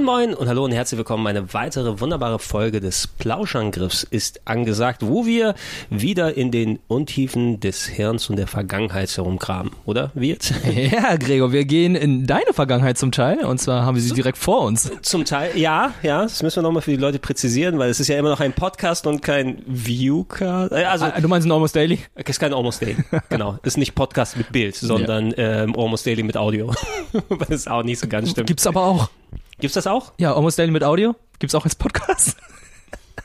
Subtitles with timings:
[0.00, 1.26] Moin Moin und hallo und herzlich willkommen.
[1.26, 5.54] Eine weitere wunderbare Folge des Plauschangriffs ist angesagt, wo wir
[5.90, 10.10] wieder in den Untiefen des Hirns und der Vergangenheit herumkramen, oder?
[10.14, 10.54] Wie jetzt?
[10.72, 14.38] Ja, Gregor, wir gehen in deine Vergangenheit zum Teil und zwar haben wir sie direkt
[14.38, 14.90] vor uns.
[15.02, 18.08] Zum Teil, ja, ja, das müssen wir nochmal für die Leute präzisieren, weil es ist
[18.08, 20.72] ja immer noch ein Podcast und kein Viewcast.
[20.72, 21.98] Äh, Also, Ah, Du meinst ein Almost Daily?
[22.14, 22.96] es ist kein Almost Daily,
[23.28, 23.58] genau.
[23.64, 26.72] Ist nicht Podcast mit Bild, sondern ähm, Almost Daily mit Audio.
[27.28, 28.46] Was ist auch nicht so ganz stimmt.
[28.46, 29.10] Gibt's aber auch.
[29.60, 30.12] Gibt's das auch?
[30.18, 31.14] Ja, Almost Daily mit Audio.
[31.38, 32.36] Gibt's auch als Podcast.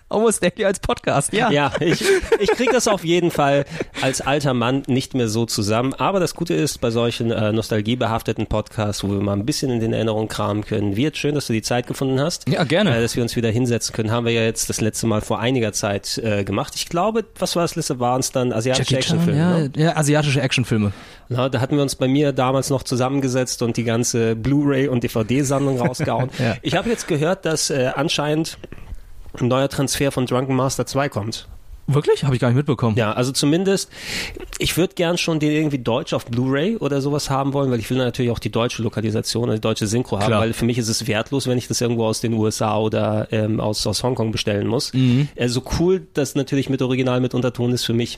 [0.07, 1.49] Almost Daily als Podcast, ja.
[1.49, 2.03] Ja, ich,
[2.39, 3.65] ich kriege das auf jeden Fall
[4.03, 5.95] als alter Mann nicht mehr so zusammen.
[5.95, 9.79] Aber das Gute ist, bei solchen äh, nostalgiebehafteten Podcasts, wo wir mal ein bisschen in
[9.79, 12.47] den Erinnerungen kramen können, wird schön, dass du die Zeit gefunden hast.
[12.47, 12.95] Ja, gerne.
[12.95, 15.39] Äh, dass wir uns wieder hinsetzen können, haben wir ja jetzt das letzte Mal vor
[15.39, 16.73] einiger Zeit äh, gemacht.
[16.75, 17.99] Ich glaube, was war das letzte?
[17.99, 19.39] Waren es dann asiatische Actionfilme?
[19.39, 19.71] ja, ne?
[19.75, 20.91] ja, asiatische Actionfilme.
[21.29, 25.03] Na, da hatten wir uns bei mir damals noch zusammengesetzt und die ganze Blu-ray und
[25.03, 26.29] DVD-Sammlung rausgehauen.
[26.39, 26.55] Ja.
[26.61, 28.57] Ich habe jetzt gehört, dass äh, anscheinend
[29.41, 31.47] ein neuer Transfer von Drunken Master 2 kommt.
[31.87, 32.23] Wirklich?
[32.23, 32.97] Habe ich gar nicht mitbekommen.
[32.97, 33.91] Ja, also zumindest,
[34.57, 37.89] ich würde gern schon den irgendwie deutsch auf Blu-ray oder sowas haben wollen, weil ich
[37.91, 40.41] will natürlich auch die deutsche Lokalisation, die deutsche Synchro haben, Klar.
[40.41, 43.59] weil für mich ist es wertlos, wenn ich das irgendwo aus den USA oder ähm,
[43.59, 44.93] aus, aus Hongkong bestellen muss.
[44.93, 45.27] Mhm.
[45.45, 48.17] So cool das natürlich mit Original mit Unterton ist für mich,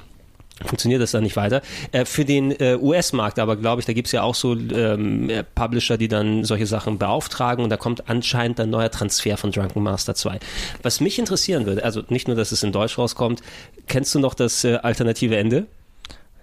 [0.66, 1.61] funktioniert das dann nicht weiter.
[1.91, 5.44] Äh, für den äh, US-Markt aber, glaube ich, da gibt's ja auch so ähm, äh,
[5.44, 9.83] Publisher, die dann solche Sachen beauftragen und da kommt anscheinend ein neuer Transfer von Drunken
[9.83, 10.39] Master 2.
[10.81, 13.41] Was mich interessieren würde, also nicht nur, dass es in Deutsch rauskommt,
[13.87, 15.67] kennst du noch das alternative Ende?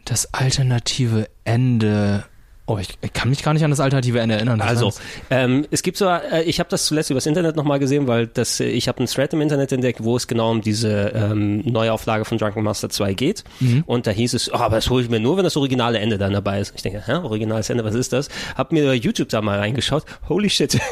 [0.05, 2.25] Das alternative Ende.
[2.67, 4.59] Oh, ich, ich kann mich gar nicht an das alternative Ende erinnern.
[4.59, 4.93] Das Also,
[5.29, 8.59] ähm, es gibt so, äh, ich habe das zuletzt übers Internet nochmal gesehen, weil das,
[8.59, 12.25] äh, ich habe einen Thread im Internet entdeckt, wo es genau um diese ähm, Neuauflage
[12.25, 13.45] von Drunken Master 2 geht.
[13.85, 16.17] Und da hieß es, oh, aber das hole ich mir nur, wenn das originale Ende
[16.17, 16.73] dann dabei ist.
[16.75, 18.31] Ich denke, hä, originales Ende, was ist das?
[18.57, 20.05] Hab mir YouTube da mal reingeschaut.
[20.29, 20.79] Holy shit.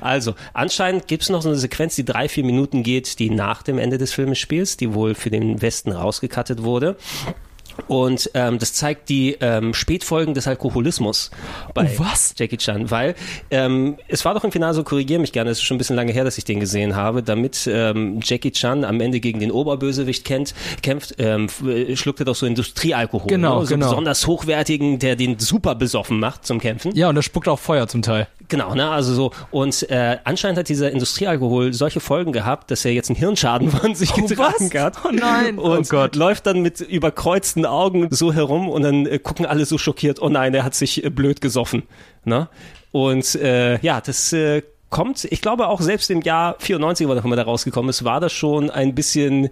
[0.00, 3.78] Also, anscheinend gibt's noch so eine Sequenz, die drei, vier Minuten geht, die nach dem
[3.78, 6.96] Ende des Filmes spielt, die wohl für den Westen rausgekattet wurde.
[7.88, 11.30] Und ähm, das zeigt die ähm, Spätfolgen des Alkoholismus
[11.74, 12.34] bei Oh, was?
[12.36, 13.14] Jackie Chan, weil
[13.50, 15.96] ähm, es war doch im Finale so, korrigiere mich gerne, es ist schon ein bisschen
[15.96, 19.50] lange her, dass ich den gesehen habe, damit ähm, Jackie Chan am Ende gegen den
[19.50, 23.66] Oberbösewicht kennt, kämpft, ähm, äh, schluckt er doch so Industriealkohol, Genau, ne?
[23.66, 23.88] so genau.
[23.88, 26.94] besonders hochwertigen, der den super besoffen macht zum Kämpfen.
[26.94, 28.28] ja, und das spuckt auch Feuer zum Teil.
[28.50, 32.92] Genau, ne, also so und äh, anscheinend hat dieser Industriealkohol solche Folgen gehabt, dass er
[32.92, 34.74] jetzt einen Hirnschaden von sich getragen was?
[34.82, 34.98] hat.
[35.04, 35.58] Oh nein.
[35.58, 36.16] Und Oh Gott.
[36.16, 40.28] läuft dann mit überkreuzten Augen so herum und dann äh, gucken alle so schockiert, oh
[40.28, 41.84] nein, er hat sich äh, blöd gesoffen.
[42.24, 42.48] Ne?
[42.92, 47.24] Und äh, ja, das äh, kommt, ich glaube auch selbst im Jahr 94, wann auch
[47.24, 49.48] immer da rausgekommen ist, war das schon ein bisschen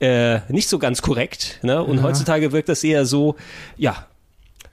[0.00, 1.60] äh, nicht so ganz korrekt.
[1.62, 1.82] Ne?
[1.82, 3.36] Und heutzutage wirkt das eher so,
[3.78, 4.06] ja,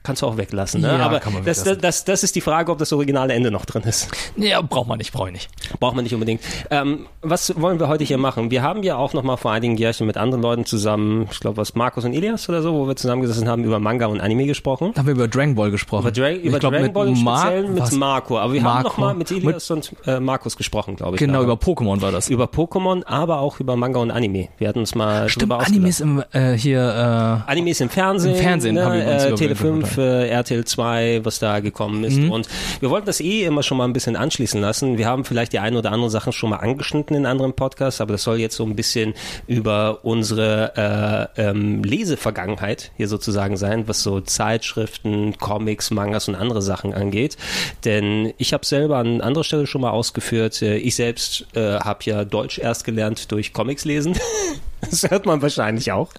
[0.04, 0.82] kannst du auch weglassen.
[0.82, 0.88] Ne?
[0.88, 3.52] Ja, Aber kann man das, das, das, das ist die Frage, ob das originale Ende
[3.52, 4.10] noch drin ist.
[4.36, 5.80] Ja, braucht man nicht, brauche ich nicht.
[5.80, 6.42] Braucht man nicht unbedingt.
[6.70, 8.50] Ähm, was wollen wir heute hier machen?
[8.52, 11.58] Wir haben ja auch noch mal vor einigen Jährchen mit anderen Leuten zusammen, ich glaube
[11.58, 14.92] was Markus und Elias oder so, wo wir zusammengesessen haben, über Manga und Anime gesprochen.
[14.94, 16.02] Da haben wir über Dragon Ball gesprochen.
[16.02, 17.92] Über, Dra über glaub, Dragon mit Ball im Speziellen mit?
[17.94, 18.40] Marco.
[18.40, 18.90] Aber wir haben Marco.
[18.90, 21.20] noch mal mit Elias und äh, Markus gesprochen, glaube ich.
[21.20, 22.30] Genau, über Pokémon war das.
[22.30, 24.48] über Pokémon, aber auch über Manga und Anime.
[24.58, 28.86] Wir hatten uns mal Stimmt, Animes im, äh, hier, Animes im Fernsehen, Im Fernsehen ne,
[28.86, 32.18] haben wir uns äh, Tele über- 5, äh, RTL 2, was da gekommen ist.
[32.18, 32.32] Mhm.
[32.32, 32.48] Und
[32.80, 34.98] wir wollten das eh immer schon mal ein bisschen anschließen lassen.
[34.98, 38.14] Wir haben vielleicht die ein oder andere Sachen schon mal angeschnitten in anderen Podcasts, aber
[38.14, 39.14] das soll jetzt so ein bisschen
[39.48, 46.62] über unsere äh, ähm, Lesevergangenheit hier sozusagen sein, was so Zeitschriften, Comics, Mangas und andere
[46.62, 47.38] Sachen angeht.
[47.86, 52.00] Denn ich habe selber an anderer Stelle schon mal ausgeführt, äh, ich selbst äh, habe
[52.06, 54.18] ja Deutsch erst gelernt durch Comics lesen.
[54.82, 56.14] das hört man wahrscheinlich auch.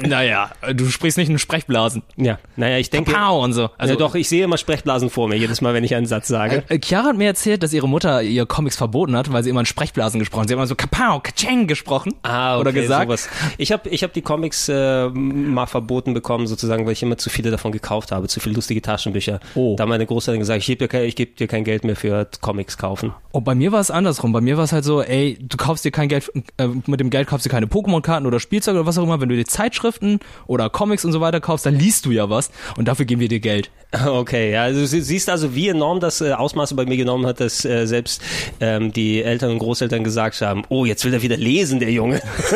[0.00, 2.02] Naja, du sprichst nicht in Sprechblasen.
[2.16, 3.12] Ja, naja, ich denke.
[3.12, 3.70] Pow und so.
[3.78, 6.28] Also ja, doch, ich sehe immer Sprechblasen vor mir, jedes Mal, wenn ich einen Satz
[6.28, 6.62] sage.
[6.68, 9.60] Äh, Chiara hat mir erzählt, dass ihre Mutter ihr Comics verboten hat, weil sie immer
[9.60, 10.48] in Sprechblasen gesprochen hat.
[10.48, 12.14] Sie hat immer so Kapow, Kacheng gesprochen.
[12.22, 13.06] Ah, okay, oder gesagt.
[13.06, 13.28] Sowas.
[13.58, 17.30] Ich habe ich hab die Comics äh, mal verboten bekommen, sozusagen, weil ich immer zu
[17.30, 19.40] viele davon gekauft habe, zu viele lustige Taschenbücher.
[19.54, 19.74] Oh.
[19.76, 21.96] Da hat meine Großeltern gesagt, ich gebe dir, kein- ich geb dir kein Geld mehr
[21.96, 23.12] für Comics kaufen.
[23.32, 24.32] Oh, bei mir war es andersrum.
[24.32, 27.10] Bei mir war es halt so, ey, du kaufst dir kein Geld, äh, mit dem
[27.10, 29.20] Geld kaufst du keine Pokémon-Karten oder Spielzeug oder was auch immer.
[29.20, 32.52] Wenn du dir Zeitschriften oder Comics und so weiter kaufst, dann liest du ja was
[32.76, 33.70] und dafür geben wir dir Geld.
[34.18, 37.40] Okay, ja, also du siehst also, wie enorm das äh, Ausmaße bei mir genommen hat,
[37.40, 38.22] dass äh, selbst
[38.60, 42.20] ähm, die Eltern und Großeltern gesagt haben, oh, jetzt will er wieder lesen, der Junge.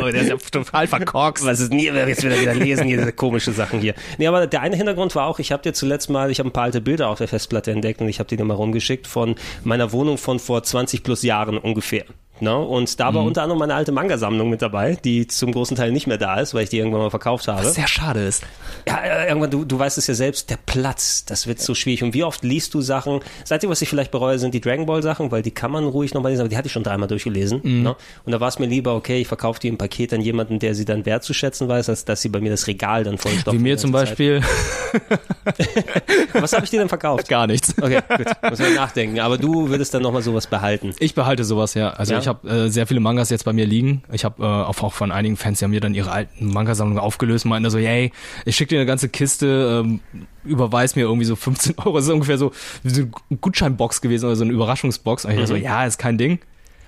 [0.00, 1.44] oh, der ist ja total verkorkst.
[1.46, 3.94] Was ist nie, jetzt will er wieder lesen, diese komische Sachen hier.
[4.18, 6.52] Nee, aber der eine Hintergrund war auch, ich habe dir zuletzt mal, ich habe ein
[6.52, 9.36] paar alte Bilder auf der Festplatte entdeckt und ich habe die dir mal rumgeschickt von
[9.64, 12.04] meiner Wohnung von vor 20 plus Jahren ungefähr.
[12.40, 12.60] No?
[12.60, 12.66] Ne?
[12.66, 13.28] Und da war mhm.
[13.28, 16.54] unter anderem meine alte Manga-Sammlung mit dabei, die zum großen Teil nicht mehr da ist,
[16.54, 17.64] weil ich die irgendwann mal verkauft habe.
[17.64, 18.42] Was sehr schade ist.
[18.86, 22.02] Ja, äh, irgendwann, du, du weißt es ja selbst, der Platz, das wird so schwierig.
[22.02, 23.20] Und wie oft liest du Sachen?
[23.40, 25.84] Das Einzige, was ich vielleicht bereue, sind die Dragon Ball Sachen, weil die kann man
[25.84, 27.60] ruhig nochmal lesen, aber die hatte ich schon dreimal durchgelesen.
[27.62, 27.82] Mhm.
[27.82, 27.90] No?
[27.90, 27.96] Ne?
[28.24, 30.74] Und da war es mir lieber, okay, ich verkaufe die im Paket an jemanden, der
[30.74, 33.58] sie dann wertzuschätzen weiß, als dass sie bei mir das Regal dann vollstopfen.
[33.58, 34.42] Wie mir zum Beispiel.
[36.32, 37.28] was habe ich dir denn verkauft?
[37.28, 37.74] Gar nichts.
[37.80, 38.26] Okay, gut.
[38.50, 39.20] Muss man nachdenken.
[39.20, 40.94] Aber du würdest dann nochmal sowas behalten.
[40.98, 41.90] Ich behalte sowas, ja.
[41.90, 42.25] Also ja?
[42.26, 44.02] Ich habe äh, sehr viele Mangas jetzt bei mir liegen.
[44.12, 47.00] Ich habe äh, auch, auch von einigen Fans, die haben mir dann ihre alten Manga-Sammlungen
[47.00, 48.10] aufgelöst meinten so, hey,
[48.44, 50.00] ich schicke dir eine ganze Kiste, ähm,
[50.44, 51.96] überweis mir irgendwie so 15 Euro.
[51.96, 52.50] Das ist ungefähr so,
[52.82, 55.24] so eine Gutscheinbox gewesen oder so eine Überraschungsbox.
[55.24, 55.46] Und ich mhm.
[55.46, 56.40] so, ja, ist kein Ding.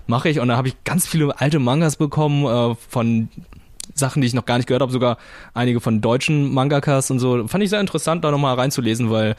[0.08, 0.40] Mache ich.
[0.40, 3.28] Und dann habe ich ganz viele alte Mangas bekommen äh, von
[3.94, 5.18] Sachen, die ich noch gar nicht gehört habe, sogar
[5.54, 7.46] einige von deutschen Mangakas und so.
[7.48, 9.36] Fand ich sehr interessant, da nochmal reinzulesen, weil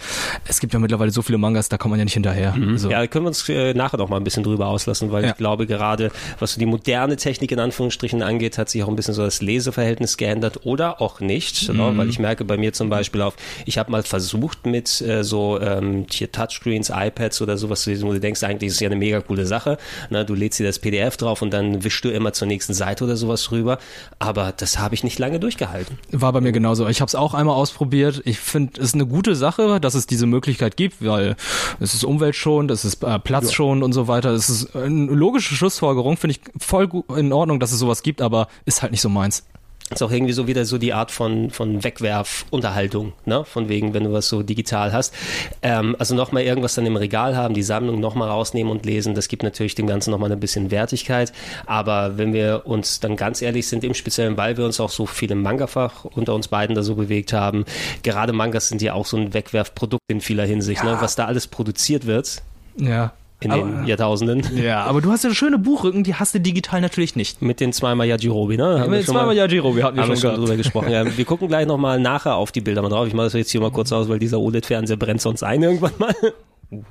[0.48, 2.56] es gibt ja mittlerweile so viele Mangas, da kommt man ja nicht hinterher.
[2.56, 2.78] Mhm.
[2.78, 2.90] So.
[2.90, 5.31] Ja, können wir uns äh, nachher noch mal ein bisschen drüber auslassen, weil ja.
[5.31, 8.96] ich glaube, gerade was so die moderne Technik in Anführungsstrichen angeht, hat sich auch ein
[8.96, 11.78] bisschen so das Leseverhältnis geändert oder auch nicht, mhm.
[11.78, 11.98] ne?
[11.98, 13.36] weil ich merke bei mir zum Beispiel auf,
[13.66, 18.07] ich habe mal versucht mit äh, so ähm, hier Touchscreens, iPads oder sowas zu lesen,
[18.07, 19.78] wo du denkst, eigentlich ist es ja eine mega coole Sache.
[20.10, 20.25] Ne?
[20.25, 23.16] Du lädst dir das PDF drauf und dann wischst du immer zur nächsten Seite oder
[23.16, 23.80] sowas rüber.
[24.19, 25.97] Aber das habe ich nicht lange durchgehalten.
[26.12, 26.88] War bei mir genauso.
[26.88, 28.21] Ich habe es auch einmal ausprobiert.
[28.25, 31.36] Ich finde, es ist eine gute Sache, dass es diese Möglichkeit gibt, weil
[31.80, 33.86] es ist umweltschonend, es ist äh, platzschonend ja.
[33.86, 34.31] und so weiter.
[34.31, 38.47] Es ist eine logische Schlussfolgerung, finde ich voll in Ordnung, dass es sowas gibt, aber
[38.65, 39.44] ist halt nicht so meins
[39.91, 43.44] ist auch irgendwie so wieder so die Art von, von Wegwerfunterhaltung, ne?
[43.44, 45.13] Von wegen, wenn du was so digital hast.
[45.62, 49.27] Ähm, also nochmal irgendwas dann im Regal haben, die Sammlung nochmal rausnehmen und lesen, das
[49.27, 51.33] gibt natürlich dem Ganzen nochmal ein bisschen Wertigkeit.
[51.65, 55.06] Aber wenn wir uns dann ganz ehrlich sind, im Speziellen, weil wir uns auch so
[55.06, 57.65] viel im Manga-Fach unter uns beiden da so bewegt haben,
[58.03, 60.92] gerade Mangas sind ja auch so ein Wegwerfprodukt in vieler Hinsicht, ne?
[60.92, 60.95] ja.
[60.97, 61.01] ne?
[61.01, 62.42] Was da alles produziert wird.
[62.77, 64.44] Ja in aber, den Jahrtausenden.
[64.59, 67.41] Ja, aber du hast ja schöne Buchrücken, die hast du digital natürlich nicht.
[67.41, 68.81] Mit den zweimal Yajirobe, ne?
[68.81, 70.91] Haben mit den zweimal Yajirobe hatten wir schon, schon drüber gesprochen.
[70.91, 73.07] Ja, wir gucken gleich nochmal nachher auf die Bilder mal drauf.
[73.07, 75.94] Ich mache das jetzt hier mal kurz aus, weil dieser OLED-Fernseher brennt sonst ein irgendwann
[75.97, 76.13] mal.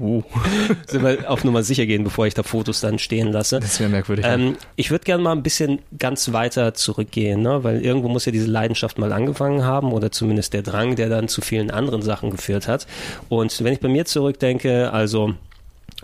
[0.01, 0.23] Uh.
[0.89, 3.61] Sind wir auf Nummer sicher gehen, bevor ich da Fotos dann stehen lasse.
[3.61, 4.25] Das wäre merkwürdig.
[4.27, 7.63] Ähm, ich würde gerne mal ein bisschen ganz weiter zurückgehen, ne?
[7.63, 11.29] weil irgendwo muss ja diese Leidenschaft mal angefangen haben oder zumindest der Drang, der dann
[11.29, 12.89] zu vielen anderen Sachen geführt hat.
[13.29, 15.35] Und wenn ich bei mir zurückdenke, also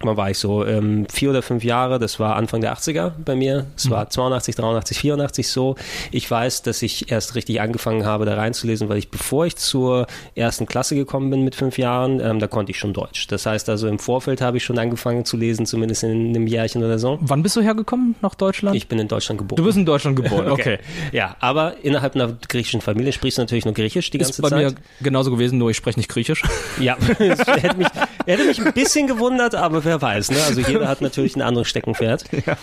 [0.03, 3.37] man war ich so ähm, vier oder fünf Jahre, das war Anfang der 80er bei
[3.37, 3.67] mir.
[3.77, 5.77] Es war 82, 83, 84 so.
[6.11, 10.09] Ich weiß, dass ich erst richtig angefangen habe, da reinzulesen, weil ich, bevor ich zur
[10.35, 13.29] ersten Klasse gekommen bin mit fünf Jahren, ähm, da konnte ich schon Deutsch.
[13.29, 16.83] Das heißt also, im Vorfeld habe ich schon angefangen zu lesen, zumindest in einem Jährchen
[16.83, 17.19] oder so.
[17.21, 18.77] Wann bist du hergekommen nach Deutschland?
[18.77, 19.57] Ich bin in Deutschland geboren.
[19.57, 20.75] Du bist in Deutschland geboren, okay.
[20.75, 20.79] okay.
[21.13, 24.49] Ja, aber innerhalb einer griechischen Familie sprichst du natürlich nur Griechisch die ganze Ist bei
[24.49, 24.59] Zeit.
[24.59, 26.43] mir genauso gewesen, nur ich spreche nicht Griechisch.
[26.81, 27.89] Ja, hätte mich,
[28.27, 30.39] hätte mich ein bisschen gewundert, aber wer weiß, ne?
[30.47, 32.25] Also jeder hat natürlich ein anderes Steckenpferd.
[32.47, 32.57] Ja.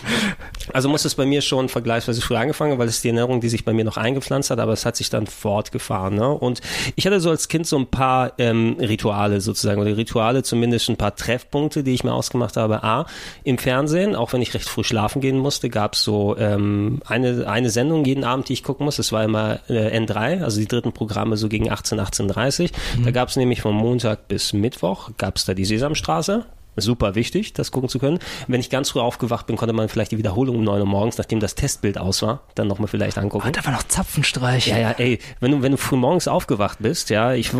[0.72, 3.64] Also muss es bei mir schon vergleichsweise früh angefangen, weil es die Erinnerung, die sich
[3.64, 6.14] bei mir noch eingepflanzt hat, aber es hat sich dann fortgefahren.
[6.14, 6.28] Ne?
[6.28, 6.60] Und
[6.94, 10.96] ich hatte so als Kind so ein paar ähm, Rituale sozusagen, oder Rituale, zumindest ein
[10.96, 12.82] paar Treffpunkte, die ich mir ausgemacht habe.
[12.82, 13.06] A,
[13.44, 17.46] im Fernsehen, auch wenn ich recht früh schlafen gehen musste, gab es so ähm, eine,
[17.46, 18.96] eine Sendung jeden Abend, die ich gucken muss.
[18.96, 23.04] Das war immer äh, N3, also die dritten Programme so gegen 18, 18.30 mhm.
[23.04, 26.44] Da gab es nämlich von Montag bis Mittwoch, gab es da die Sesamstraße
[26.76, 28.18] super wichtig, das gucken zu können.
[28.48, 31.18] Wenn ich ganz früh aufgewacht bin, konnte man vielleicht die Wiederholung um 9 Uhr morgens,
[31.18, 33.48] nachdem das Testbild aus war, dann nochmal vielleicht angucken.
[33.48, 34.68] Ah, da war noch Zapfenstreich.
[34.68, 37.52] Ja, ja, ey, wenn du, wenn du früh morgens aufgewacht bist, ja, ich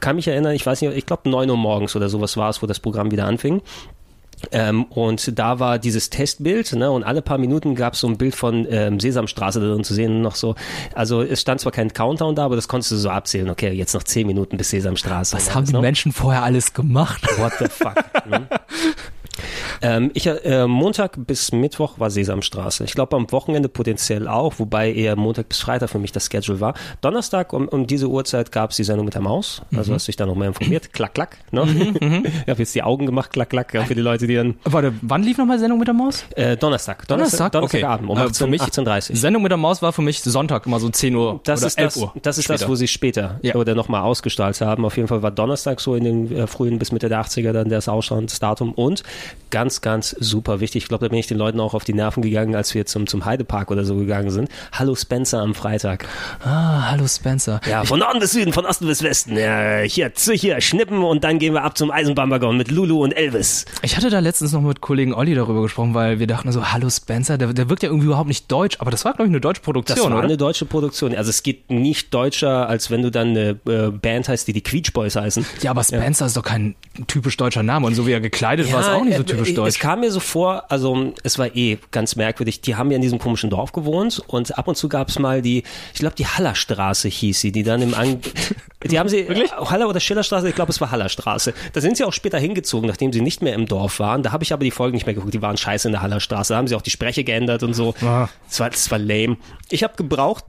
[0.00, 2.62] kann mich erinnern, ich weiß nicht, ich glaube 9 Uhr morgens oder sowas war es,
[2.62, 3.62] wo das Programm wieder anfing.
[4.50, 8.18] Ähm, und da war dieses Testbild, ne, und alle paar Minuten gab es so ein
[8.18, 10.54] Bild von ähm, Sesamstraße drin zu sehen, noch so.
[10.94, 13.50] Also es stand zwar kein Countdown da, aber das konntest du so abzählen.
[13.50, 15.36] Okay, jetzt noch zehn Minuten bis Sesamstraße.
[15.36, 15.80] Was haben die noch?
[15.80, 17.22] Menschen vorher alles gemacht?
[17.38, 17.94] What the fuck?
[18.26, 18.48] ne?
[19.80, 22.84] Ähm, ich, äh, Montag bis Mittwoch war Sesamstraße.
[22.84, 26.60] Ich glaube am Wochenende potenziell auch, wobei eher Montag bis Freitag für mich das Schedule
[26.60, 26.74] war.
[27.00, 29.62] Donnerstag um, um diese Uhrzeit gab es die Sendung mit der Maus.
[29.74, 29.96] Also mhm.
[29.96, 30.92] hast du dich da nochmal informiert.
[30.92, 31.38] klack, klack.
[31.50, 31.64] Ne?
[31.64, 32.26] Mhm, mhm.
[32.42, 34.54] ich habe jetzt die Augen gemacht, klack, klack, ja, für die Leute, die dann.
[34.64, 36.24] Warte, wann lief nochmal Sendung mit der Maus?
[36.36, 37.06] Äh, Donnerstag.
[37.08, 37.84] Donnerstag, Donnerstag okay.
[37.84, 40.88] Abend um 18, äh, 18.30 Sendung mit der Maus war für mich Sonntag, immer so
[40.88, 42.12] 10 Uhr das oder ist 11 Uhr.
[42.22, 42.58] Das ist später.
[42.58, 43.54] das, wo sie später ja.
[43.54, 44.84] oder nochmal ausgestaltet haben.
[44.84, 47.68] Auf jeden Fall war Donnerstag so in den äh, frühen bis Mitte der 80er dann
[47.68, 49.02] das Ausstandsdatum und
[49.50, 50.82] ganz ganz, ganz super wichtig.
[50.82, 53.06] Ich glaube, da bin ich den Leuten auch auf die Nerven gegangen, als wir zum,
[53.06, 54.48] zum Heidepark oder so gegangen sind.
[54.72, 56.06] Hallo Spencer am Freitag.
[56.44, 57.60] Ah, hallo Spencer.
[57.68, 59.36] Ja, von Norden bis Süden, von Osten bis Westen.
[59.36, 63.64] Ja, hier, hier, schnippen und dann gehen wir ab zum Eisenbahnwaggon mit Lulu und Elvis.
[63.82, 66.90] Ich hatte da letztens noch mit Kollegen Olli darüber gesprochen, weil wir dachten so, hallo
[66.90, 69.40] Spencer, der, der wirkt ja irgendwie überhaupt nicht deutsch, aber das war, glaube ich, eine
[69.40, 70.24] deutsche Produktion, Das war oder?
[70.24, 71.14] eine deutsche Produktion.
[71.14, 74.62] Also es geht nicht deutscher, als wenn du dann eine äh, Band heißt, die die
[74.62, 75.46] Queech Boys heißen.
[75.62, 76.74] ja, aber Spencer ist doch kein
[77.06, 79.56] typisch deutscher Name und so wie er gekleidet war, ist auch nicht so typisch Es
[79.56, 79.78] deutsch.
[79.78, 82.60] kam mir so vor, also es war eh ganz merkwürdig.
[82.60, 85.42] Die haben ja in diesem komischen Dorf gewohnt und ab und zu gab es mal
[85.42, 88.20] die, ich glaube die Hallerstraße hieß sie, die dann im An
[88.84, 89.52] die haben sie Wirklich?
[89.52, 91.54] Haller oder Schillerstraße, ich glaube es war Hallerstraße.
[91.72, 94.22] Da sind sie auch später hingezogen, nachdem sie nicht mehr im Dorf waren.
[94.22, 95.34] Da habe ich aber die Folgen nicht mehr geguckt.
[95.34, 96.52] Die waren scheiße in der Hallerstraße.
[96.52, 97.94] Da haben sie auch die Spreche geändert und so.
[98.02, 98.28] Ah.
[98.48, 99.36] Das war das war lame.
[99.70, 100.44] Ich habe gebraucht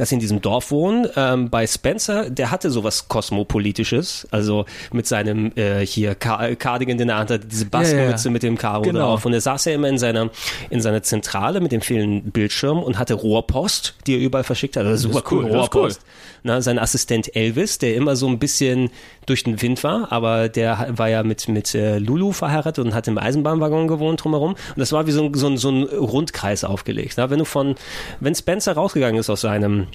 [0.00, 1.06] dass sie in diesem Dorf wohnen.
[1.14, 4.64] Ähm, bei Spencer, der hatte sowas kosmopolitisches, also
[4.94, 8.30] mit seinem äh, hier Car Cardigan, den er hatte, diese Bassmütze Ja, ja.
[8.30, 9.00] mit dem Karo Genau.
[9.00, 9.26] drauf.
[9.26, 10.30] Und er saß ja immer in seiner
[10.70, 14.86] in seiner Zentrale mit dem vielen Bildschirm und hatte Rohrpost, die er überall verschickt hat.
[14.86, 16.00] Also super cool, cool, das ist Rohrpost.
[16.44, 18.88] Na, sein Assistent Elvis, der immer so ein bisschen
[19.26, 23.06] durch den Wind war, aber der war ja mit mit äh, Lulu verheiratet und hat
[23.06, 24.52] im Eisenbahnwaggon gewohnt drumherum.
[24.52, 27.14] Und das war wie so ein, so ein, so ein Rundkreis aufgelegt.
[27.18, 27.74] Na, wenn du von,
[28.20, 29.88] wenn Spencer rausgegangen ist aus seinem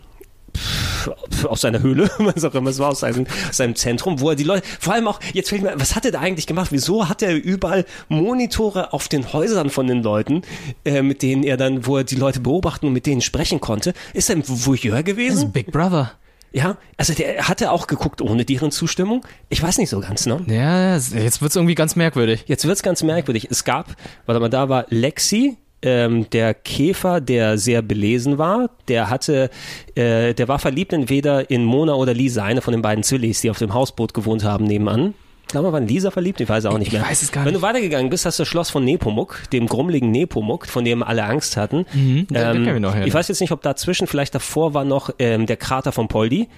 [1.47, 4.35] aus seiner Höhle, was auch immer es war, aus seinem, aus seinem Zentrum, wo er
[4.35, 6.71] die Leute, vor allem auch, jetzt fällt mir, was hat er da eigentlich gemacht?
[6.71, 10.41] Wieso hat er überall Monitore auf den Häusern von den Leuten,
[10.83, 13.93] äh, mit denen er dann, wo er die Leute beobachten und mit denen sprechen konnte?
[14.13, 15.47] Ist er ein Voyeur Das gewesen?
[15.47, 16.12] ist Big Brother.
[16.51, 19.25] Ja, also der hatte auch geguckt ohne deren Zustimmung.
[19.50, 20.39] Ich weiß nicht so ganz, ne?
[20.47, 22.45] Ja, jetzt wird's irgendwie ganz merkwürdig.
[22.47, 23.50] Jetzt wird's ganz merkwürdig.
[23.51, 23.88] Es gab,
[24.25, 29.50] warte mal, da war Lexi, ähm, der Käfer, der sehr belesen war, der hatte,
[29.96, 33.50] äh, der war verliebt entweder in Mona oder Lisa, eine von den beiden Zillis, die
[33.50, 35.13] auf dem Hausboot gewohnt haben nebenan.
[35.44, 36.42] Ich glaube, war Lisa verliebt?
[36.42, 37.04] Ich weiß auch nicht Ich mehr.
[37.04, 37.62] weiß es gar Wenn nicht.
[37.62, 41.24] du weitergegangen bist, hast du das Schloss von Nepomuk, dem grummeligen Nepomuk, von dem alle
[41.24, 41.86] Angst hatten.
[41.94, 43.06] den kennen wir noch, ja.
[43.06, 46.50] ich weiß jetzt nicht, ob dazwischen, vielleicht davor war noch ähm, der Krater von Poldi.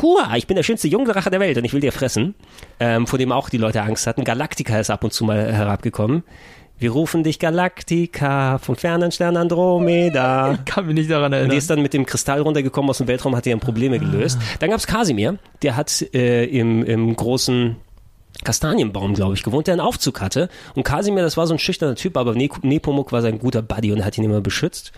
[0.00, 2.36] Hua, ich bin der schönste Jungdrache der Welt und ich will dir fressen.
[2.78, 4.22] Ähm, vor dem auch die Leute Angst hatten.
[4.22, 6.22] Galactica ist ab und zu mal herabgekommen.
[6.80, 10.58] Wir rufen dich Galactica vom fernen Stern Andromeda.
[10.64, 11.56] Kann mich nicht daran Und die erinnern.
[11.58, 14.38] ist dann mit dem Kristall runtergekommen aus dem Weltraum, hat ihren Probleme gelöst.
[14.60, 17.76] Dann gab's Kasimir, der hat äh, im, im großen
[18.44, 20.48] Kastanienbaum, glaube ich, gewohnt, der einen Aufzug hatte.
[20.74, 23.92] Und Kasimir, das war so ein schüchterner Typ, aber Ne- Nepomuk war sein guter Buddy
[23.92, 24.92] und hat ihn immer beschützt.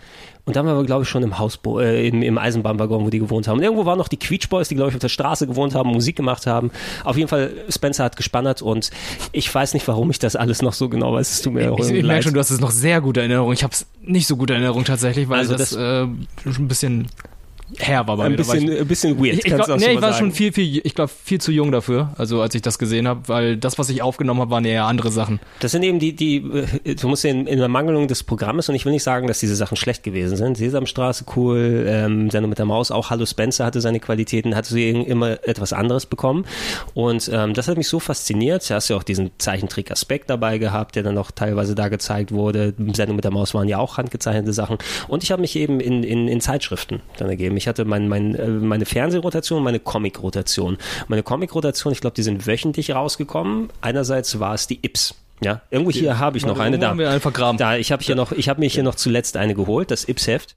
[0.44, 3.18] Und dann waren wir, glaube ich, schon im Hausbo äh, im, im Eisenbahnwaggon, wo die
[3.20, 3.58] gewohnt haben.
[3.58, 5.90] Und irgendwo waren noch die Queech Boys, die, glaube ich, auf der Straße gewohnt haben,
[5.90, 6.70] Musik gemacht haben.
[7.04, 8.90] Auf jeden Fall, Spencer hat gespannert und
[9.32, 11.30] ich weiß nicht, warum ich das alles noch so genau weiß.
[11.30, 13.52] Es tut mir Ich, irgendwie ich merke schon, du hast es noch sehr gute Erinnerung.
[13.52, 16.06] Ich habe es nicht so gute Erinnerung tatsächlich, weil Also das, das- äh,
[16.42, 17.06] schon ein bisschen
[17.78, 18.36] her war bei ein mir.
[18.36, 19.38] Bisschen, ein bisschen weird.
[19.38, 20.16] Ich, ich, glaub, nee, ich war sagen.
[20.16, 23.22] schon viel, viel, ich glaube, viel zu jung dafür, also als ich das gesehen habe,
[23.26, 25.40] weil das, was ich aufgenommen habe, waren eher andere Sachen.
[25.60, 26.36] Das sind eben die, die,
[26.84, 29.40] äh, du musst in, in der Mangelung des Programmes, und ich will nicht sagen, dass
[29.40, 30.56] diese Sachen schlecht gewesen sind.
[30.56, 34.90] Sesamstraße cool, ähm, Sendung mit der Maus, auch Hallo Spencer hatte seine Qualitäten, hatte sie
[34.90, 36.44] immer etwas anderes bekommen.
[36.94, 38.68] Und ähm, das hat mich so fasziniert.
[38.68, 42.74] Du hast ja auch diesen Zeichentrick-Aspekt dabei gehabt, der dann auch teilweise da gezeigt wurde.
[42.92, 44.78] Sendung mit der Maus waren ja auch handgezeichnete Sachen.
[45.08, 47.56] Und ich habe mich eben in, in, in Zeitschriften dann ergeben.
[47.62, 50.78] Ich hatte mein, mein, äh, meine Fernsehrotation und meine Comic-Rotation.
[51.06, 53.70] Meine Comic-Rotation, ich glaube, die sind wöchentlich rausgekommen.
[53.80, 55.14] Einerseits war es die Ips.
[55.44, 56.88] Ja, irgendwo hier habe ich noch eine da.
[56.88, 57.58] haben wir einfach vergraben.
[57.58, 60.56] Da, ich habe hier noch, ich habe mir hier noch zuletzt eine geholt, das Ips-Heft.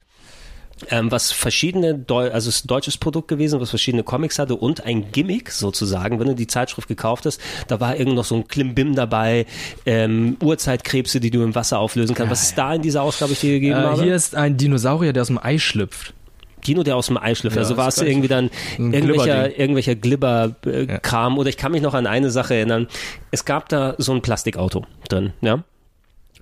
[0.90, 4.56] Ähm, was verschiedene, Deu also es ist ein deutsches Produkt gewesen, was verschiedene Comics hatte
[4.56, 8.34] und ein Gimmick sozusagen, wenn du die Zeitschrift gekauft hast, da war irgend noch so
[8.34, 9.46] ein Klimbim dabei,
[9.86, 12.30] ähm, Urzeitkrebse, die du im Wasser auflösen kannst.
[12.30, 14.02] was ist da in dieser Ausgabe, ich dir gegeben Äh, habe?
[14.02, 16.12] hier ist ein Dinosaurier, der aus dem Ei schlüpft.
[16.66, 17.56] Dino, der aus dem Ei schlüpft.
[17.56, 21.38] Ja, also war es irgendwie dann irgendwelcher, irgendwelcher Glibber-Kram.
[21.38, 22.88] Oder ich kann mich noch an eine Sache erinnern.
[23.30, 25.64] Es gab da so ein Plastikauto drin, ja.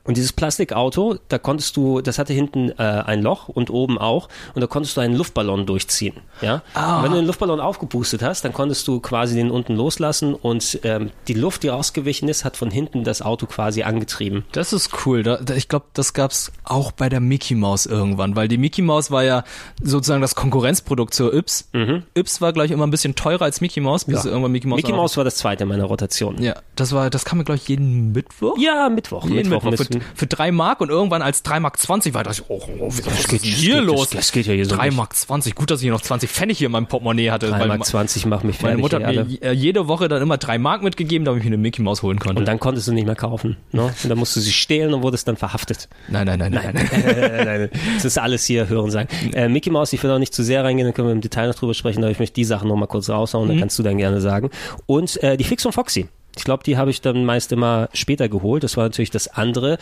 [0.06, 4.28] Und dieses Plastikauto, da konntest du, das hatte hinten äh, ein Loch und oben auch,
[4.54, 6.14] und da konntest du einen Luftballon durchziehen.
[6.42, 6.62] Ja?
[6.74, 6.98] Ah.
[6.98, 10.80] Und wenn du den Luftballon aufgepustet hast, dann konntest du quasi den unten loslassen und
[10.84, 14.44] ähm, die Luft, die rausgewichen ist, hat von hinten das Auto quasi angetrieben.
[14.52, 15.22] Das ist cool.
[15.22, 18.82] Da, da, ich glaube, das gab's auch bei der Mickey Mouse irgendwann, weil die Mickey
[18.82, 19.44] Mouse war ja
[19.82, 21.70] sozusagen das Konkurrenzprodukt zur Yps.
[22.14, 24.26] Yps war gleich immer ein bisschen teurer als Mickey Mouse, bis Mhm.
[24.26, 24.30] Ja.
[24.32, 24.76] irgendwann Mickey Mouse.
[24.82, 26.42] Mickey Mouse war das zweite meiner Rotation.
[26.42, 28.56] Ja, das war, das kam mir glaube ich jeden Mittwoch.
[28.58, 29.24] Ja, Mittwoch.
[29.24, 32.24] Jeden Mittwoch, Mittwoch mit- für, für drei Mark und irgendwann als drei Mark 20 war
[32.24, 34.10] das, oh, oh, was ist geht- hier geht- los?
[34.10, 34.96] das- das geht ja hier so Drei nicht.
[34.96, 35.54] Mark 20.
[35.54, 37.48] Gut, dass ich hier noch 20 Pfennig hier in meinem Portemonnaie hatte.
[37.48, 38.82] 3 weil Mark ma- 20 macht mich meine fertig.
[38.82, 39.24] Mutter ey, hat alle.
[39.26, 42.02] mir äh, jede Woche dann immer drei Mark mitgegeben, damit ich mir eine Mickey Maus
[42.02, 42.40] holen konnte.
[42.40, 43.56] Und dann konntest du nicht mehr kaufen.
[43.72, 43.82] Ne?
[44.02, 45.88] Und dann musst du sie stehlen und wurdest dann verhaftet.
[46.08, 46.70] nein, nein, nein, nein.
[46.74, 46.88] nein.
[46.94, 49.08] Nein, nein, das ist alles hier hören sagen.
[49.32, 51.48] Äh, Mickey Mouse, ich will auch nicht zu sehr reingehen, dann können wir im Detail
[51.48, 53.82] noch drüber sprechen, aber ich möchte die Sachen noch mal kurz raushauen, dann kannst du
[53.82, 54.50] dann gerne sagen.
[54.86, 56.08] Und äh, die Fix und Foxy.
[56.36, 58.64] Ich glaube, die habe ich dann meist immer später geholt.
[58.64, 59.78] Das war natürlich das andere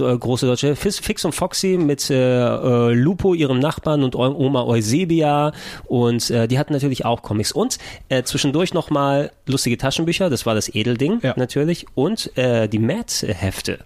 [0.00, 0.76] äh, große deutsche.
[0.76, 5.52] Fix und Foxy mit äh, äh, Lupo, ihrem Nachbarn und Oma Eusebia.
[5.86, 7.52] Und äh, die hatten natürlich auch Comics.
[7.52, 10.30] Und äh, zwischendurch nochmal lustige Taschenbücher.
[10.30, 11.34] Das war das Edelding ja.
[11.36, 11.86] natürlich.
[11.94, 13.78] Und äh, die Mad-Hefte.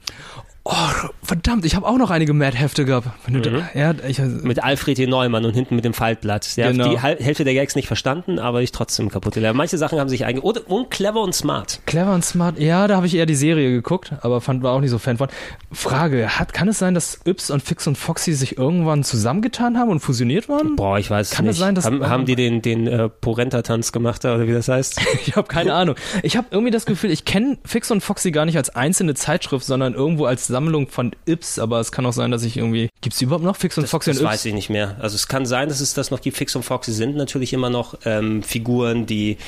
[0.73, 3.09] Oh, verdammt, ich habe auch noch einige Mad-Hefte gehabt.
[3.29, 3.43] Mhm.
[3.75, 5.07] Ja, ich, mit Alfred E.
[5.09, 6.57] Neumann und hinten mit dem Faltblatt.
[6.57, 6.91] Der genau.
[6.91, 9.57] die Hälfte der Gags nicht verstanden, aber ich trotzdem kaputt gelernt.
[9.57, 10.43] Manche Sachen haben sich einge...
[10.43, 11.81] Und, und clever und smart.
[11.87, 14.81] Clever und smart, ja, da habe ich eher die Serie geguckt, aber fand, war auch
[14.81, 15.29] nicht so Fan von.
[15.73, 19.91] Frage, hat, kann es sein, dass Yps und Fix und Foxy sich irgendwann zusammengetan haben
[19.91, 20.77] und fusioniert waren?
[20.77, 21.59] Boah, ich weiß kann nicht.
[21.59, 21.87] Kann es sein, dass...
[21.87, 25.01] Haben, haben die den, den äh, Porenta-Tanz gemacht, oder wie das heißt?
[25.27, 25.97] ich habe keine Ahnung.
[26.23, 29.67] Ich habe irgendwie das Gefühl, ich kenne Fix und Foxy gar nicht als einzelne Zeitschrift,
[29.67, 32.91] sondern irgendwo als Sammlung von Ips, aber es kann auch sein, dass ich irgendwie.
[33.01, 34.23] Gibt es überhaupt noch Fix und das, Foxy und Ips?
[34.23, 34.97] Das weiß ich nicht mehr.
[35.01, 36.37] Also es kann sein, dass es das noch gibt.
[36.37, 39.39] Fix und Foxy sind natürlich immer noch ähm, Figuren, die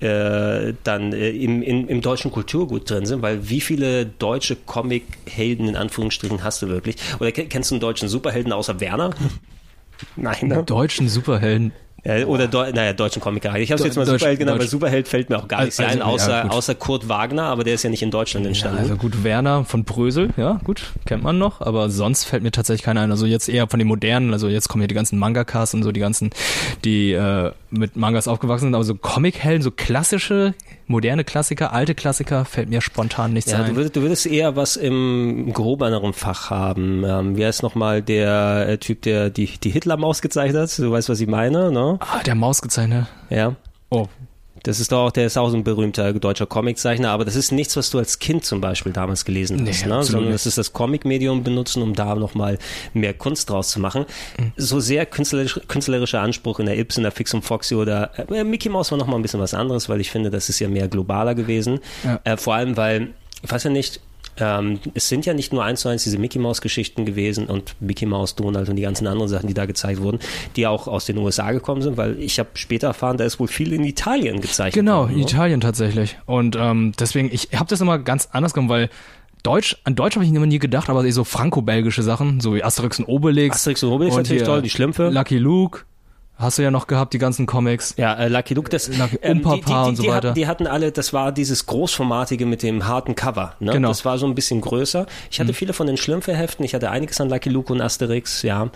[0.00, 5.68] äh, dann äh, im, im, im, deutschen Kulturgut drin sind, weil wie viele deutsche Comic-Helden
[5.68, 6.96] in Anführungsstrichen hast du wirklich?
[7.20, 9.10] Oder kennst du einen deutschen Superhelden außer Werner?
[10.16, 10.64] Nein, ne?
[10.64, 11.72] Deutschen Superhelden.
[12.04, 14.66] Ja, oder Deu naja, deutschen Comic Ich habe es jetzt mal Deutsch, Superheld genannt, weil
[14.66, 17.74] Superheld fällt mir auch gar nichts also, ein, außer, ja, außer Kurt Wagner, aber der
[17.74, 18.78] ist ja nicht in Deutschland entstanden.
[18.78, 22.50] Ja, also gut, Werner von Brösel, ja, gut, kennt man noch, aber sonst fällt mir
[22.50, 23.12] tatsächlich keiner ein.
[23.12, 25.92] Also jetzt eher von den modernen, also jetzt kommen ja die ganzen Mangakas und so,
[25.92, 26.30] die ganzen,
[26.84, 30.54] die äh, mit Mangas aufgewachsen sind, aber so Comic-Helden, so klassische
[30.92, 33.70] moderne Klassiker, alte Klassiker fällt mir spontan nichts ja, ein.
[33.70, 37.04] Du würdest, du würdest eher was im gehobeneren Fach haben.
[37.04, 40.78] Ähm, wie heißt nochmal der äh, Typ, der die, die Hitler-Maus gezeichnet hat?
[40.78, 41.91] Du weißt, was ich meine, ne?
[42.00, 43.06] Ah, der Maus gezeichnet.
[43.30, 43.56] Ja.
[43.90, 44.08] Oh,
[44.62, 47.50] das ist doch auch, der ist auch so ein berühmter deutscher Comiczeichner, aber das ist
[47.50, 50.02] nichts, was du als Kind zum Beispiel damals gelesen hast, nee, ne?
[50.04, 52.58] sondern das ist das Comic-Medium benutzen, um da nochmal
[52.94, 54.06] mehr Kunst draus zu machen.
[54.38, 54.52] Mhm.
[54.56, 58.44] So sehr künstlerisch, künstlerischer Anspruch in der Ips, in der Fix und Foxy oder äh,
[58.44, 60.86] Mickey Mouse war nochmal ein bisschen was anderes, weil ich finde, das ist ja mehr
[60.86, 61.80] globaler gewesen.
[62.04, 62.20] Ja.
[62.24, 64.00] Äh, vor allem, weil, ich weiß ja nicht,
[64.38, 67.74] ähm, es sind ja nicht nur eins zu eins diese Mickey Mouse Geschichten gewesen und
[67.80, 70.18] Mickey Mouse, Donald und die ganzen anderen Sachen, die da gezeigt wurden,
[70.56, 73.48] die auch aus den USA gekommen sind, weil ich habe später erfahren, da ist wohl
[73.48, 76.16] viel in Italien gezeichnet Genau, worden, in Italien tatsächlich.
[76.26, 78.90] Und ähm, deswegen, ich habe das immer ganz anders gemacht, weil
[79.42, 82.98] Deutsch, an Deutsch habe ich immer nie gedacht, aber so franco-belgische Sachen, so wie Asterix
[83.00, 83.56] und Obelix.
[83.56, 85.08] Asterix und Obelix und natürlich toll, die Schlümpfe.
[85.10, 85.80] Lucky Luke.
[86.42, 87.94] Hast du ja noch gehabt, die ganzen Comics.
[87.96, 90.28] Ja, äh, Lucky Luke, das Lucky, ähm, die, die, die, und so weiter.
[90.28, 93.54] Hatten, die hatten alle, das war dieses großformatige mit dem harten Cover.
[93.60, 93.72] Ne?
[93.72, 93.88] Genau.
[93.88, 95.06] Das war so ein bisschen größer.
[95.30, 95.54] Ich hatte mhm.
[95.54, 96.64] viele von den Schlümpfe-Heften.
[96.64, 98.70] Ich hatte einiges an Lucky Luke und Asterix, ja.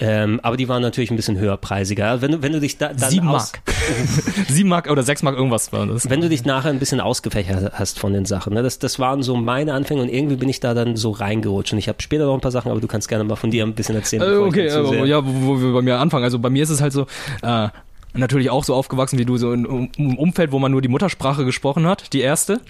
[0.00, 2.22] Ähm, aber die waren natürlich ein bisschen höherpreisiger.
[2.22, 3.60] Wenn du, wenn du dich da dann Sieben Mark.
[4.48, 6.08] Sieben Mark oder sechs Mark irgendwas war das.
[6.08, 8.54] Wenn du dich nachher ein bisschen ausgefächert hast von den Sachen.
[8.54, 8.62] Ne?
[8.62, 11.74] Das, das waren so meine Anfänge und irgendwie bin ich da dann so reingerutscht.
[11.74, 13.64] Und ich habe später noch ein paar Sachen, aber du kannst gerne mal von dir
[13.64, 14.22] ein bisschen erzählen.
[14.22, 16.24] Äh, okay, äh, ja, wo, wo wir bei mir anfangen.
[16.24, 17.06] Also bei mir ist es halt so,
[17.42, 17.68] äh,
[18.14, 19.66] natürlich auch so aufgewachsen wie du, so in
[19.98, 22.60] einem Umfeld, wo man nur die Muttersprache gesprochen hat, die erste.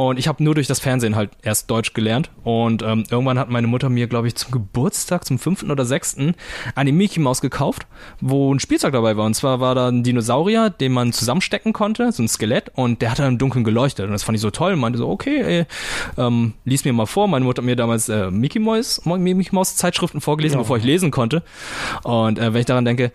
[0.00, 2.30] Und ich habe nur durch das Fernsehen halt erst Deutsch gelernt.
[2.42, 6.36] Und ähm, irgendwann hat meine Mutter mir, glaube ich, zum Geburtstag, zum fünften oder sechsten,
[6.74, 7.86] eine Mickey Maus gekauft,
[8.18, 9.26] wo ein Spielzeug dabei war.
[9.26, 12.70] Und zwar war da ein Dinosaurier, den man zusammenstecken konnte, so ein Skelett.
[12.76, 14.06] Und der hat dann im Dunkeln geleuchtet.
[14.06, 14.72] Und das fand ich so toll.
[14.72, 15.66] Und meinte so, okay, ey,
[16.16, 17.28] ähm, lies mir mal vor.
[17.28, 20.62] Meine Mutter hat mir damals äh, Mickey Maus, Mickey Maus Zeitschriften vorgelesen, ja.
[20.62, 21.42] bevor ich lesen konnte.
[22.04, 23.12] Und äh, wenn ich daran denke,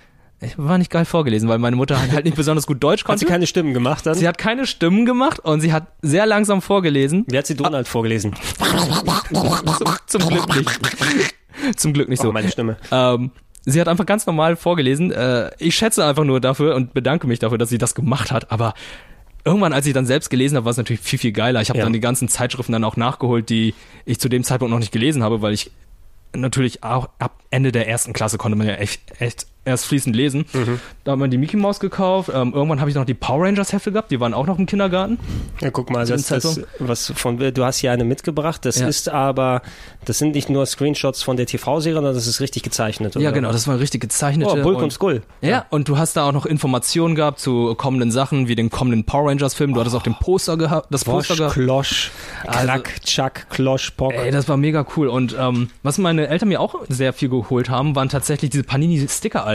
[0.57, 3.13] war nicht geil vorgelesen, weil meine Mutter halt nicht besonders gut Deutsch konnte.
[3.13, 4.15] Hat sie keine Stimmen gemacht dann?
[4.15, 7.25] Sie hat keine Stimmen gemacht und sie hat sehr langsam vorgelesen.
[7.27, 7.89] Wie hat sie Donald ah.
[7.89, 8.33] vorgelesen?
[9.31, 11.35] zum, zum, Glück nicht.
[11.77, 12.29] Zum Glück nicht so.
[12.29, 12.77] Oh, meine Stimme.
[12.91, 13.31] Ähm,
[13.63, 15.11] sie hat einfach ganz normal vorgelesen.
[15.11, 18.51] Äh, ich schätze einfach nur dafür und bedanke mich dafür, dass sie das gemacht hat,
[18.51, 18.73] aber
[19.45, 21.61] irgendwann, als ich dann selbst gelesen habe, war es natürlich viel, viel geiler.
[21.61, 21.85] Ich habe ja.
[21.85, 25.23] dann die ganzen Zeitschriften dann auch nachgeholt, die ich zu dem Zeitpunkt noch nicht gelesen
[25.23, 25.71] habe, weil ich
[26.35, 30.45] natürlich auch ab Ende der ersten Klasse konnte man ja echt, echt erst fließend lesen.
[30.53, 30.79] Mhm.
[31.03, 32.29] Da hat man die Mickey Mouse gekauft.
[32.33, 34.11] Ähm, irgendwann habe ich noch die Power Rangers Hefte gehabt.
[34.11, 35.19] Die waren auch noch im Kindergarten.
[35.59, 38.65] Ja, guck mal, das, das, was von, du hast hier eine mitgebracht.
[38.65, 38.87] Das ja.
[38.87, 39.61] ist aber,
[40.05, 43.15] das sind nicht nur Screenshots von der TV-Serie, sondern das ist richtig gezeichnet.
[43.15, 43.25] Oder?
[43.25, 44.47] Ja, genau, das war richtig gezeichnet.
[44.49, 45.23] Oh, Bulk und, und Skull.
[45.41, 48.69] Ja, ja, und du hast da auch noch Informationen gehabt zu kommenden Sachen, wie den
[48.69, 49.73] kommenden Power Rangers Film.
[49.73, 49.79] Du oh.
[49.81, 51.53] hattest auch den Poster gehabt, das Bosch, Poster gehabt.
[51.53, 52.11] Klosch,
[52.43, 54.13] Krack, also, Chuck, Klosch, Pock.
[54.13, 55.07] Ey, das war mega cool.
[55.07, 59.54] Und ähm, was meine Eltern mir auch sehr viel geholt haben, waren tatsächlich diese Panini-Sticker-Alben.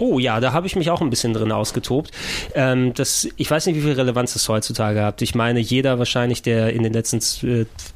[0.00, 2.12] Oh ja, da habe ich mich auch ein bisschen drin ausgetobt.
[2.54, 5.22] Ähm, das, ich weiß nicht, wie viel Relevanz das heutzutage hat.
[5.22, 7.20] Ich meine, jeder wahrscheinlich, der in den letzten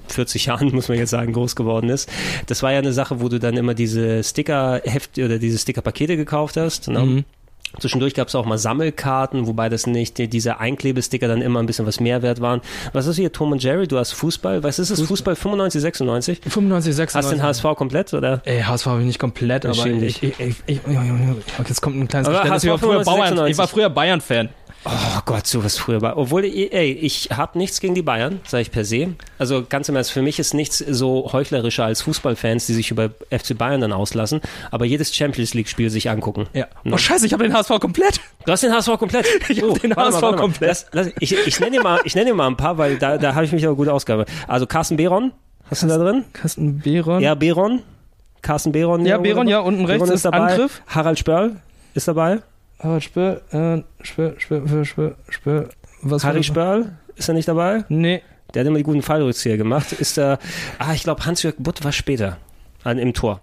[0.09, 2.11] 40 Jahren, muss man jetzt sagen, groß geworden ist,
[2.47, 6.57] das war ja eine Sache, wo du dann immer diese Sticker-Heft oder diese Sticker-Pakete gekauft
[6.57, 6.89] hast.
[6.89, 7.01] Ne?
[7.01, 7.25] Mhm.
[7.79, 11.87] Zwischendurch gab es auch mal Sammelkarten, wobei das nicht diese Einklebesticker dann immer ein bisschen
[11.87, 12.61] was mehr wert waren.
[12.93, 13.89] Was ist hier, Tom und Jerry?
[13.89, 14.63] Du hast Fußball.
[14.63, 14.99] Was ist es?
[15.01, 16.41] Fußball, Fußball 95, 96?
[16.49, 17.17] 95, 96.
[17.17, 18.43] Hast du den HSV komplett, oder?
[18.45, 20.81] Ey, HSV habe ich nicht komplett, aber ich, ich, ich, ich,
[21.67, 22.65] jetzt kommt ein kleines Geständnis.
[23.49, 24.51] Ich war früher Bayern-Fan.
[24.85, 26.17] Oh Gott, so was früher war.
[26.17, 29.15] Obwohl, ey, ich habe nichts gegen die Bayern, sage ich per se.
[29.39, 33.11] Also ganz im Ernst, für mich ist nichts so heuchlerischer als Fußballfans, die sich über
[33.31, 34.41] FC Bayern dann auslassen,
[34.73, 36.49] aber jedes Champions League-Spiel sich angucken.
[36.53, 36.67] Ja.
[36.83, 36.95] Ne?
[36.95, 38.21] Oh scheiße, ich habe den HSV komplett.
[38.45, 39.27] Du hast den HSV komplett.
[39.49, 40.69] Ich oh, den HSV mal, komplett.
[40.69, 43.19] Lass, lass, ich, ich nenne dir mal, ich nenne dir mal ein paar, weil da,
[43.19, 44.25] da habe ich mich aber gut ausgabe.
[44.49, 45.33] Also Carsten Behron,
[45.71, 46.25] hast du da drin?
[46.33, 47.21] Carsten Behron.
[47.21, 47.83] Ja, Behron.
[48.41, 49.05] Carsten Behron.
[49.05, 50.53] Ja, Behron, ja, unten rechts ist, ist dabei.
[50.53, 50.83] Angriff.
[50.87, 51.57] Harald Spörl
[51.95, 52.39] ist dabei.
[52.83, 55.69] Harald Spörl, äh, Spörl, Spörl, Spörl, Spörl,
[56.03, 57.85] was Harry Spörl, ist er nicht dabei?
[57.89, 58.23] Nee.
[58.55, 59.93] Der hat immer die guten Fallrückzieher gemacht.
[59.93, 60.39] Ist er,
[60.79, 62.39] ah, ich glaube, Hans-Jörg Butt war später
[62.85, 63.41] an, im Tor.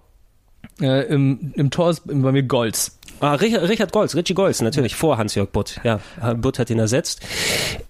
[0.80, 2.98] Äh, im, Im Tor ist bei mir Golz.
[3.18, 5.80] Ah, Richard, Richard Golz, Richie Golz, natürlich, vor Hans-Jörg Butt.
[5.84, 6.00] Ja,
[6.36, 7.20] Butt hat ihn ersetzt.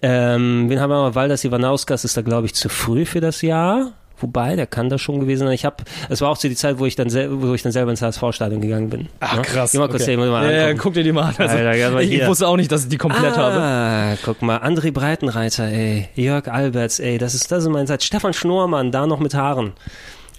[0.01, 1.15] Ähm, wen haben wir mal?
[1.15, 3.93] Waldas Ivanauskas ist da, glaube ich, zu früh für das Jahr.
[4.21, 5.53] Wobei, der kann das schon gewesen sein.
[5.53, 5.77] Ich habe,
[6.09, 7.09] es war auch zu die Zeit, wo ich dann,
[7.41, 9.09] wo ich dann selber ins HSV-Stadion gegangen bin.
[9.19, 9.41] Ach ja?
[9.41, 9.71] krass.
[9.71, 10.17] Geh mal kurz okay.
[10.17, 11.35] mal ja, ja, guck dir die mal an.
[11.37, 14.17] Also, Alter, ich, ich, wusste auch nicht, dass ich die komplett ah, habe.
[14.23, 18.03] Guck mal, André Breitenreiter, ey, Jörg Alberts, ey, das ist das ist mein Zeit.
[18.03, 19.73] Stefan Schnormann, da noch mit Haaren.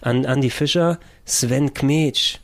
[0.01, 2.39] An Andi Fischer, Sven Kmetsch,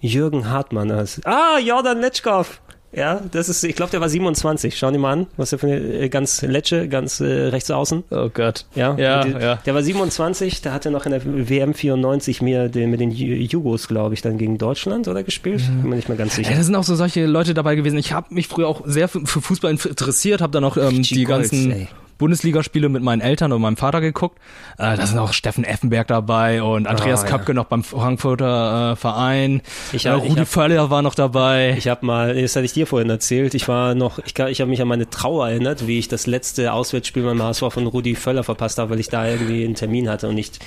[0.00, 0.90] Jürgen Hartmann.
[1.24, 2.60] Ah, Jordan Letschkow.
[2.92, 4.76] Ja, das ist, ich glaube, der war 27.
[4.76, 8.04] Schauen die mal an, was der für eine äh, ganz Letsche, ganz äh, rechts außen.
[8.10, 8.66] Oh Gott.
[8.74, 9.56] Ja, ja, die, ja.
[9.64, 13.86] Der war 27, der hatte noch in der WM 94 mir den, mit den Jugos,
[13.86, 15.60] glaube ich, dann gegen Deutschland oder gespielt.
[15.60, 15.68] Ja.
[15.68, 16.50] Bin mir nicht mehr ganz sicher.
[16.50, 17.98] Ja, da sind auch so solche Leute dabei gewesen.
[17.98, 21.24] Ich habe mich früher auch sehr für, für Fußball interessiert, habe dann auch ähm, die
[21.24, 21.88] ganzen ey.
[22.20, 24.38] Bundesligaspiele mit meinen Eltern und meinem Vater geguckt.
[24.78, 27.54] Äh, da sind auch Steffen Effenberg dabei und Andreas oh, Köpke ja.
[27.54, 29.62] noch beim Frankfurter äh, Verein.
[29.92, 31.74] Ich hab, äh, Rudi Völler war noch dabei.
[31.78, 34.68] Ich habe mal, das hatte ich dir vorhin erzählt, ich war noch, ich, ich habe
[34.68, 38.44] mich an meine Trauer erinnert, wie ich das letzte Auswärtsspiel beim HSV von Rudi Völler
[38.44, 40.58] verpasst habe, weil ich da irgendwie einen Termin hatte und nicht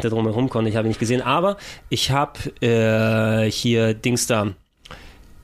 [0.00, 0.70] da drumherum konnte.
[0.70, 1.20] Ich habe ihn nicht gesehen.
[1.20, 1.58] Aber
[1.90, 4.54] ich habe äh, hier Dings da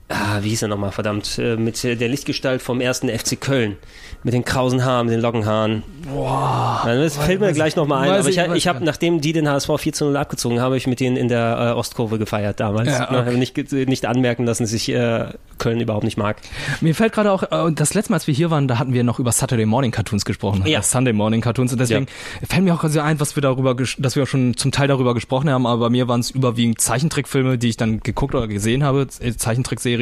[0.09, 3.77] ah, wie hieß er nochmal, verdammt, äh, mit der Lichtgestalt vom ersten FC Köln
[4.23, 5.83] mit den krausen Haaren, mit den Lockenhaaren.
[6.11, 6.81] Boah.
[6.85, 8.19] Das fällt mir gleich nochmal ein.
[8.19, 10.77] Aber ich, ich, ich habe, nachdem die den HSV 4 zu 0 abgezogen haben, habe
[10.77, 12.89] ich mit denen in der äh, Ostkurve gefeiert damals.
[12.89, 13.37] Ja, okay.
[13.37, 16.37] nicht, nicht anmerken lassen, dass ich äh, Köln überhaupt nicht mag.
[16.81, 19.05] Mir fällt gerade auch, äh, das letzte Mal, als wir hier waren, da hatten wir
[19.05, 20.63] noch über Saturday Morning Cartoons gesprochen.
[20.65, 20.81] Ja.
[20.81, 21.71] Sunday Morning Cartoons.
[21.71, 22.07] Und deswegen
[22.41, 22.47] ja.
[22.47, 25.49] fällt mir auch so ein, was wir darüber, dass wir schon zum Teil darüber gesprochen
[25.49, 29.07] haben, aber bei mir waren es überwiegend Zeichentrickfilme, die ich dann geguckt oder gesehen habe,
[29.07, 29.98] Zeichentrickserien.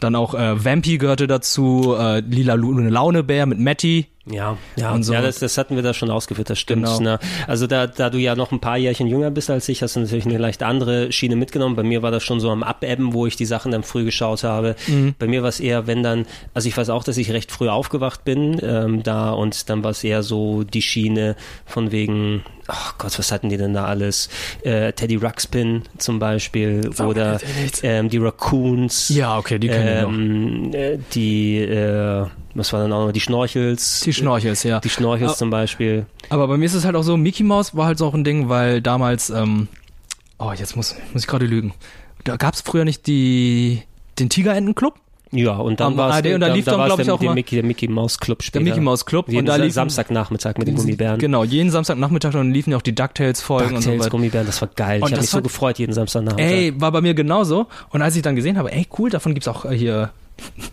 [0.00, 4.06] Dann auch äh, Vampy gehörte dazu, äh, Lila Launebär mit Matty.
[4.26, 5.14] Ja, ja, und so.
[5.14, 6.84] ja das, das hatten wir da schon ausgeführt, das stimmt.
[6.84, 7.00] Genau.
[7.00, 7.18] Ne?
[7.46, 10.00] Also da, da du ja noch ein paar Jährchen jünger bist als ich, hast du
[10.00, 11.74] natürlich eine leicht andere Schiene mitgenommen.
[11.74, 14.44] Bei mir war das schon so am Abebben, wo ich die Sachen dann früh geschaut
[14.44, 14.76] habe.
[14.88, 15.14] Mhm.
[15.18, 17.70] Bei mir war es eher, wenn dann, also ich weiß auch, dass ich recht früh
[17.70, 22.98] aufgewacht bin ähm, da und dann war es eher so die Schiene von wegen, ach
[22.98, 24.28] Gott, was hatten die denn da alles?
[24.62, 27.40] Äh, Teddy Ruxpin zum Beispiel Sag oder
[27.82, 29.08] ähm, die Raccoons.
[29.08, 34.00] Ja, okay, die kennen ähm, äh, Die, äh, was war dann auch noch, die Schnorchels.
[34.00, 34.80] Die Schnorchels, ja.
[34.80, 36.06] Die Schnorchels aber, zum Beispiel.
[36.28, 38.24] Aber bei mir ist es halt auch so, Mickey Mouse war halt so auch ein
[38.24, 39.68] Ding, weil damals, ähm,
[40.38, 41.74] oh, jetzt muss, muss ich gerade lügen.
[42.24, 43.82] Da gab es früher nicht die,
[44.18, 44.94] den Tigerentenclub?
[45.32, 47.54] Ja, und dann war es und da lief dann, dann glaube ich, auch der, Mickey,
[47.54, 48.64] der Mickey Mouse Club später.
[48.64, 49.28] Der Mickey Mouse Club.
[49.28, 51.20] Jeden und da lief Samstagnachmittag mit den Gummibären.
[51.20, 54.10] Genau, jeden Samstagnachmittag und liefen ja auch die DuckTales, und so weiter.
[54.10, 55.00] Gummibären, das war geil.
[55.00, 56.50] Und ich habe mich so gefreut jeden Samstagnachmittag.
[56.50, 57.68] Ey, war bei mir genauso.
[57.90, 60.10] Und als ich dann gesehen habe, ey, cool, davon gibt's auch hier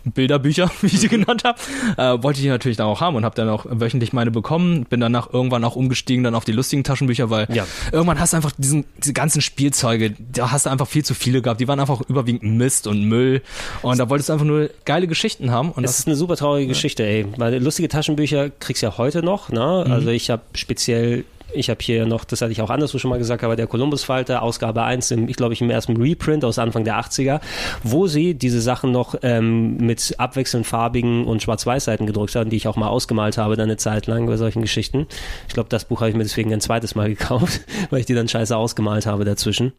[0.04, 1.58] Bilderbücher, wie ich sie genannt habe,
[1.96, 4.84] äh, wollte ich die natürlich dann auch haben und habe dann auch wöchentlich meine bekommen.
[4.84, 7.66] Bin danach irgendwann auch umgestiegen dann auf die lustigen Taschenbücher, weil ja.
[7.92, 11.42] irgendwann hast du einfach diesen, diese ganzen Spielzeuge, da hast du einfach viel zu viele
[11.42, 11.60] gehabt.
[11.60, 13.42] Die waren einfach überwiegend Mist und Müll
[13.82, 15.70] und da wolltest du einfach nur geile Geschichten haben.
[15.70, 16.72] Und das, das ist eine super traurige ja.
[16.72, 17.26] Geschichte, ey.
[17.36, 19.84] Weil lustige Taschenbücher kriegst du ja heute noch, ne?
[19.86, 19.92] Mhm.
[19.92, 23.18] Also ich habe speziell ich habe hier noch, das hatte ich auch anderswo schon mal
[23.18, 26.84] gesagt, aber der Columbus-Falter, Ausgabe 1, im, ich glaube ich im ersten Reprint aus Anfang
[26.84, 27.40] der 80er,
[27.82, 32.68] wo sie diese Sachen noch ähm, mit abwechselnd farbigen und Schwarz-Weiß-Seiten gedruckt haben, die ich
[32.68, 35.06] auch mal ausgemalt habe, dann eine Zeit lang bei solchen Geschichten.
[35.48, 38.14] Ich glaube, das Buch habe ich mir deswegen ein zweites Mal gekauft, weil ich die
[38.14, 39.72] dann scheiße ausgemalt habe dazwischen.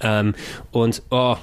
[0.00, 0.34] Ähm,
[0.72, 1.36] und, oh,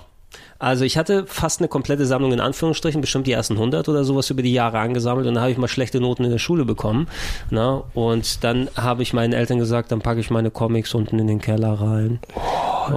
[0.59, 4.29] also ich hatte fast eine komplette Sammlung in Anführungsstrichen, bestimmt die ersten 100 oder sowas
[4.29, 7.07] über die Jahre angesammelt und dann habe ich mal schlechte Noten in der Schule bekommen.
[7.49, 7.83] Na?
[7.93, 11.39] Und dann habe ich meinen Eltern gesagt, dann packe ich meine Comics unten in den
[11.39, 12.19] Keller rein.
[12.35, 12.95] Oh, oh.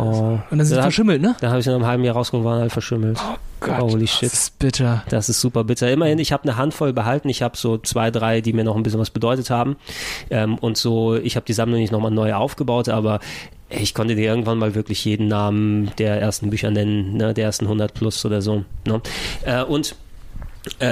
[0.50, 1.36] Und dann sind sie verschimmelt, ne?
[1.40, 3.18] Da habe ich in einem halben Jahr rausgekommen, waren halt verschimmelt.
[3.20, 4.32] Oh Gott, Holy shit.
[4.32, 5.02] Das ist bitter.
[5.10, 5.90] Das ist super bitter.
[5.90, 7.28] Immerhin, ich habe eine Handvoll behalten.
[7.28, 9.76] Ich habe so zwei, drei, die mir noch ein bisschen was bedeutet haben.
[10.30, 13.20] Ähm, und so, ich habe die Sammlung nicht nochmal neu aufgebaut, aber
[13.70, 17.66] ich konnte dir irgendwann mal wirklich jeden Namen der ersten Bücher nennen, ne, der ersten
[17.66, 18.64] 100 plus oder so.
[18.86, 19.00] Ne?
[19.44, 19.94] Äh, und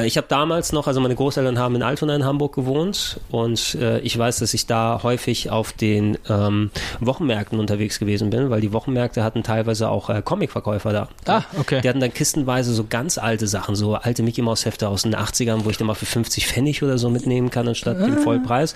[0.04, 3.98] ich habe damals noch, also meine Großeltern haben in Altona in Hamburg gewohnt und äh,
[4.00, 8.72] ich weiß, dass ich da häufig auf den ähm, Wochenmärkten unterwegs gewesen bin, weil die
[8.72, 11.08] Wochenmärkte hatten teilweise auch äh, Comicverkäufer da.
[11.26, 11.80] Ah, okay.
[11.82, 15.14] Die hatten dann kistenweise so ganz alte Sachen, so alte Mickey Mouse Hefte aus den
[15.14, 18.06] 80ern, wo ich dann mal für 50 Pfennig oder so mitnehmen kann anstatt ah.
[18.06, 18.74] dem Vollpreis.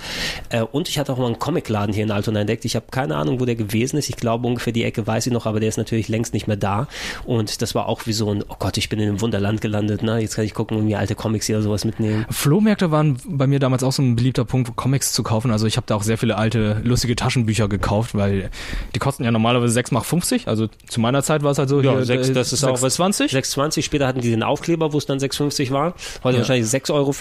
[0.50, 2.64] Äh, und ich hatte auch mal einen Comicladen hier in Altona entdeckt.
[2.64, 4.08] Ich habe keine Ahnung, wo der gewesen ist.
[4.08, 6.56] Ich glaube ungefähr die Ecke weiß ich noch, aber der ist natürlich längst nicht mehr
[6.56, 6.86] da.
[7.24, 10.02] Und das war auch wie so ein, oh Gott, ich bin in einem Wunderland gelandet.
[10.02, 10.20] Ne?
[10.20, 12.26] Jetzt kann ich gucken, irgendwie alte Comics hier oder sowas mitnehmen.
[12.30, 15.50] Flohmärkte waren bei mir damals auch so ein beliebter Punkt, Comics zu kaufen.
[15.50, 18.50] Also ich habe da auch sehr viele alte, lustige Taschenbücher gekauft, weil
[18.94, 20.48] die kosten ja normalerweise 6 Mark 50.
[20.48, 22.82] Also zu meiner Zeit war es halt so, ja, hier, 6, äh, das ist 6,
[22.82, 23.32] auch 20.
[23.32, 23.82] 6,20.
[23.82, 25.94] Später hatten die den Aufkleber, wo es dann 6,50 war.
[26.24, 26.42] Heute ja.
[26.42, 27.12] wahrscheinlich 6,50 Euro.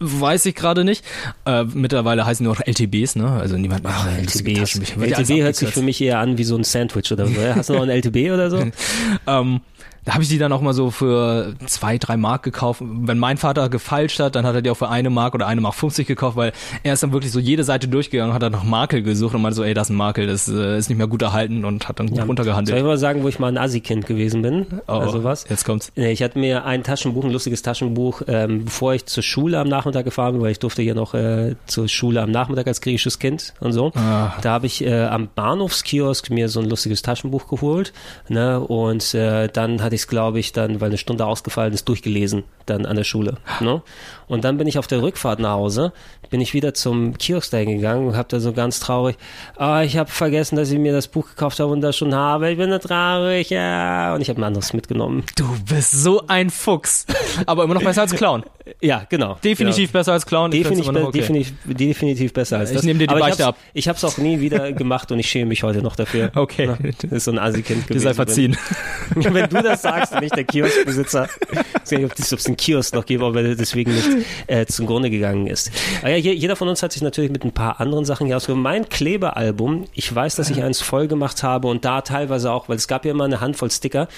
[0.00, 1.04] Weiß ich gerade nicht.
[1.46, 3.30] Äh, mittlerweile heißen nur noch LTBs, ne?
[3.30, 4.80] Also niemand macht oh, LTBs.
[4.96, 7.34] LTB hört sich für mich eher an wie so ein Sandwich oder so.
[7.54, 8.58] Hast du noch ein LTB oder so?
[9.26, 9.60] ähm,
[10.04, 12.82] da habe ich die dann auch mal so für zwei, drei Mark gekauft.
[12.84, 15.60] Wenn mein Vater gefalscht hat, dann hat er die auch für eine Mark oder eine
[15.60, 18.64] Mark 50 gekauft, weil er ist dann wirklich so jede Seite durchgegangen, hat dann nach
[18.64, 21.06] Makel gesucht und meinte so, ey, das ist ein Makel, das äh, ist nicht mehr
[21.06, 22.24] gut erhalten und hat dann gut ja.
[22.24, 22.68] runtergehandelt.
[22.68, 24.66] Soll ich mal sagen, wo ich mal ein Assi-Kind gewesen bin?
[24.86, 25.46] Oh, also was?
[25.48, 25.90] Jetzt kommt's.
[25.94, 30.04] Ich hatte mir ein Taschenbuch, ein lustiges Taschenbuch, ähm, bevor ich zur Schule am Nachmittag
[30.04, 33.54] gefahren bin, weil ich durfte hier noch äh, zur Schule am Nachmittag als griechisches Kind
[33.60, 33.92] und so.
[33.94, 34.34] Ah.
[34.42, 37.92] Da habe ich äh, am Bahnhofskiosk mir so ein lustiges Taschenbuch geholt
[38.28, 38.60] ne?
[38.60, 42.44] und äh, dann hatte ich es, glaube ich, dann weil eine Stunde ausgefallen ist, durchgelesen
[42.66, 43.38] dann an der Schule.
[43.60, 43.82] Ne?
[44.26, 45.92] Und dann bin ich auf der Rückfahrt nach Hause,
[46.30, 49.16] bin ich wieder zum Kiosk da gegangen und habe da so ganz traurig,
[49.58, 52.50] oh, ich habe vergessen, dass ich mir das Buch gekauft habe und das schon habe.
[52.50, 54.14] Ich bin da traurig, ja.
[54.14, 55.24] Und ich habe ein anderes mitgenommen.
[55.36, 57.06] Du bist so ein Fuchs.
[57.46, 58.44] Aber immer noch besser als Clown.
[58.80, 59.38] Ja, genau.
[59.44, 60.00] Definitiv genau.
[60.00, 60.50] besser als Clown.
[60.50, 61.18] Definitiv, be okay.
[61.18, 62.82] definitiv, definitiv besser als ich das.
[62.82, 63.58] Ich nehme dir die Beichte ab.
[63.74, 66.30] Ich habe es auch nie wieder gemacht und ich schäme mich heute noch dafür.
[66.34, 66.68] Okay.
[66.68, 68.04] Na, das ist so ein Assi-Kind gewesen.
[68.04, 68.56] sei verziehen.
[69.14, 72.94] Wenn du das sagst und nicht der Kioskbesitzer, ich weiß nicht, ob es den Kiosk
[72.94, 74.13] noch gibt, aber deswegen nicht
[74.46, 75.70] äh, zum Grunde gegangen ist.
[76.00, 78.62] Aber ja, jeder von uns hat sich natürlich mit ein paar anderen Sachen hier ausgegeben.
[78.62, 82.76] Mein Klebealbum, ich weiß, dass ich eins voll gemacht habe und da teilweise auch, weil
[82.76, 84.08] es gab ja immer eine Handvoll Sticker,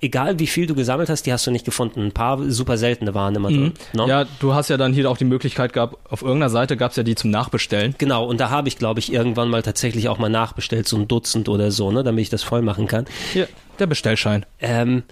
[0.00, 2.06] egal wie viel du gesammelt hast, die hast du nicht gefunden.
[2.06, 3.64] Ein paar super seltene waren immer drin.
[3.64, 3.72] Mhm.
[3.92, 4.06] No?
[4.06, 4.12] Ne?
[4.12, 6.96] Ja, du hast ja dann hier auch die Möglichkeit gehabt, auf irgendeiner Seite gab es
[6.96, 7.94] ja die zum Nachbestellen.
[7.98, 11.08] Genau, und da habe ich, glaube ich, irgendwann mal tatsächlich auch mal nachbestellt, so ein
[11.08, 13.06] Dutzend oder so, ne, damit ich das voll machen kann.
[13.32, 14.46] Hier, der Bestellschein.
[14.60, 15.02] Ähm,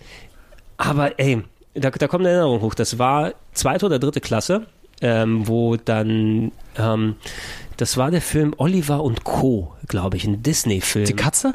[0.77, 1.43] aber ey,
[1.75, 2.75] da, da kommt eine Erinnerung hoch.
[2.75, 4.67] Das war zweite oder dritte Klasse,
[5.01, 7.17] ähm, wo dann, ähm,
[7.77, 11.07] das war der Film Oliver und Co., glaube ich, ein Disney-Film.
[11.07, 11.55] Die Katze?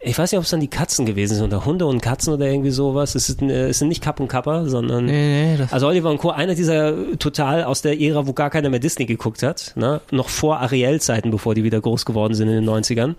[0.00, 2.46] Ich weiß nicht, ob es dann die Katzen gewesen sind oder Hunde und Katzen oder
[2.46, 3.16] irgendwie sowas.
[3.16, 6.18] Es, ist, äh, es sind nicht Kapp und Kapper, sondern nee, nee, also Oliver und
[6.18, 6.30] Co.
[6.30, 10.00] Einer dieser total aus der Ära, wo gar keiner mehr Disney geguckt hat, ne?
[10.12, 13.16] noch vor Ariel-Zeiten, bevor die wieder groß geworden sind in den 90ern.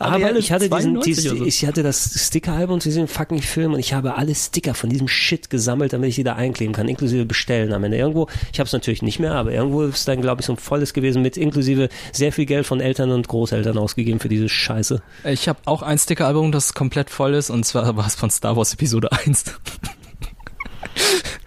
[0.00, 1.44] Aber ich hatte diesen, diesen so.
[1.44, 5.06] ich hatte das Sticker-Album zu diesem fucking Film und ich habe alle Sticker von diesem
[5.06, 7.98] Shit gesammelt, damit ich die da einkleben kann, inklusive bestellen am Ende.
[7.98, 10.56] Irgendwo, ich habe es natürlich nicht mehr, aber irgendwo ist dann, glaube ich, so ein
[10.56, 15.02] volles gewesen mit inklusive sehr viel Geld von Eltern und Großeltern ausgegeben für diese Scheiße.
[15.24, 18.56] Ich habe auch ein Sticker-Album, das komplett voll ist, und zwar war es von Star
[18.56, 19.44] Wars Episode 1.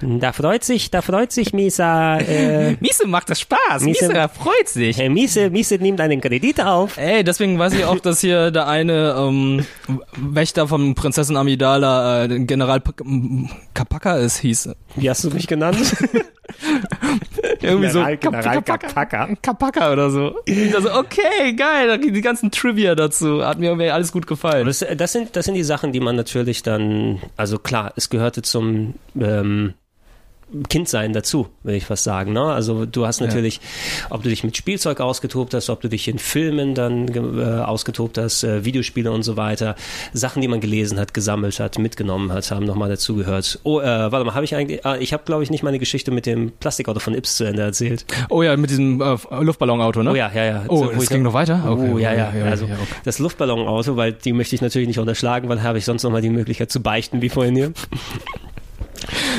[0.02, 2.18] Da freut sich, da freut sich Misa.
[2.18, 3.84] Äh, Miese macht das Spaß.
[3.84, 5.00] Miese, Miese freut sich.
[5.00, 6.98] Äh, Miese, Miese nimmt einen Kredit auf.
[6.98, 9.66] Ey, deswegen weiß ich auch, dass hier der eine ähm,
[10.18, 12.82] Wächter von Prinzessin Amidala äh, General
[13.74, 14.70] Kapaka ist, hieß.
[14.96, 15.78] Wie hast du mich genannt?
[17.64, 19.30] Irgendwie General, so General Kapaka.
[19.42, 20.36] Kapaka oder so.
[20.76, 23.46] Also, okay, geil, die ganzen Trivia dazu.
[23.46, 24.66] Hat mir irgendwie alles gut gefallen.
[24.66, 28.42] Das, das, sind, das sind die Sachen, die man natürlich dann, also klar, es gehörte
[28.42, 29.74] zum ähm,
[30.70, 32.34] Kindsein dazu, will ich fast sagen.
[32.34, 32.44] Ne?
[32.44, 34.12] Also du hast natürlich, ja.
[34.12, 38.18] ob du dich mit Spielzeug ausgetobt hast, ob du dich in Filmen dann äh, ausgetobt
[38.18, 39.76] hast, äh, Videospiele und so weiter,
[40.14, 43.60] Sachen, die man gelesen hat, gesammelt hat, mitgenommen hat, haben nochmal dazugehört.
[43.64, 46.12] Oh, äh, warte mal, habe ich eigentlich, ah, ich habe glaube ich nicht meine Geschichte
[46.12, 48.06] mit dem Plastikauto von Ips zu Ende erzählt.
[48.30, 50.12] Oh ja, mit diesem äh, Luftballonauto, ne?
[50.12, 50.64] Oh ja, ja, ja.
[50.68, 51.64] Oh, so, das ging noch weiter?
[51.68, 52.34] Okay, oh ja, ja.
[52.34, 52.96] ja also ja, okay.
[53.04, 56.30] das Luftballonauto, weil die möchte ich natürlich nicht unterschlagen, weil habe ich sonst nochmal die
[56.30, 57.74] Möglichkeit zu beichten, wie vorhin hier.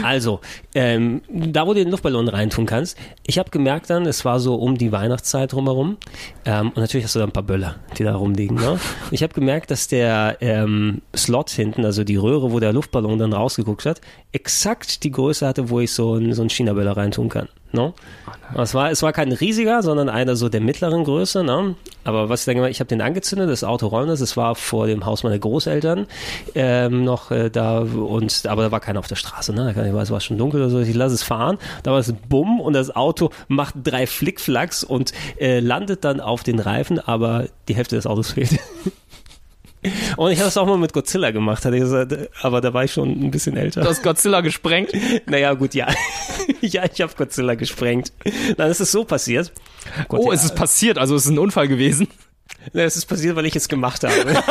[0.03, 0.41] Also,
[0.75, 4.55] ähm, da wo du den Luftballon reintun kannst, ich habe gemerkt dann, es war so
[4.55, 5.97] um die Weihnachtszeit drumherum
[6.45, 8.57] ähm, und natürlich hast du da ein paar Böller, die da rumliegen.
[8.57, 8.79] Ne?
[9.11, 13.33] Ich habe gemerkt, dass der ähm, Slot hinten, also die Röhre, wo der Luftballon dann
[13.33, 14.01] rausgeguckt hat,
[14.33, 17.49] exakt die Größe hatte, wo ich so, ein, so einen China-Böller reintun kann.
[17.75, 17.95] No?
[18.57, 21.43] Oh es, war, es war kein riesiger, sondern einer so der mittleren Größe.
[21.43, 21.75] Ne?
[22.05, 24.21] Aber was ich dann gemacht ich habe den angezündet, das Auto das.
[24.21, 26.07] Es war vor dem Haus meiner Großeltern
[26.55, 29.53] ähm, noch äh, da und aber da war keiner auf der Straße.
[29.53, 29.71] Ne?
[29.71, 30.79] Ich weiß, es war schon dunkel oder so.
[30.81, 31.59] Ich lasse es fahren.
[31.83, 36.43] Da war es bumm und das Auto macht drei Flickflacks und äh, landet dann auf
[36.43, 38.51] den Reifen, aber die Hälfte des Autos fehlt.
[40.17, 42.85] Und ich habe es auch mal mit Godzilla gemacht, hatte ich gesagt, aber da war
[42.85, 43.83] ich schon ein bisschen älter.
[43.83, 44.93] Du hast Godzilla gesprengt?
[45.27, 45.89] Naja, gut, ja.
[46.61, 48.13] ja, ich habe Godzilla gesprengt.
[48.57, 49.53] Dann ist es so passiert.
[50.09, 50.35] Gott, oh, ja.
[50.35, 52.09] es ist passiert, also es ist ein Unfall gewesen.
[52.73, 54.15] Es ist passiert, weil ich es gemacht habe.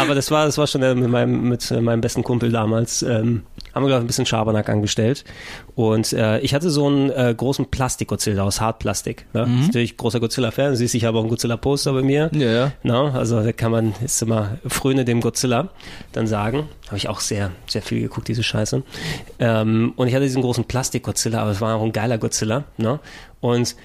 [0.00, 3.02] Aber das war, das war schon mit meinem, mit meinem besten Kumpel damals.
[3.02, 3.42] Ähm,
[3.74, 5.24] haben wir, glaube ich, ein bisschen Schabernack angestellt.
[5.74, 9.26] Und äh, ich hatte so einen äh, großen Plastik-Godzilla aus Hartplastik.
[9.32, 9.46] Ne?
[9.46, 9.66] Mhm.
[9.66, 10.76] Natürlich großer Godzilla-Fan.
[10.76, 12.30] Siehst, ich habe auch einen Godzilla-Poster bei mir.
[12.32, 12.72] Ja, ja.
[12.82, 13.12] Ne?
[13.14, 15.68] Also da kann man, ist immer fröne dem Godzilla
[16.12, 16.68] dann sagen.
[16.86, 18.82] Habe ich auch sehr, sehr viel geguckt, diese Scheiße.
[19.38, 22.64] Ähm, und ich hatte diesen großen Plastik-Godzilla, aber es war auch ein geiler Godzilla.
[22.76, 22.98] Ne?
[23.40, 23.76] Und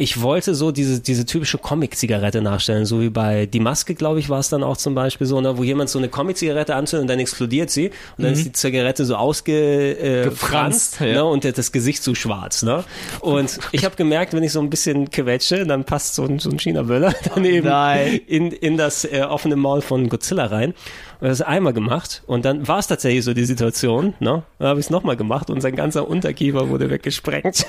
[0.00, 4.30] ich wollte so diese, diese typische Comic-Zigarette nachstellen, so wie bei Die Maske, glaube ich,
[4.30, 7.08] war es dann auch zum Beispiel so, ne, wo jemand so eine Comic-Zigarette anzündet und
[7.08, 8.22] dann explodiert sie und mhm.
[8.22, 11.14] dann ist die Zigarette so ausgefranst äh, ja.
[11.16, 12.62] ne, und das Gesicht so schwarz.
[12.62, 12.82] Ne?
[13.20, 16.48] Und ich habe gemerkt, wenn ich so ein bisschen quetsche, dann passt so ein, so
[16.48, 20.72] ein China-Böller daneben oh in, in das äh, offene Maul von Godzilla rein.
[21.20, 24.14] Und das einmal gemacht und dann war es tatsächlich so die Situation.
[24.18, 24.44] Ne?
[24.58, 27.66] Dann habe ich es nochmal gemacht und sein ganzer Unterkiefer wurde weggesprengt.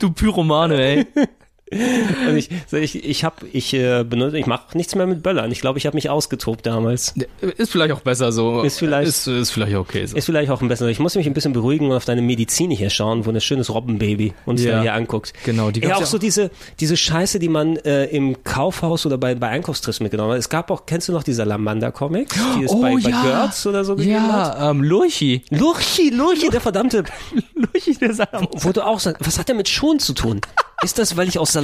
[0.00, 1.06] Du Pyromane, ey.
[2.28, 5.50] Und ich, ich, ich habe, ich äh, benutze, ich mache nichts mehr mit Böllern.
[5.50, 7.14] Ich glaube, ich habe mich ausgetobt damals.
[7.40, 8.62] Ist vielleicht auch besser so.
[8.62, 10.16] Ist vielleicht, ist, ist vielleicht okay so.
[10.16, 10.86] Ist vielleicht auch ein besser.
[10.88, 13.72] Ich muss mich ein bisschen beruhigen und auf deine Medizin hier schauen, wo ein schönes
[13.72, 15.32] Robbenbaby uns ja, hier anguckt.
[15.44, 19.34] Genau, die Ja, auch so diese, diese Scheiße, die man äh, im Kaufhaus oder bei,
[19.34, 20.38] bei Einkaufstrips mitgenommen hat.
[20.38, 22.98] Es gab auch, kennst du noch die Salamander-Comics, die es oh, bei, ja.
[23.02, 24.58] bei Gertz oder so gegeben ja, hat?
[24.58, 25.42] Ja, ähm, Lurchi.
[25.50, 27.04] Lurchi, Lurchi, der verdammte.
[27.54, 28.50] Lurchi, der Salamander.
[28.52, 30.40] Wo, wo du auch sagst, was hat der mit Schuhen zu tun?
[30.82, 31.63] Ist das, weil ich aus Salamanderhaut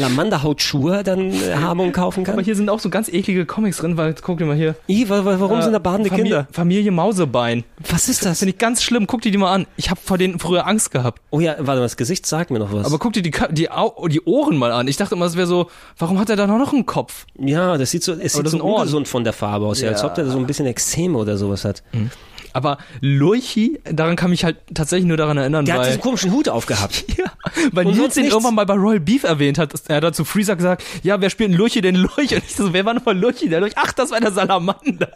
[0.63, 2.35] Schuhe dann äh, habe und kaufen kann?
[2.35, 4.77] Aber hier sind auch so ganz eklige Comics drin, weil guck dir mal hier.
[4.89, 6.49] I, warum äh, sind da badende Familie, Kinder?
[6.53, 7.65] Familie Mausebein.
[7.89, 8.39] Was ist das?
[8.39, 9.07] Finde ich ganz schlimm.
[9.07, 9.67] Guck dir die mal an.
[9.77, 11.21] Ich habe vor denen früher Angst gehabt.
[11.31, 12.87] Oh ja, warte mal, das Gesicht sagt mir noch was.
[12.87, 13.69] Aber guck dir die, die,
[14.09, 14.89] die Ohren mal an.
[14.89, 17.27] Ich dachte immer, es wäre so, warum hat er da noch einen Kopf?
[17.39, 19.89] Ja, das sieht so, es sieht so ungesund von der Farbe aus, ja.
[19.89, 21.83] als ob der so ein bisschen Extreme oder sowas hat.
[21.93, 22.11] Mhm.
[22.53, 25.83] Aber Lurchi, daran kann mich halt tatsächlich nur daran erinnern, der weil...
[25.83, 27.05] hat diesen komischen Hut aufgehabt.
[27.17, 27.25] ja,
[27.73, 29.73] weil Und Nils den irgendwann mal bei Royal Beef erwähnt hat.
[29.89, 32.37] Er hat dazu Freezer gesagt, ja, wer spielt Lurchi, den Lurchi?
[32.37, 33.75] Und ich so, wer war nochmal Lurchi, der Lurchi?
[33.77, 35.11] Ach, das war der Salamander.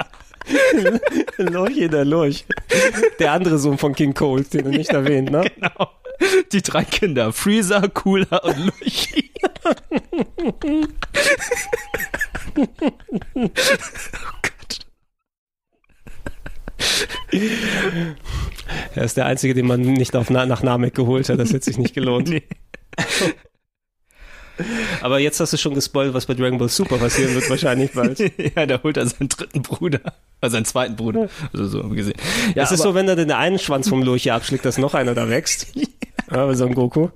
[1.38, 2.44] Lurchi, der Lurch.
[3.18, 5.50] Der andere Sohn von King Cole, den er nicht erwähnt, ne?
[5.54, 5.90] Genau.
[6.52, 9.30] Die drei Kinder, Freezer, Cooler und Lurchi.
[13.36, 13.48] oh
[18.94, 21.38] er ist der Einzige, den man nicht auf, nach Namek geholt hat.
[21.38, 22.28] Das hätte sich nicht gelohnt.
[22.28, 22.42] Nee.
[25.00, 28.18] Aber jetzt hast du schon gespoilt, was bei Dragon Ball Super passieren wird, wahrscheinlich bald.
[28.56, 30.00] ja, da holt er seinen dritten Bruder.
[30.40, 31.28] Also seinen zweiten Bruder.
[31.52, 32.14] Also so gesehen.
[32.54, 35.14] Ja, es ist so, wenn er den einen Schwanz vom Lurch abschlägt, dass noch einer
[35.14, 35.68] da wächst.
[36.30, 37.08] ja, so ein Goku.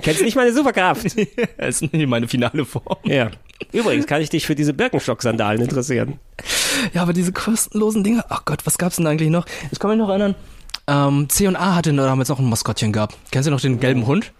[0.00, 1.04] Kennst nicht meine Superkraft?
[1.58, 2.98] das ist nicht meine finale Form.
[3.04, 3.30] Ja.
[3.72, 6.18] Übrigens kann ich dich für diese Birkenstock-Sandalen interessieren.
[6.94, 9.46] Ja, aber diese kostenlosen Dinge, ach Gott, was gab's denn eigentlich noch?
[9.70, 10.34] Ich kann mich noch erinnern,
[10.86, 13.16] ähm, C&A hatte damals noch ein Maskottchen gehabt.
[13.30, 14.32] Kennst du noch den gelben Hund?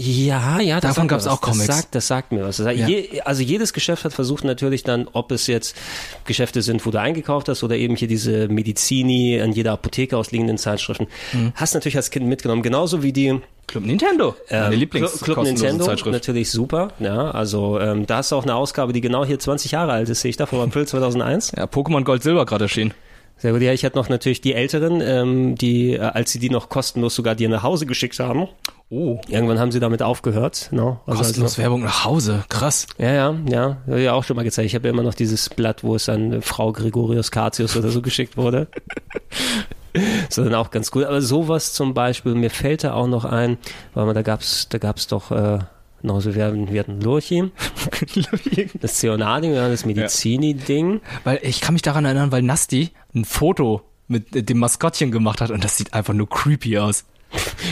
[0.00, 1.66] Ja, ja, davon gab es auch Comics.
[1.66, 2.58] Das sagt, das sagt mir was.
[2.58, 2.86] Sagt, ja.
[2.86, 5.76] je, also jedes Geschäft hat versucht natürlich dann, ob es jetzt
[6.24, 10.56] Geschäfte sind, wo du eingekauft hast oder eben hier diese Medizini an jeder Apotheke ausliegenden
[10.56, 11.52] Zeitschriften, mhm.
[11.56, 12.62] hast natürlich als Kind mitgenommen.
[12.62, 16.12] Genauso wie die Club Nintendo, meine ähm, Lieblings Club Nintendo, Zeitschrift.
[16.12, 16.92] natürlich super.
[17.00, 20.20] Ja, also ähm, da ist auch eine Ausgabe, die genau hier 20 Jahre alt ist,
[20.20, 21.54] sehe ich da vom April 2001.
[21.56, 22.94] Ja, Pokémon Gold Silber gerade erschienen.
[23.36, 23.62] Sehr gut.
[23.62, 27.14] Ja, ich hatte noch natürlich die Älteren, ähm, die, äh, als sie die noch kostenlos
[27.14, 28.48] sogar dir nach Hause geschickt haben.
[28.90, 29.20] Oh.
[29.28, 30.68] Irgendwann haben sie damit aufgehört.
[30.72, 31.00] No?
[31.04, 32.44] Also kostenlos also, Werbung nach Hause.
[32.48, 32.86] Krass.
[32.96, 33.76] Ja, ja, ja.
[33.86, 34.66] Habe ja auch schon mal gezeigt.
[34.66, 38.00] Ich habe ja immer noch dieses Blatt, wo es an Frau Gregorius Catius oder so
[38.02, 38.68] geschickt wurde.
[39.92, 41.04] ist dann auch ganz cool.
[41.04, 43.58] Aber sowas zum Beispiel, mir fällt da auch noch ein,
[43.92, 45.58] weil man, da gab's, da gab's doch, äh,
[46.00, 47.50] noch so, wir, wir hatten Lurchi,
[48.80, 51.02] das Zeonading, das Medizini-Ding.
[51.24, 55.50] Weil ich kann mich daran erinnern, weil Nasti ein Foto mit dem Maskottchen gemacht hat
[55.50, 57.04] und das sieht einfach nur creepy aus.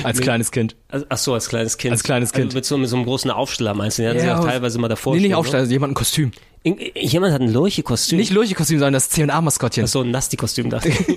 [0.03, 0.77] Als kleines Kind.
[0.89, 1.93] Also, ach so, als kleines Kind.
[1.93, 2.47] Als kleines Kind.
[2.47, 4.03] Also mit, so, mit so einem großen Aufsteller meinst du?
[4.03, 5.15] Den hatten ja, sie auch teilweise mal davor.
[5.15, 6.33] Nee, nicht Aufsteller, also jemand ein Kostüm.
[6.63, 8.19] In, jemand hat ein Lurchi-Kostüm?
[8.19, 9.85] Nicht Lurchi-Kostüm, sondern das C&A-Maskottchen.
[9.85, 10.99] Ach so, ein Nasti-Kostüm, dachte ich.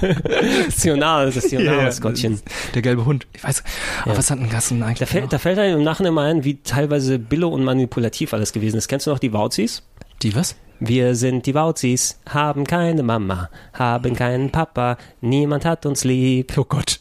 [0.00, 2.32] das Tional, das Tional-Maskottchen.
[2.32, 2.42] Yeah,
[2.74, 3.26] der gelbe Hund.
[3.34, 3.62] Ich weiß,
[4.04, 4.98] aber was hat ein Gassen eigentlich?
[4.98, 8.52] Da fällt, da fällt einem im Nachhinein mal ein, wie teilweise billo und manipulativ alles
[8.52, 8.88] gewesen ist.
[8.88, 9.82] Kennst du noch die Wauzis?
[10.22, 10.56] Die was?
[10.78, 16.56] Wir sind die Wauzis, haben keine Mama, haben keinen Papa, niemand hat uns lieb.
[16.56, 17.00] Oh Gott.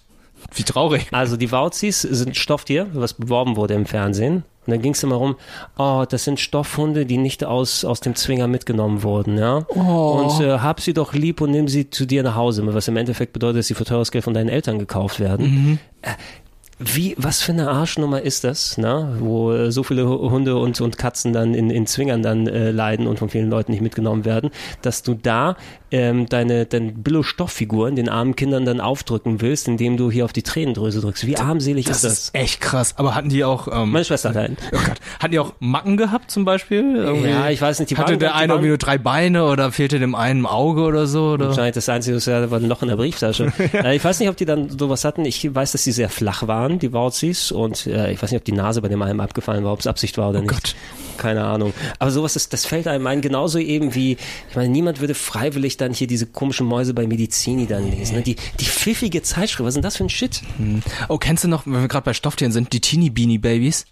[0.55, 1.07] Wie traurig.
[1.11, 4.43] Also die Wauzis sind Stofftier, was beworben wurde im Fernsehen.
[4.65, 5.35] Und dann ging es immer rum,
[5.77, 9.65] oh, das sind Stoffhunde, die nicht aus, aus dem Zwinger mitgenommen wurden, ja.
[9.69, 10.21] Oh.
[10.21, 12.95] Und äh, hab sie doch lieb und nimm sie zu dir nach Hause, was im
[12.95, 15.45] Endeffekt bedeutet, dass sie für teures Geld von deinen Eltern gekauft werden.
[15.45, 15.79] Mhm.
[16.03, 16.11] Äh,
[16.81, 19.17] wie, was für eine Arschnummer ist das, ne?
[19.19, 23.05] wo äh, so viele Hunde und, und Katzen dann in, in Zwingern dann äh, leiden
[23.05, 24.49] und von vielen Leuten nicht mitgenommen werden,
[24.81, 25.57] dass du da
[25.91, 30.43] ähm, deine, deine Billo-Stofffiguren den armen Kindern dann aufdrücken willst, indem du hier auf die
[30.43, 31.25] Tränendrüse drückst.
[31.27, 32.13] Wie armselig Das ist das?
[32.13, 32.93] ist echt krass.
[32.97, 34.57] Aber hatten die auch, ähm, Meine Schwester hat einen.
[34.71, 36.95] oh Gott, hatten die auch Macken gehabt zum Beispiel?
[36.95, 37.29] Irgendwie?
[37.29, 39.99] Ja, ich weiß nicht, die Hatte waren- der eine irgendwie nur drei Beine oder fehlte
[39.99, 41.31] dem einen ein Auge oder so?
[41.31, 41.47] Oder?
[41.47, 43.51] Wahrscheinlich das Einzige, was ja, war ein Loch in der Brieftasche.
[43.73, 45.25] äh, ich weiß nicht, ob die dann sowas hatten.
[45.25, 47.51] Ich weiß, dass die sehr flach waren, die Wauzis.
[47.51, 49.87] Und äh, ich weiß nicht, ob die Nase bei dem einen abgefallen war, ob es
[49.87, 50.51] Absicht war oder nicht.
[50.51, 50.75] Oh Gott.
[51.19, 51.73] Keine Ahnung.
[51.99, 53.19] Aber sowas, ist, das fällt einem ein.
[53.19, 54.13] Genauso eben wie,
[54.49, 58.15] ich meine, niemand würde freiwillig dann hier diese komischen Mäuse bei Medizini dann lesen.
[58.15, 58.21] Ne?
[58.21, 60.41] Die, die pfiffige Zeitschrift, was ist denn das für ein Shit?
[61.09, 63.85] Oh, kennst du noch, wenn wir gerade bei Stofftieren sind, die Teeny Beanie Babies?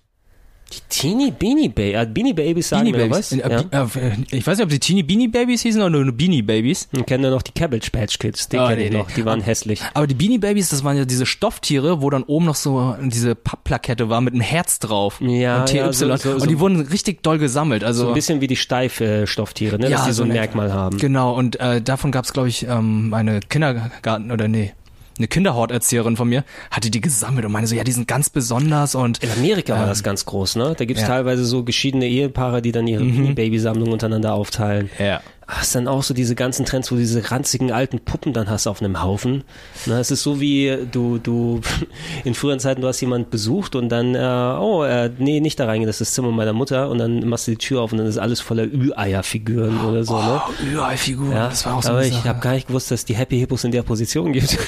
[0.74, 1.96] Die Teeny Beanie Babies.
[1.96, 3.32] Äh, Beanie Babies sagen Beanie Babies.
[3.32, 3.32] was.
[3.32, 3.84] Äh, Ja.
[3.86, 3.88] Äh,
[4.32, 6.90] ich weiß nicht, ob die Teeny Beanie Babies hießen oder nur Beanie Babies.
[6.92, 8.50] Ich kenne noch die Cabbage Patch Kids.
[8.50, 9.10] Die Ah, kenne nee, ich noch.
[9.12, 9.82] Die waren hässlich.
[9.94, 13.36] Aber die Beanie Babies, das waren ja diese Stofftiere, wo dann oben noch so diese
[13.36, 15.22] Pappplakette war mit einem Herz drauf.
[15.22, 15.78] Ja, und TY.
[15.78, 17.84] ja, so- so- und die wurden richtig doll gesammelt.
[17.86, 19.90] Also So ein bisschen wie die Steif-Stofftiere, ne?
[19.90, 20.98] dass die so ein in Merkmal haben.
[20.98, 24.74] Genau, und äh, davon gab es, glaube ich, ähm, eine Kindergarten oder nee,
[25.20, 28.96] eine Kinderhorterzieherin von mir, hatte die gesammelt und meine so, ja, die sind ganz besonders
[28.96, 30.74] und In Amerika war das ganz groß, ne?
[30.78, 31.14] Da gibt's Ähm, ja.
[31.14, 31.18] Mhm.
[31.18, 34.90] teilweise so geschiedene Ehepaare, die dann ihre Babysammlung untereinander aufteilen.
[35.00, 35.22] ja.
[35.48, 38.68] Hast dann auch so diese ganzen Trends, wo du diese ranzigen alten Puppen dann hast
[38.68, 39.46] auf einem Haufen.
[39.86, 41.62] Na, es ist so wie du, du
[42.26, 44.20] in früheren Zeiten, du hast jemand besucht und dann, äh,
[44.60, 47.48] oh, äh, nee, nicht da reingehen, das ist das Zimmer meiner Mutter und dann machst
[47.48, 50.42] du die Tür auf und dann ist alles voller Ü-Eier-Figuren oder so, ne?
[50.46, 53.16] Oh, Ü-Ei-Figur, Ja, das war auch so aber ich habe gar nicht gewusst, dass die
[53.16, 54.58] Happy Hippos in der Position gibt.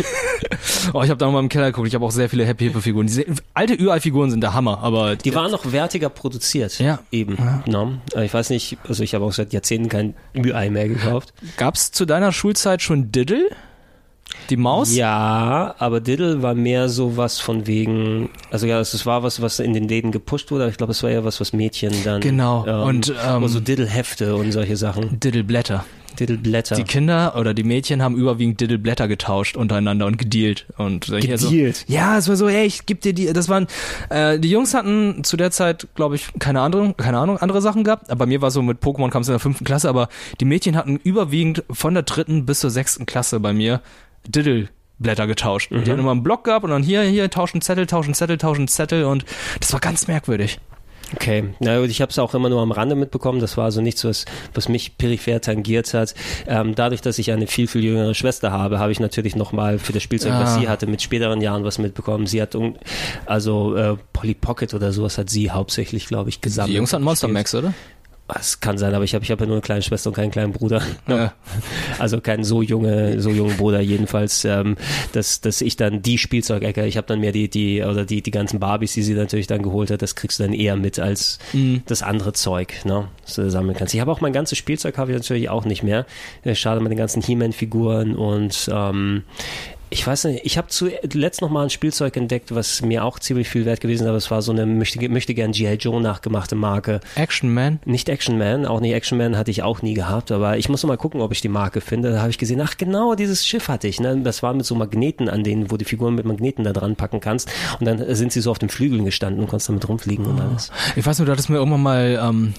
[0.93, 2.65] Oh, ich habe da noch mal im Keller geguckt, ich habe auch sehr viele Happy
[2.65, 3.05] Hippo Figuren.
[3.05, 6.79] Diese alte Ü-Ei-Figuren sind der Hammer, aber Die waren noch wertiger produziert.
[6.79, 6.99] Ja.
[7.11, 7.37] Eben.
[7.65, 7.99] Ne?
[8.15, 11.33] Äh, Ich weiß nicht, also ich habe auch seit Jahrzehnten kein Ü-Ei mehr gekauft.
[11.57, 13.49] gab's zu deiner Schulzeit schon Diddle?
[14.49, 14.95] Die Maus?
[14.95, 19.41] Ja, aber Diddle war mehr so was von wegen, also ja, es es war was,
[19.41, 21.93] was in den Läden gepusht wurde, aber ich glaube, es war ja was, was Mädchen
[22.03, 22.21] dann.
[22.21, 22.65] Genau.
[22.67, 25.19] Ähm, Und, ähm, so Diddle-Hefte und solche Sachen.
[25.19, 25.85] Diddle-Blätter.
[26.19, 26.75] Diddle-Blätter.
[26.75, 30.65] Die Kinder oder die Mädchen haben überwiegend Diddle-Blätter getauscht untereinander und gedealt.
[30.77, 31.85] Und hier so, Gedealt?
[31.87, 33.67] ja, es war so, hey, ich geb dir die, das waren,
[34.09, 37.83] äh, die Jungs hatten zu der Zeit, glaube ich, keine andere, keine Ahnung, andere Sachen
[37.83, 38.09] gehabt.
[38.09, 40.09] Aber bei mir war so mit Pokémon kam es in der fünften Klasse, aber
[40.39, 43.81] die Mädchen hatten überwiegend von der dritten bis zur sechsten Klasse bei mir
[44.27, 45.71] Diddle Blätter getauscht.
[45.71, 48.37] Und Die hatten immer einen Block gehabt und dann hier, hier, tauschen Zettel, tauschen Zettel,
[48.37, 49.25] tauschen Zettel und
[49.59, 50.59] das war ganz merkwürdig.
[51.15, 53.39] Okay, na gut, ich habe es auch immer nur am Rande mitbekommen.
[53.39, 56.13] Das war also nichts, was, was mich peripher tangiert hat.
[56.47, 59.91] Ähm, dadurch, dass ich eine viel, viel jüngere Schwester habe, habe ich natürlich nochmal für
[59.93, 60.59] das Spielzeug, was Ah.
[60.59, 62.27] sie hatte, mit späteren Jahren was mitbekommen.
[62.27, 62.55] Sie hat,
[63.25, 66.73] also äh, Polly Pocket oder sowas hat sie hauptsächlich, glaube ich, gesammelt.
[66.73, 67.27] Die Jungs hatten Monster.
[67.27, 67.73] Max, oder?
[68.31, 70.31] Das kann sein, aber ich habe ich hab ja nur eine kleine Schwester und keinen
[70.31, 70.81] kleinen Bruder.
[71.07, 71.33] Ja.
[71.97, 74.77] Also keinen so junge, so jungen Bruder jedenfalls, ähm,
[75.11, 78.31] dass, dass ich dann die Spielzeugecke, ich habe dann mehr die, die, oder die, die
[78.31, 81.39] ganzen Barbies, die sie natürlich dann geholt hat, das kriegst du dann eher mit als
[81.53, 81.81] Mhm.
[81.87, 83.93] das andere Zeug, ne, das du sammeln kannst.
[83.93, 86.05] Ich habe auch mein ganzes Spielzeug habe ich natürlich auch nicht mehr.
[86.43, 89.23] Äh, Schade mit den ganzen He-Man-Figuren und ähm,
[89.91, 93.49] ich weiß nicht, ich habe zuletzt noch mal ein Spielzeug entdeckt, was mir auch ziemlich
[93.49, 95.73] viel wert gewesen ist, aber es war so eine möchte, möchte gern G.I.
[95.75, 96.99] Joe nachgemachte Marke.
[97.15, 97.79] Action Man.
[97.85, 100.83] Nicht Action Man, auch nicht Action Man hatte ich auch nie gehabt, aber ich muss
[100.83, 102.11] noch mal gucken, ob ich die Marke finde.
[102.11, 103.99] Da habe ich gesehen, ach genau, dieses Schiff hatte ich.
[103.99, 104.21] Ne?
[104.23, 107.19] Das war mit so Magneten an denen, wo die Figuren mit Magneten da dran packen
[107.19, 107.49] kannst.
[107.79, 110.71] Und dann sind sie so auf den Flügeln gestanden und konntest damit rumfliegen und alles.
[110.95, 112.53] Ich weiß nur, du hattest mir irgendwann mal ähm,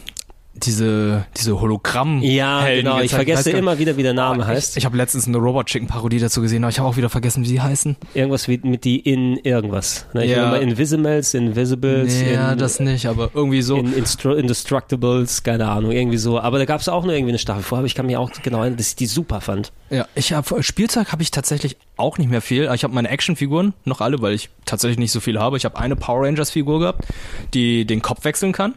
[0.55, 2.21] diese, diese Hologramm.
[2.23, 3.01] Ja, genau.
[3.01, 4.73] Ich vergesse immer wieder, wie der Name Oh, heißt.
[4.73, 7.09] Ich, ich habe letztens eine Robot Chicken Parodie dazu gesehen, aber ich habe auch wieder
[7.09, 7.97] vergessen, wie die heißen.
[8.15, 10.07] Irgendwas wie, mit die in irgendwas.
[10.13, 10.25] Ne?
[10.25, 10.49] Ich Ja.
[10.49, 13.77] immer Invisimals, Invisibles, ja, in, das nicht, aber irgendwie so.
[13.77, 16.41] in Instru Indestructibles, keine Ahnung, irgendwie so.
[16.41, 18.31] Aber da gab es auch nur irgendwie eine Staffel vor, aber ich kann mir auch
[18.43, 19.73] genau erinnern, dass ich die super fand.
[19.91, 22.71] Ja, ich habe Spielzeug habe ich tatsächlich auch nicht mehr viel.
[22.75, 25.57] Ich habe meine Actionfiguren noch alle, weil ich tatsächlich nicht so viel habe.
[25.57, 27.05] Ich habe eine Power Rangers Figur gehabt,
[27.55, 28.75] die den Kopf wechseln kann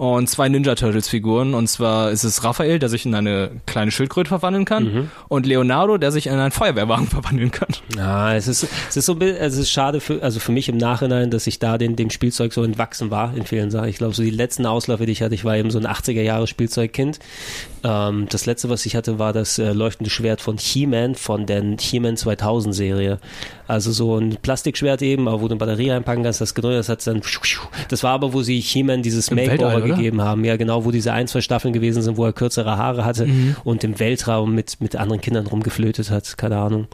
[0.00, 3.90] und zwei Ninja Turtles Figuren und zwar ist es Raphael, der sich in eine kleine
[3.90, 7.68] Schildkröte verwandeln kann und Leonardo, der sich in einen Feuerwehrwagen verwandeln kann.
[7.94, 10.70] Ja, es ist, es ist so ein bisschen, es ist schade für, also für mich
[10.70, 13.90] im Nachhinein, dass ich da den, dem Spielzeug so entwachsen war in vielen Sachen.
[13.90, 16.22] Ich glaube, so die letzten Ausläufe, die ich hatte, ich war eben so ein 80er
[16.22, 17.18] Jahre Spielzeugkind.
[17.84, 21.62] Ähm, das letzte, was ich hatte, war das äh, leuchtende Schwert von He-Man von der
[21.78, 23.18] He-Man 2000 Serie.
[23.66, 26.88] Also so ein Plastikschwert eben, aber wo du eine Batterie einpacken kannst, das gedrückt, das
[26.88, 27.20] hat dann,
[27.88, 29.96] das war aber, wo sie He-Man dieses Makeover oder?
[29.98, 30.44] gegeben haben.
[30.44, 33.56] Ja, genau, wo diese ein, zwei Staffeln gewesen sind, wo er kürzere Haare hatte Mhm.
[33.64, 36.36] und im Weltraum mit, mit anderen Kindern rumgeflötet hat.
[36.38, 36.86] Keine Ahnung.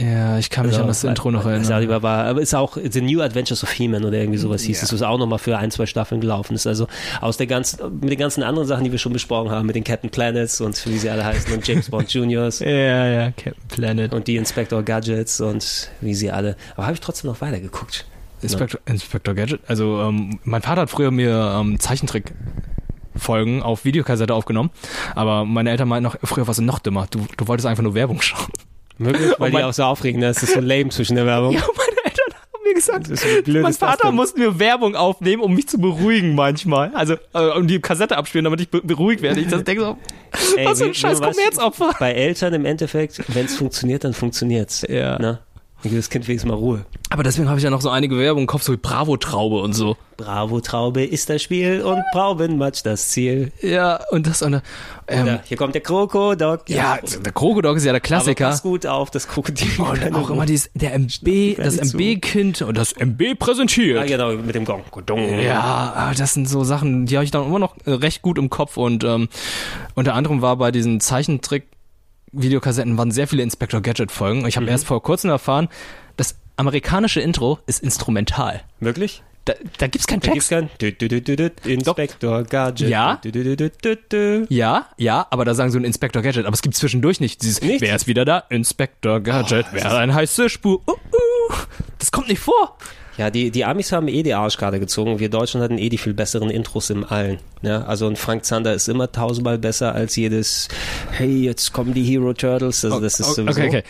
[0.00, 1.88] Ja, ich kann mich an das Intro noch weiß erinnern.
[1.88, 4.84] mehr, war, aber ist auch The New Adventures of He-Man oder irgendwie sowas hieß Ja.
[4.84, 6.66] es, was auch nochmal für ein, zwei Staffeln gelaufen ist.
[6.66, 6.86] Also
[7.20, 9.84] aus der ganzen, mit den ganzen anderen Sachen, die wir schon besprochen haben, mit den
[9.84, 14.12] Captain Planets und wie sie alle heißen und James Bond Juniors Ja, ja, Captain Planet.
[14.14, 16.56] und die Inspector Gadgets und wie sie alle.
[16.76, 18.06] Aber habe ich trotzdem noch weitergeguckt.
[18.42, 19.60] Inspector, Inspector Gadget.
[19.66, 22.32] Also ähm, mein Vater hat früher mir ähm, Zeichentrick
[23.16, 24.70] Folgen auf Videokassette aufgenommen,
[25.14, 27.06] aber meine Eltern meinten noch, früher war es noch dümmer.
[27.10, 28.46] Du, du wolltest einfach nur Werbung schauen.
[28.98, 31.52] Möglich, weil mein- die auch so aufregen, das ist so lame zwischen der Werbung.
[31.52, 35.42] Ja, meine Eltern haben mir gesagt, ist blöd mein ist Vater musste mir Werbung aufnehmen,
[35.42, 36.92] um mich zu beruhigen manchmal.
[36.94, 39.40] Also äh, um die Kassette abspielen, damit ich be beruhigt werde.
[39.40, 39.98] Ich das denke so,
[40.56, 41.90] Ey, was für ein scheiß Kommerzopfer.
[41.98, 44.86] Bei Eltern im Endeffekt, wenn es funktioniert, dann funktioniert's.
[44.88, 45.18] Ja.
[45.18, 45.40] Ne?
[45.82, 46.84] Dann gibt das Kind wenigstens mal Ruhe.
[47.08, 49.72] Aber deswegen habe ich ja noch so einige Werbung im Kopf, so wie Bravo-Traube und
[49.72, 49.96] so.
[50.18, 53.52] Bravo Traube ist das Spiel und Traubenmatsch das Ziel.
[53.62, 54.60] Ja, und das und
[55.08, 56.68] ähm, Oder hier kommt der Krokodok.
[56.68, 58.48] ja, der Krokodok ist ja der aber Klassiker.
[58.50, 59.68] pass gut auf, das Krokodil.
[59.78, 61.76] Und auch immer dieses, der MB, das.
[61.94, 64.06] MB-Kind und das MB Ah, präsentiert.
[64.06, 64.82] genau, mit dem Gong.
[65.42, 68.36] Ja, aber das sind so Sachen, die habe ich dann immer noch äh, recht gut
[68.36, 69.28] im Kopf und ähm,
[69.94, 71.66] unter anderem war bei diesen Zeichentrick
[72.32, 74.46] Videokassetten waren sehr viele Inspector Gadget Folgen.
[74.46, 74.72] Ich habe Mhm.
[74.72, 75.68] erst vor kurzem erfahren,
[76.16, 78.60] das amerikanische Intro ist instrumental.
[78.80, 79.22] Wirklich?
[79.46, 80.78] Da, da gibt's keinen Da gibt's Text.
[80.78, 82.88] kein Inspector Gadget.
[82.90, 83.18] Ja.
[83.24, 84.46] Dü- dü- dü.
[84.50, 87.62] Ja, ja, aber da sagen so ein Inspector Gadget, aber es gibt zwischendurch nicht dieses
[87.62, 87.80] Nicht?
[87.80, 88.44] Wer ist wieder da?
[88.50, 90.82] Inspector Gadget, wer hat eine heiße Spur?
[90.86, 91.54] Uh, uh.
[91.98, 92.76] Das kommt nicht vor.
[93.20, 95.18] Ja, die, die Amis haben eh die Arschkarte gezogen.
[95.18, 97.38] Wir Deutschen hatten eh die viel besseren Intros im Allen.
[97.60, 100.68] Ja, also ein Frank Zander ist immer tausendmal besser als jedes
[101.10, 102.82] Hey, jetzt kommen die Hero Turtles.
[102.82, 103.60] Also das ist okay, sowieso.
[103.60, 103.82] okay, okay.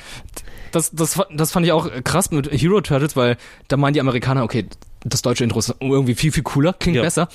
[0.72, 3.37] Das, das, das fand ich auch krass mit Hero Turtles, weil
[3.68, 4.66] da meinen die Amerikaner, okay,
[5.05, 7.03] das deutsche Intro ist irgendwie viel, viel cooler, klingt Ja.
[7.03, 7.28] besser.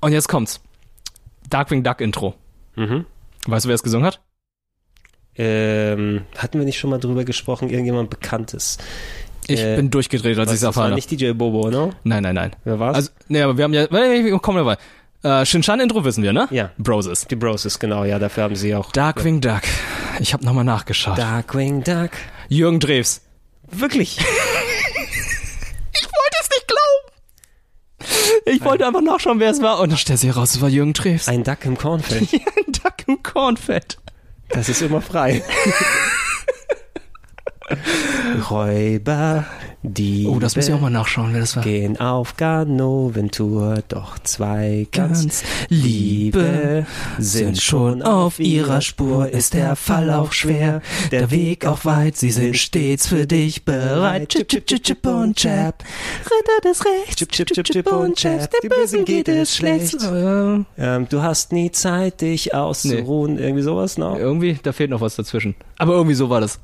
[0.00, 0.60] Und jetzt kommt's.
[1.48, 2.34] Darkwing Duck Intro.
[2.74, 3.06] Mhm.
[3.46, 4.20] Weißt du, wer es gesungen hat?
[5.38, 7.68] Ähm, hatten wir nicht schon mal drüber gesprochen?
[7.68, 8.78] Irgendjemand Bekanntes.
[9.48, 10.94] Ich Äh, bin durchgedreht, als ich es das war erfahren habe.
[10.96, 11.90] nicht DJ Bobo, ne?
[12.04, 12.50] Nein, nein, nein.
[12.64, 12.96] Wer war's?
[12.96, 13.86] Also, nee, aber wir haben ja,
[14.38, 14.76] komm dabei.
[15.22, 16.46] Äh, Shinshan Intro wissen wir, ne?
[16.50, 16.70] Ja.
[16.78, 17.26] Broses.
[17.28, 18.92] die Broses, genau, ja, dafür haben sie auch.
[18.92, 19.62] Darkwing Duck.
[20.20, 21.16] Ich habe nochmal nachgeschaut.
[21.18, 22.10] Darkwing Duck.
[22.48, 23.20] Jürgen Drews.
[23.70, 24.18] Wirklich?
[25.98, 28.56] Ich wollte es nicht glauben.
[28.56, 29.80] Ich wollte einfach nachschauen, wer es war.
[29.80, 31.26] Und dann stellt sich heraus, es war Jürgen Drews.
[31.28, 32.32] Ein Duck im Kornfeld.
[32.34, 33.96] Ein Duck im Kornfett.
[34.50, 35.42] Das ist immer frei.
[38.50, 39.44] Räuber,
[39.82, 41.62] die Oh, das muss ich auch mal nachschauen, wer das war.
[41.62, 46.86] gehen auf Ganoventur, doch zwei ganz, Ganz Liebe
[47.18, 50.80] sind schon auf ihrer Spur, ist der Fall auch schwer,
[51.12, 54.28] der Weg auch weit, sie sind stets für dich bereit.
[54.28, 55.82] Chip, chip, chip, chip und chap,
[56.24, 59.94] Ritter des Rechts, chip, chip, chip, chip und chap, die Bösen geht es schlecht.
[60.02, 64.16] Äh, Ähm, du hast nie Zeit, dich auszuruhen, irgendwie sowas, ne?
[64.18, 65.54] irgendwie, da fehlt noch was dazwischen.
[65.78, 66.58] Aber irgendwie so war das.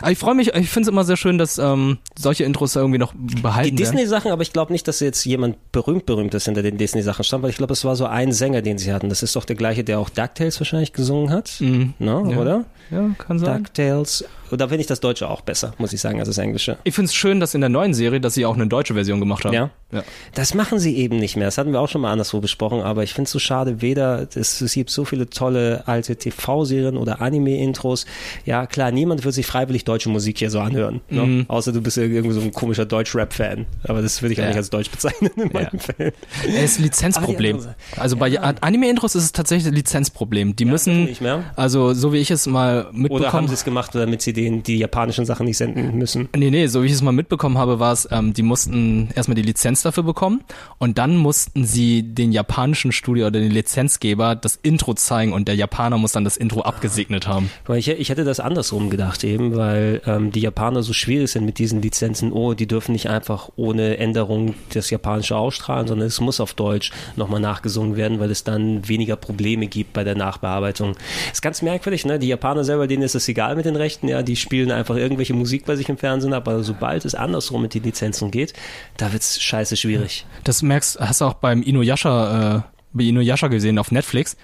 [0.00, 2.98] Aber ich freue mich, ich finde es immer sehr schön, dass ähm, solche Intros irgendwie
[2.98, 3.12] noch
[3.42, 3.82] behalten Die.
[3.82, 7.42] Disney-Sachen, aber ich glaube nicht, dass jetzt jemand berühmt berühmt ist hinter den Disney-Sachen stand,
[7.42, 9.08] weil ich glaube, es war so ein Sänger, den sie hatten.
[9.08, 11.94] Das ist doch der gleiche, der auch DuckTales wahrscheinlich gesungen hat, Mhm.
[11.98, 12.24] ne?
[12.30, 12.38] Ja.
[12.38, 12.64] oder?
[12.90, 13.64] Ja, kann sein.
[13.64, 14.24] DuckTales.
[14.50, 16.78] Oder finde ich das Deutsche auch besser, muss ich sagen, als das Englische.
[16.84, 19.20] Ich finde es schön, dass in der neuen Serie, dass sie auch eine deutsche Version
[19.20, 19.54] gemacht haben.
[19.54, 19.70] Ja?
[19.92, 20.02] ja.
[20.34, 21.46] Das machen sie eben nicht mehr.
[21.46, 24.26] Das hatten wir auch schon mal anderswo besprochen, aber ich finde es so schade, weder,
[24.34, 28.06] es, es gibt so viele tolle alte TV-Serien oder Anime-Intros.
[28.44, 31.00] Ja, klar, niemand wird sich freiwillig deutsche Musik hier so anhören.
[31.10, 31.22] Ne?
[31.22, 31.44] Mhm.
[31.48, 33.66] Außer du bist irgendwie so ein komischer Deutsch-Rap-Fan.
[33.84, 34.48] Aber das würde ich auch Ja.
[34.48, 36.12] nicht als Deutsch bezeichnen in meinem Fall.
[36.46, 37.58] Es ist ein Lizenzproblem.
[37.96, 40.56] Also bei Anime-Intros ist es tatsächlich ein Lizenzproblem.
[40.56, 41.44] Die müssen, nicht mehr.
[41.56, 44.78] also so wie ich es mal Oder haben sie es gemacht, damit sie den, die
[44.78, 46.28] japanischen Sachen nicht senden müssen?
[46.36, 49.34] Nee, nee, so wie ich es mal mitbekommen habe, war es, ähm, die mussten erstmal
[49.34, 50.42] die Lizenz dafür bekommen
[50.78, 55.56] und dann mussten sie den japanischen Studio oder den Lizenzgeber das Intro zeigen und der
[55.56, 57.50] Japaner muss dann das Intro abgesegnet haben.
[57.74, 61.58] Ich, ich hätte das andersrum gedacht eben, weil ähm, die Japaner so schwierig sind mit
[61.58, 62.32] diesen Lizenzen.
[62.32, 66.92] Oh, die dürfen nicht einfach ohne Änderung das Japanische ausstrahlen, sondern es muss auf Deutsch
[67.16, 70.94] nochmal nachgesungen werden, weil es dann weniger Probleme gibt bei der Nachbearbeitung.
[71.32, 72.18] Ist ganz merkwürdig, ne?
[72.18, 75.34] Die Japaner selber, denen ist es egal mit den Rechten, ja, die spielen einfach irgendwelche
[75.34, 78.52] Musik bei sich im Fernsehen, aber sobald es andersrum mit den Lizenzen geht,
[78.96, 80.24] da wird's scheiße schwierig.
[80.44, 82.60] Das merkst, hast du auch beim Inuyasha, äh,
[82.92, 84.36] bei Inuyasha gesehen auf Netflix.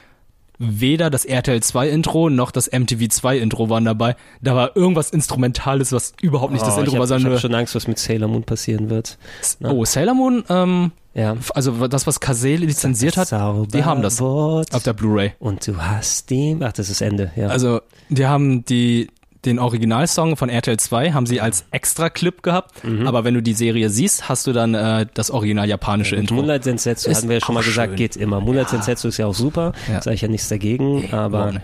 [0.58, 4.14] Weder das RTL 2 Intro noch das MTV 2 Intro waren dabei.
[4.40, 7.30] Da war irgendwas Instrumentales, was überhaupt nicht das Oh, Intro ich war, habe sondern hab
[7.32, 7.40] nur.
[7.40, 9.18] schon Angst, was mit Sailor Moon passieren wird.
[9.58, 9.74] ne?
[9.74, 11.36] Oh, Sailor Moon, ähm, Ja.
[11.56, 14.72] also das, was Kase lizenziert hat, die haben das Zauberwort.
[14.76, 15.32] auf der Blu-ray.
[15.40, 16.56] Und du hast die.
[16.60, 17.48] Ach, das ist Ende, ja.
[17.48, 19.08] Also, die haben die,
[19.44, 23.06] den Originalsong von RTL 2 haben sie als extra Clip gehabt, Mhm.
[23.06, 26.36] aber wenn du die Serie siehst, hast du dann äh, das original japanische Intro.
[26.36, 27.96] Moonlight Sensetsu Ist hatten wir ja schon mal gesagt, schön.
[27.96, 28.40] geht immer.
[28.40, 30.02] Moonlight Sensetsu ist ja auch super, Ja.
[30.02, 31.60] sage ich ja nichts dagegen, aber ne.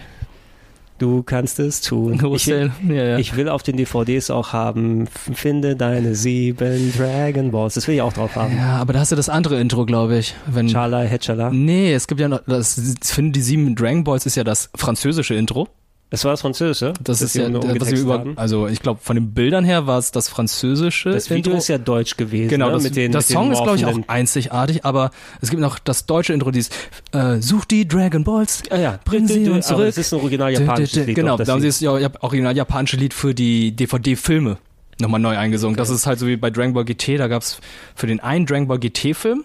[0.98, 2.20] du kannst es tun.
[2.34, 3.18] Ich will, ja, ja.
[3.18, 8.02] ich will auf den DVDs auch haben, finde deine sieben Dragon Balls, das will ich
[8.02, 8.56] auch drauf haben.
[8.56, 10.34] ja, aber da hast du das andere Intro, glaube ich.
[10.46, 11.50] Wenn, Chala, Hetchala.
[11.50, 15.34] nee, es gibt ja noch, das, finde die sieben Dragon Balls ist ja das französische
[15.34, 15.68] Intro.
[16.10, 16.92] Das war das Französische.
[17.02, 20.10] Das, ist ja, was wir über, also ich glaube, von den Bildern her war es
[20.10, 21.10] das Französische.
[21.10, 21.58] Das Video Intro.
[21.58, 22.48] ist ja deutsch gewesen.
[22.48, 22.72] Genau, ne?
[22.72, 26.06] das, mit den, das Song ist glaube ich auch einzigartig, aber es gibt noch das
[26.06, 26.70] deutsche Intro, dieses
[27.12, 28.98] äh, Such die Dragon Balls, ah, ja.
[29.04, 29.86] bring sie uns zurück.
[29.86, 31.14] das ist ein original japanisches Lied.
[31.14, 34.58] Genau, da haben sie das ja, original japanische Lied für die DVD-Filme
[34.98, 35.76] nochmal neu eingesungen.
[35.76, 35.80] Okay.
[35.80, 37.60] Das ist halt so wie bei Dragon Ball GT, da gab es
[37.94, 39.44] für den einen Dragon Ball GT-Film,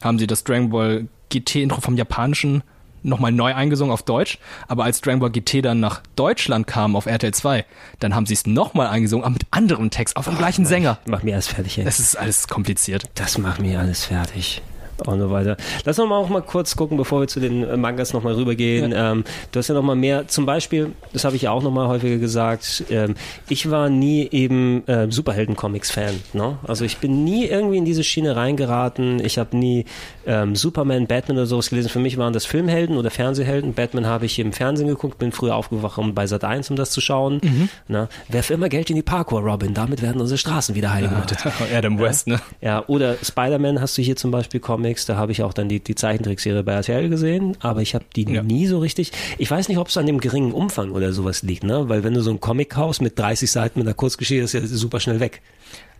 [0.00, 2.62] haben sie das Dragon Ball GT-Intro vom japanischen
[3.06, 4.38] nochmal neu eingesungen auf Deutsch,
[4.68, 7.64] aber als Dragon Ball GT dann nach Deutschland kam auf RTL 2,
[8.00, 10.68] dann haben sie es nochmal eingesungen, aber mit anderem Text, auf dem oh, gleichen Mann,
[10.68, 10.98] Sänger.
[11.06, 11.84] Mach mir alles fertig, ey.
[11.84, 13.04] Das ist alles kompliziert.
[13.14, 14.62] Das macht mir alles fertig
[15.04, 15.56] und so weiter.
[15.84, 18.92] Lass uns mal auch mal kurz gucken, bevor wir zu den äh, Mangas nochmal rübergehen.
[18.92, 19.12] Ja.
[19.12, 22.18] Ähm, du hast ja nochmal mehr, zum Beispiel, das habe ich ja auch nochmal häufiger
[22.18, 23.14] gesagt, ähm,
[23.48, 26.14] ich war nie eben äh, Superhelden-Comics-Fan.
[26.32, 26.58] Ne?
[26.66, 29.24] Also ich bin nie irgendwie in diese Schiene reingeraten.
[29.24, 29.84] Ich habe nie
[30.26, 31.88] ähm, Superman, Batman oder sowas gelesen.
[31.88, 33.74] Für mich waren das Filmhelden oder Fernsehhelden.
[33.74, 36.90] Batman habe ich im Fernsehen geguckt, bin früher aufgewacht um bei Sat 1, um das
[36.90, 37.40] zu schauen.
[37.42, 37.68] Mhm.
[37.88, 38.08] Ne?
[38.28, 39.74] Werf immer Geld in die Parkour, Robin.
[39.74, 41.34] Damit werden unsere Straßen wieder heil gemacht.
[41.46, 42.40] Ja, Adam West, ne?
[42.60, 45.68] Ja, oder Spider-Man hast du hier zum Beispiel Comics Comics, da habe ich auch dann
[45.68, 48.42] die, die Zeichentrickserie bei RTL gesehen, aber ich habe die ja.
[48.42, 49.10] nie so richtig.
[49.36, 51.88] Ich weiß nicht, ob es an dem geringen Umfang oder sowas liegt, ne?
[51.88, 54.60] Weil wenn du so ein Comic kaufst mit 30 Seiten mit einer Kurzgeschichte, ist ja
[54.64, 55.42] super schnell weg.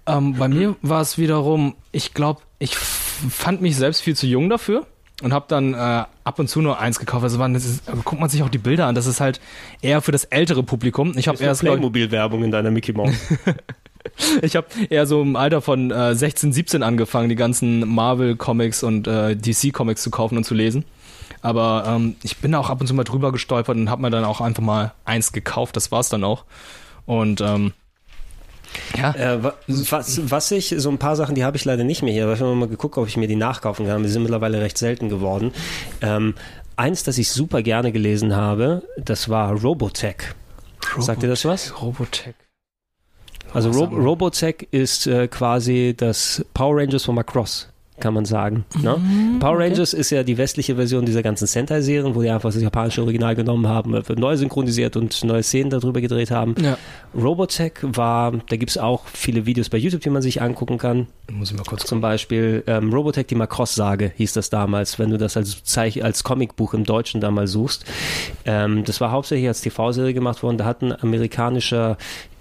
[0.06, 4.48] Ähm, bei mir war es wiederum, ich glaube, ich fand mich selbst viel zu jung
[4.48, 4.86] dafür
[5.20, 7.24] und habe dann äh, ab und zu nur eins gekauft.
[7.24, 8.94] Also man, ist, guckt man sich auch die Bilder an.
[8.94, 9.40] Das ist halt
[9.82, 11.12] eher für das ältere Publikum.
[11.16, 13.16] Ich habe erst Playmobil-Werbung in deiner Mickey Mouse.
[14.42, 19.06] Ich habe eher so im Alter von äh, 16, 17 angefangen, die ganzen Marvel-Comics und
[19.06, 20.84] äh, DC-Comics zu kaufen und zu lesen.
[21.42, 24.24] Aber ähm, ich bin auch ab und zu mal drüber gestolpert und habe mir dann
[24.24, 25.76] auch einfach mal eins gekauft.
[25.76, 26.44] Das war's dann auch.
[27.04, 27.72] Und ähm,
[28.96, 29.12] ja.
[29.14, 29.38] Äh,
[29.68, 32.34] was, was ich, so ein paar Sachen, die habe ich leider nicht mehr hier, aber
[32.34, 34.02] ich habe mal geguckt, ob ich mir die nachkaufen kann.
[34.02, 35.52] Die sind mittlerweile recht selten geworden.
[36.00, 36.34] Ähm,
[36.76, 40.16] eins, das ich super gerne gelesen habe, das war Robotech.
[40.82, 41.04] Robotech.
[41.04, 41.80] Sagt ihr das was?
[41.80, 42.34] Robotech.
[43.56, 47.68] Also Ro Robotech ist äh, quasi das Power Rangers von Macross
[48.00, 48.64] kann man sagen.
[48.80, 48.96] Ne?
[48.96, 50.00] Mhm, Power Rangers okay.
[50.00, 53.68] ist ja die westliche Version dieser ganzen Sentai-Serien, wo die einfach das japanische Original genommen
[53.68, 56.54] haben, äh, neu synchronisiert und neue Szenen darüber gedreht haben.
[56.60, 56.76] Ja.
[57.14, 61.06] Robotech war, da gibt es auch viele Videos bei YouTube, die man sich angucken kann.
[61.32, 65.18] Muss ich mal kurz Zum Beispiel ähm, Robotech, die Macross-Sage hieß das damals, wenn du
[65.18, 67.84] das als, Zeich als Comicbuch im Deutschen damals suchst.
[68.44, 70.58] Ähm, das war hauptsächlich als TV-Serie gemacht worden.
[70.58, 71.96] Da hat ein amerikanischer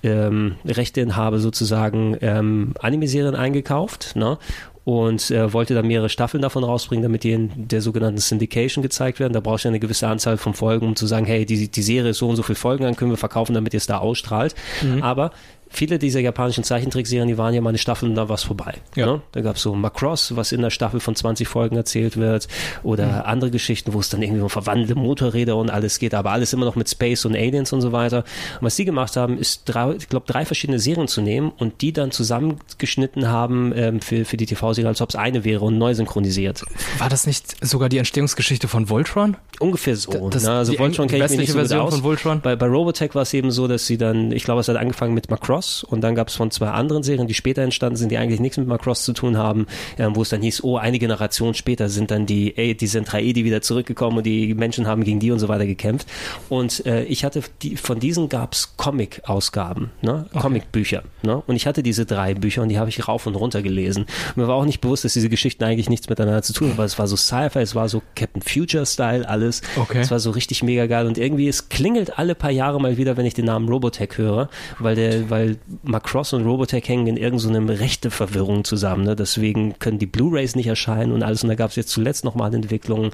[0.06, 4.38] ähm, Rechteinhaber sozusagen ähm, Anime-Serien eingekauft ne?
[4.86, 9.20] und äh, wollte dann mehrere Staffeln davon rausbringen, damit die in der sogenannten Syndication gezeigt
[9.20, 9.34] werden.
[9.34, 12.12] Da brauchst du eine gewisse Anzahl von Folgen, um zu sagen, hey, die, die Serie
[12.12, 14.54] ist so und so viele Folgen, dann können wir verkaufen, damit ihr es da ausstrahlt.
[14.84, 15.02] Mhm.
[15.02, 15.32] Aber
[15.70, 18.76] viele dieser japanischen Zeichentrickserien, die waren ja mal eine Staffel und da war es vorbei.
[18.96, 19.06] Ja.
[19.06, 19.22] Ne?
[19.32, 22.48] Da gab es so Macross, was in der Staffel von 20 Folgen erzählt wird
[22.84, 23.22] oder mhm.
[23.26, 26.66] andere Geschichten, wo es dann irgendwie um verwandelte Motorräder und alles geht, aber alles immer
[26.66, 28.20] noch mit Space und Aliens und so weiter.
[28.60, 31.82] Und was die gemacht haben, ist, drei, ich glaube, drei verschiedene Serien zu nehmen und
[31.82, 35.78] die dann zusammengeschnitten haben ähm, für, für die TV-Serie, als ob es eine wäre und
[35.78, 36.64] neu synchronisiert.
[36.98, 39.38] War das nicht sogar die Entstehungsgeschichte von Voltron?
[39.60, 40.30] Ungefähr so.
[40.30, 40.52] Das, ne?
[40.52, 41.96] Also Voltron kenne ich nicht so Version aus.
[41.96, 42.42] Von Voltron?
[42.42, 45.14] Bei, bei Robotech war es eben so, dass sie dann, ich glaube, es hat angefangen
[45.14, 48.18] mit Macross und dann gab es von zwei anderen Serien, die später entstanden sind, die
[48.18, 51.54] eigentlich nichts mit Macross zu tun haben, ähm, wo es dann hieß, oh, eine Generation
[51.54, 55.32] später sind dann die, ey, die Zentraedi wieder zurückgekommen und die Menschen haben gegen die
[55.32, 56.08] und so weiter gekämpft.
[56.50, 60.26] Und äh, ich hatte, die, von diesen gab es Comic-Ausgaben, ne?
[60.32, 60.40] Okay.
[60.40, 61.04] Comic-Bücher.
[61.24, 61.42] Ne?
[61.46, 64.06] Und ich hatte diese drei Bücher und die habe ich rauf und runter gelesen.
[64.36, 66.86] mir war auch nicht bewusst, dass diese Geschichten eigentlich nichts miteinander zu tun haben, weil
[66.86, 69.62] es war so Sci-Fi, es war so Captain Future-Style, alles.
[69.76, 70.00] Okay.
[70.00, 73.18] Es war so richtig mega geil und irgendwie, es klingelt alle paar Jahre mal wieder,
[73.18, 74.50] wenn ich den Namen Robotech höre,
[74.80, 75.45] weil der, weil
[75.84, 79.04] Macross und Robotech hängen in irgendeiner so Rechteverwirrung zusammen.
[79.04, 79.16] Ne?
[79.16, 81.44] Deswegen können die Blu-Rays nicht erscheinen und alles.
[81.44, 83.12] Und da gab es jetzt zuletzt nochmal Entwicklungen.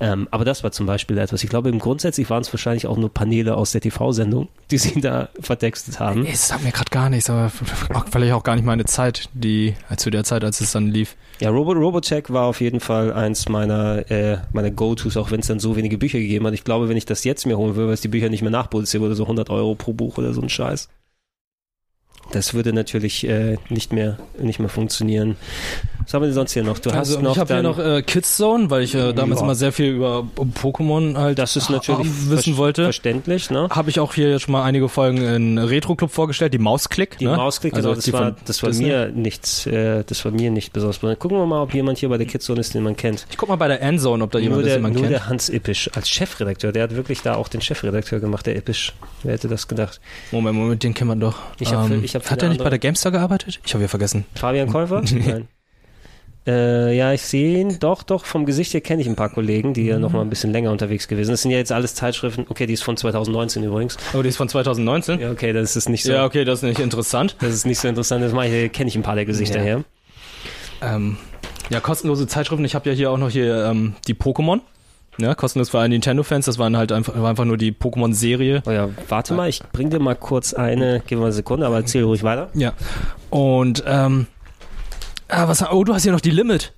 [0.00, 1.42] Ähm, aber das war zum Beispiel etwas.
[1.42, 5.00] Ich glaube, im grundsätzlich waren es wahrscheinlich auch nur Paneele aus der TV-Sendung, die sie
[5.00, 6.26] da vertextet haben.
[6.26, 7.50] Es sagt mir gerade gar nichts, aber
[8.10, 11.16] vielleicht auch gar nicht meine Zeit, die zu der Zeit, als es dann lief.
[11.40, 15.48] Ja, Robo Robotech war auf jeden Fall eins meiner, äh, meiner Go-Tos, auch wenn es
[15.48, 16.54] dann so wenige Bücher gegeben hat.
[16.54, 18.50] Ich glaube, wenn ich das jetzt mir holen würde, weil es die Bücher nicht mehr
[18.50, 20.88] nachproduzieren würde, so 100 Euro pro Buch oder so ein Scheiß.
[22.32, 25.36] Das würde natürlich äh, nicht mehr nicht mehr funktionieren.
[26.04, 26.78] Was haben wir denn sonst hier noch?
[26.78, 29.40] Du also, hast noch ich habe hier noch äh, Kids Zone, weil ich äh, damals
[29.40, 29.46] ja.
[29.46, 32.84] immer sehr viel über Pokémon halt das ist natürlich wissen wollte.
[32.84, 33.68] Verständlich, ne?
[33.70, 37.18] Habe ich auch hier jetzt schon mal einige Folgen in Retro Club vorgestellt, die Mausklick.
[37.18, 37.36] Die ne?
[37.36, 41.00] Mausklick, also genau, das war, das war mir nichts, äh, das war mir nicht besonders.
[41.00, 43.26] Gucken wir mal, ob jemand hier bei der Kids Zone ist, den man kennt.
[43.30, 45.12] Ich guck mal bei der Endzone, ob da jemand nur ist, den man nur kennt.
[45.12, 48.56] Nur der Hans Ippisch als Chefredakteur, der hat wirklich da auch den Chefredakteur gemacht, der
[48.56, 48.92] Ippisch.
[49.22, 50.00] Wer hätte das gedacht?
[50.32, 51.36] Moment, Moment, den kennt man doch.
[51.60, 53.60] Ich hab, ähm, hab hat er nicht bei der GameStar gearbeitet?
[53.64, 54.24] Ich habe ja vergessen.
[54.34, 55.02] Fabian Käufer?
[55.12, 55.48] Nein.
[56.46, 57.78] Äh, ja, ich sehe ihn.
[57.80, 60.28] Doch, doch, vom Gesicht her kenne ich ein paar Kollegen, die ja noch mal ein
[60.28, 61.32] bisschen länger unterwegs gewesen sind.
[61.32, 62.44] Das sind ja jetzt alles Zeitschriften.
[62.50, 63.96] Okay, die ist von 2019 übrigens.
[64.12, 65.20] Oh, die ist von 2019?
[65.20, 66.12] Ja, okay, das ist nicht so.
[66.12, 67.36] Ja, okay, das ist nicht interessant.
[67.40, 68.22] Das ist nicht so interessant.
[68.22, 69.62] Das kenne ich ein paar der Gesichter Ja.
[69.62, 69.84] her.
[70.82, 71.16] Ähm,
[71.70, 72.64] ja, kostenlose Zeitschriften.
[72.66, 74.60] Ich habe ja hier auch noch hier ähm, die Pokémon.
[75.18, 76.46] Ja, kostenlos für alle Nintendo-Fans.
[76.46, 78.62] Das waren halt einfach, war einfach nur die Pokémon-Serie.
[78.66, 81.76] Oh ja, warte mal, ich bring dir mal kurz eine, gib mal eine Sekunde, aber
[81.76, 82.50] erzähl ruhig weiter.
[82.54, 82.72] Ja.
[83.30, 84.26] Und, ähm,
[85.28, 86.72] ah, was, oh, du hast hier noch die Limit.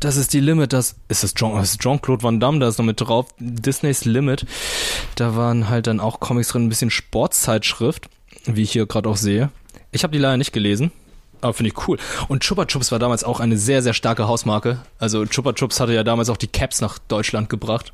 [0.00, 2.84] Das ist die Limit, das ist das Jean- das Jean-Claude Van Damme, da ist noch
[2.84, 4.44] mit drauf, Disneys Limit.
[5.14, 8.08] Da waren halt dann auch Comics drin, ein bisschen Sportzeitschrift,
[8.44, 9.50] wie ich hier gerade auch sehe.
[9.92, 10.92] Ich habe die leider nicht gelesen,
[11.40, 11.98] aber finde ich cool.
[12.28, 14.78] Und Chupa Chups war damals auch eine sehr, sehr starke Hausmarke.
[14.98, 17.92] Also Chupa Chups hatte ja damals auch die Caps nach Deutschland gebracht.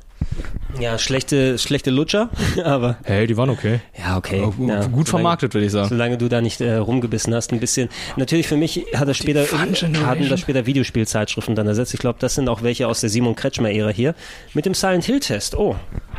[0.79, 2.29] Ja, schlechte, schlechte Lutscher,
[2.63, 3.81] aber Hey, die waren okay.
[3.99, 4.41] ja, okay.
[4.41, 5.87] Aber gu- ja, gut vermarktet, würde ich sagen.
[5.89, 7.89] Solange du da nicht äh, rumgebissen hast, ein bisschen.
[8.17, 11.93] Natürlich für mich hat das später, hatten das später Videospielzeitschriften dann ersetzt.
[11.93, 14.15] Ich glaube, das sind auch welche aus der Simon Kretschmer-Ära hier.
[14.55, 15.55] Mit dem Silent Hill-Test.
[15.55, 15.75] Oh.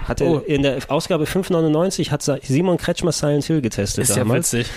[0.07, 0.38] Hatte Oh.
[0.38, 4.53] in der Ausgabe 599 hat Simon Kretschmer Silent Hill getestet Ist ja damals.
[4.53, 4.70] witzig.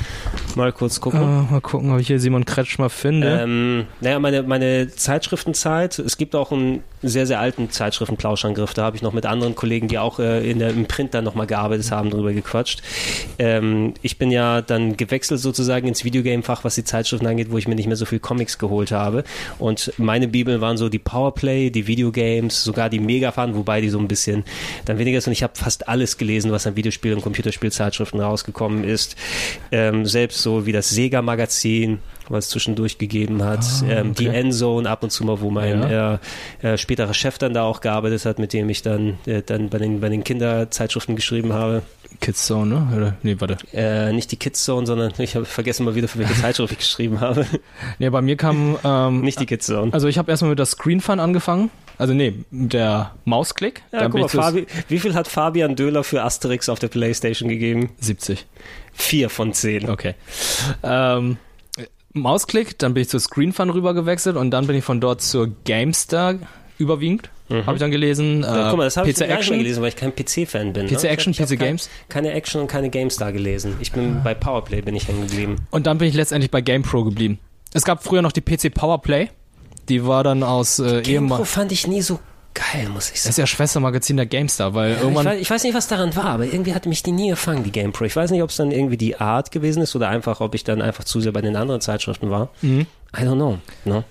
[0.56, 1.22] Mal kurz gucken.
[1.22, 3.42] Äh, mal gucken, ob ich hier Simon Kretschmer finde.
[3.44, 8.96] Ähm, naja, meine, meine Zeitschriftenzeit, es gibt auch einen sehr, sehr alten Zeitschriftenplauschangriff, da habe
[8.96, 11.92] ich noch mit anderen Kollegen, die auch äh, in der, im Print dann nochmal gearbeitet
[11.92, 12.84] haben, drüber gequatscht.
[13.40, 17.68] Ähm, ich bin ja dann gewechselt sozusagen ins Videogame-Fach, was die Zeitschriften angeht, wo ich
[17.68, 19.24] mir nicht mehr so viel Comics geholt habe.
[19.58, 23.98] Und meine Bibel waren so die Powerplay, die Videogames, sogar die Megafan, wobei die so
[23.98, 24.44] ein bisschen
[24.86, 25.28] dann weniger ist.
[25.28, 29.16] Und ich habe fast alles gelesen, was an Videospiel- und Computerspielzeitschriften rausgekommen ist.
[29.72, 32.00] Ähm, selbst so wie das Sega-Magazin,
[32.30, 33.66] was es zwischendurch gegeben hat.
[33.88, 36.18] ähm, Die Endzone ab und zu mal, wo mein äh,
[36.62, 39.78] äh, späterer Chef dann da auch gearbeitet hat, mit dem ich dann, äh, dann bei,
[39.78, 41.82] den, bei den Kinderzeitschriften geschrieben habe.
[42.20, 42.88] Kids Zone, ne?
[42.98, 43.58] Oder, nee, warte.
[43.74, 46.80] Äh, nicht die Kids Zone, sondern ich habe vergessen mal wieder, für welche Zeitschrift ich
[46.80, 47.46] geschrieben habe.
[48.00, 49.94] Nee, bei mir kam, ähm, nicht die Kids Zone.
[49.94, 51.70] also ich habe erstmal mit der Screen Fun angefangen.
[52.00, 53.82] Also nee, mit der Mausklick.
[53.92, 57.50] Ja, Dann guck mal, Fabi, wie viel hat Fabian Döhler für Asterix auf der Playstation
[57.50, 57.90] gegeben?
[58.00, 58.46] 70.
[58.94, 59.90] Vier von zehn.
[59.90, 60.14] Okay.
[60.84, 61.38] Ähm,
[62.20, 65.22] Mausklick, dann bin ich zur Screen Fun rüber gewechselt und dann bin ich von dort
[65.22, 66.36] zur GameStar
[66.78, 67.30] überwiegend.
[67.50, 68.42] Habe ich dann gelesen.
[68.42, 70.74] Ja, äh, guck mal, das habe ich PC gar nicht gelesen, weil ich kein PC-Fan
[70.74, 70.88] bin.
[70.88, 70.98] PC ne?
[70.98, 71.90] Ich hab- Action, ich hab PC kein- Games?
[72.10, 73.76] Keine Action und keine GameStar gelesen.
[73.80, 75.56] Ich bin bei Powerplay bin ich hängen geblieben.
[75.72, 77.40] Und dann bin ich letztendlich bei GamePro geblieben.
[77.74, 79.30] Es gab früher noch die PC Powerplay.
[79.88, 82.20] Die war dann aus äh, GamePro fand ich nie so
[82.74, 83.30] geil, muss ich Das sagen.
[83.32, 85.26] ist ja Schwestermagazin der GameStar, weil Ich irgendwann.
[85.26, 87.72] weiß, ich weiß nicht, was daran war, aber irgendwie hat mich die nie gefangen, die
[87.72, 88.06] GamePro.
[88.06, 90.64] Ich weiß nicht, ob es dann irgendwie die Art gewesen ist oder einfach, ob ich
[90.64, 92.50] dann einfach zu sehr bei den anderen Zeitschriften war.
[92.64, 92.86] I
[93.16, 93.60] don't know.
[93.86, 94.04] No?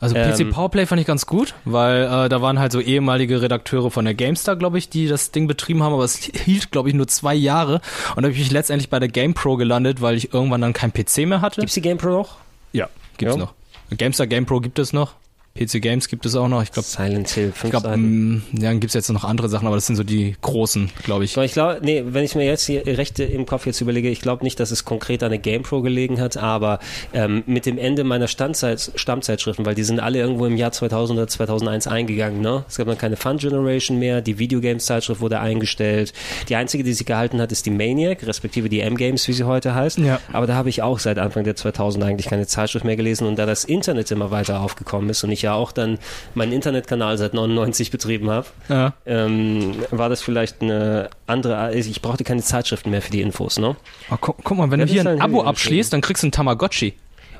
[0.00, 3.40] Also PC Ähm, Powerplay fand ich ganz gut, weil äh, da waren halt so ehemalige
[3.40, 6.88] Redakteure von der GameStar, glaube ich, die das Ding betrieben haben, aber es hielt, glaube
[6.88, 7.74] ich, nur zwei Jahre.
[8.16, 10.92] Und da habe ich mich letztendlich bei der GamePro gelandet, weil ich irgendwann dann keinen
[10.92, 11.60] PC mehr hatte.
[11.60, 12.36] Gibt's die GamePro noch?
[12.72, 13.40] ja, gibt's Ja.
[13.42, 13.54] noch.
[13.96, 15.14] GameStar GamePro gibt es noch.
[15.54, 16.62] PC Games gibt es auch noch.
[16.62, 18.36] Ich glaube, Silent Hill, ich fünf glaub, Seiten.
[18.36, 21.24] mm, ja, dann gibt's jetzt noch andere Sachen, aber das sind so die großen, glaube
[21.24, 21.36] ich.
[21.36, 24.44] Ich glaube, nee, wenn ich mir jetzt die Rechte im Kopf jetzt überlege, ich glaube
[24.44, 26.78] nicht, dass es konkret an der GamePro gelegen hat, aber
[27.12, 31.18] ähm, mit dem Ende meiner Standzeit, Stammzeitschriften, weil die sind alle irgendwo im Jahr 2000
[31.18, 32.64] oder 2001 eingegangen, ne?
[32.66, 36.14] Es gab dann keine Fun Generation mehr, die Videogames-Zeitschrift wurde eingestellt.
[36.48, 39.74] Die einzige, die sich gehalten hat, ist die Maniac, respektive die M-Games, wie sie heute
[39.74, 39.98] heißt.
[39.98, 40.18] Ja.
[40.32, 43.36] Aber da habe ich auch seit Anfang der 2000 eigentlich keine Zeitschrift mehr gelesen und
[43.36, 45.98] da das Internet immer weiter aufgekommen ist und ich ja auch dann
[46.34, 48.94] meinen Internetkanal seit 99 betrieben habe, Ja.
[49.06, 53.76] ähm, war das vielleicht eine andere, ich brauchte keine Zeitschriften mehr für die Infos, ne?
[54.10, 56.32] Oh, guck, guck mal, wenn Ja, du hier ein Abo abschließt, dann kriegst du ein
[56.32, 56.94] Tamagotchi.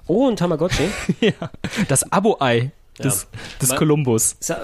[0.07, 0.88] Oh, ein Tamagotchi.
[1.20, 1.32] ja.
[1.88, 2.72] Das Abo-Ei
[3.05, 3.26] des,
[3.61, 4.36] des Ma- Kolumbus.
[4.48, 4.59] Ja,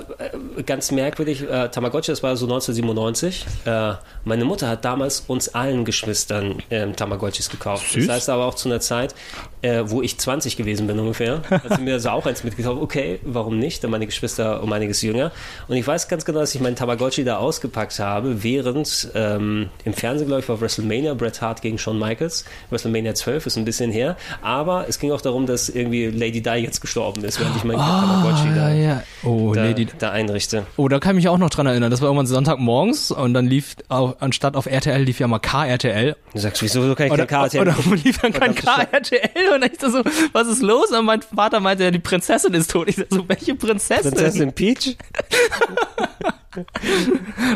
[0.57, 3.47] äh, ganz merkwürdig, äh, Tamagotchi, das war so 1997.
[3.65, 3.93] Äh,
[4.25, 7.91] meine Mutter hat damals uns allen Geschwistern ähm, Tamagotchis gekauft.
[7.93, 8.07] Süß.
[8.07, 9.15] Das heißt aber auch zu einer Zeit,
[9.63, 12.81] äh, wo ich 20 gewesen bin ungefähr, hat sie mir also auch eins mitgekauft.
[12.81, 13.83] Okay, warum nicht?
[13.83, 15.33] Denn meine Geschwister um einiges jünger.
[15.69, 19.93] Und ich weiß ganz genau, dass ich meinen Tamagotchi da ausgepackt habe, während ähm, im
[19.93, 22.45] Fernsehen, glaube ich, war WrestleMania, Bret Hart gegen Shawn Michaels.
[22.71, 24.17] WrestleMania 12 ist ein bisschen her.
[24.43, 27.79] Aber es ging auch darum, dass irgendwie Lady Di jetzt gestorben ist, während ich meinen
[27.79, 29.03] Tamagotchi da, Ah, ja.
[29.23, 29.87] Oh, da, Lady.
[29.99, 30.67] da einrichte.
[30.77, 31.91] Oh, da kann ich mich auch noch dran erinnern.
[31.91, 36.17] Das war irgendwann Sonntagmorgens und dann lief, auf, anstatt auf RTL, lief ja mal KRTL.
[36.33, 37.75] Du sagst, wieso kann ich Oder, keine Karte oder
[38.05, 40.03] lief dann kein KRTL und ich so,
[40.33, 40.91] was ist los?
[40.91, 42.89] Und mein Vater meinte, ja, die Prinzessin ist tot.
[42.89, 44.11] Ich so, welche Prinzessin?
[44.13, 44.97] Prinzessin Peach?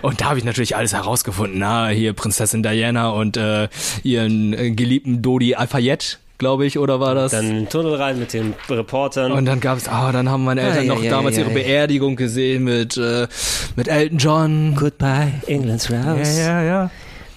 [0.03, 1.59] Und da habe ich natürlich alles herausgefunden.
[1.59, 3.69] Na, hier Prinzessin Diana und äh,
[4.05, 7.31] ihren äh, geliebten Dodi Alfayette, glaube ich, oder war das?
[7.31, 9.31] Dann in den Tunnel rein mit den Reportern.
[9.31, 11.55] und dann gab's, ah, dann haben meine Eltern Ah, ja, noch ja, damals ja, ihre.
[11.55, 13.29] Beerdigung gesehen mit äh,
[13.77, 14.75] mit Elton John.
[14.75, 16.37] Goodbye, England's Rouse.
[16.39, 16.91] ja, ja.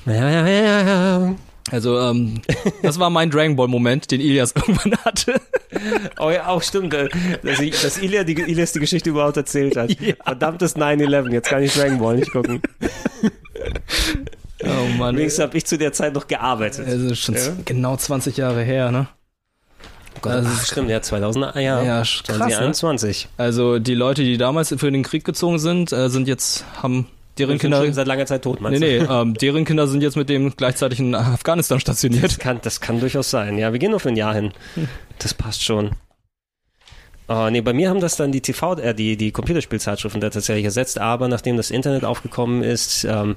[0.07, 1.35] Ja.
[1.71, 2.41] Also, ähm,
[2.81, 5.35] das war mein Dragon Ball Moment, den Ilias irgendwann hatte.
[6.19, 7.07] Oh ja, auch stimmt, äh,
[7.43, 9.95] dass, ich, dass Ilias, die, Ilias die Geschichte überhaupt erzählt hat.
[10.23, 12.61] Verdammtes 9-11, jetzt kann ich Dragon Ball nicht gucken.
[14.63, 15.17] Oh Mann.
[15.17, 16.87] Wenigstens habe ich zu der Zeit noch gearbeitet.
[16.87, 17.41] Ist schon Ja.
[17.65, 19.07] genau 20 Jahre her, ne?
[20.21, 22.35] Gott, Also, ach, stimmt, ja, 2000, ja, Ja, krass, ne?
[22.37, 23.27] 2021.
[23.37, 27.57] Also die Leute, die damals für den Krieg gezogen sind, äh, sind jetzt, haben deren
[27.57, 27.83] Kinder.
[27.83, 29.03] schon seit langer Zeit tot, meinst Nee, du?
[29.03, 32.23] nee, ähm, deren Kinder sind jetzt mit dem gleichzeitig in Afghanistan stationiert.
[32.23, 33.57] Das kann, das kann durchaus sein.
[33.57, 34.51] Ja, wir gehen nur für ein Jahr hin.
[35.19, 35.91] Das passt schon.
[37.27, 40.65] Oh, nee, bei mir haben das dann die TV, äh, die, die Computerspielzeitschriften da tatsächlich
[40.65, 43.35] ersetzt, aber nachdem das Internet aufgekommen ist, ähm,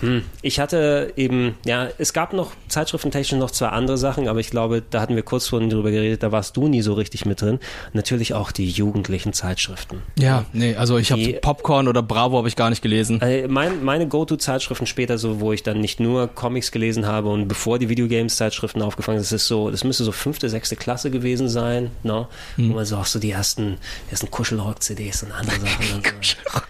[0.00, 4.50] hm, ich hatte eben, ja, es gab noch zeitschriftentechnisch noch zwei andere Sachen, aber ich
[4.50, 7.40] glaube, da hatten wir kurz vorhin drüber geredet, da warst du nie so richtig mit
[7.40, 7.60] drin.
[7.92, 10.02] Natürlich auch die jugendlichen Zeitschriften.
[10.18, 13.20] Ja, nee, also ich habe Popcorn oder Bravo habe ich gar nicht gelesen.
[13.20, 17.46] Äh, mein, meine Go-To-Zeitschriften später, so wo ich dann nicht nur Comics gelesen habe und
[17.46, 21.48] bevor die Videogames-Zeitschriften aufgefangen sind, das ist so, das müsste so fünfte, sechste Klasse gewesen
[21.48, 22.26] sein, ne?
[22.56, 26.02] Wo man so auch so die ersten, die ersten Kuschelrock-CDs und andere Sachen.
[26.22, 26.60] So.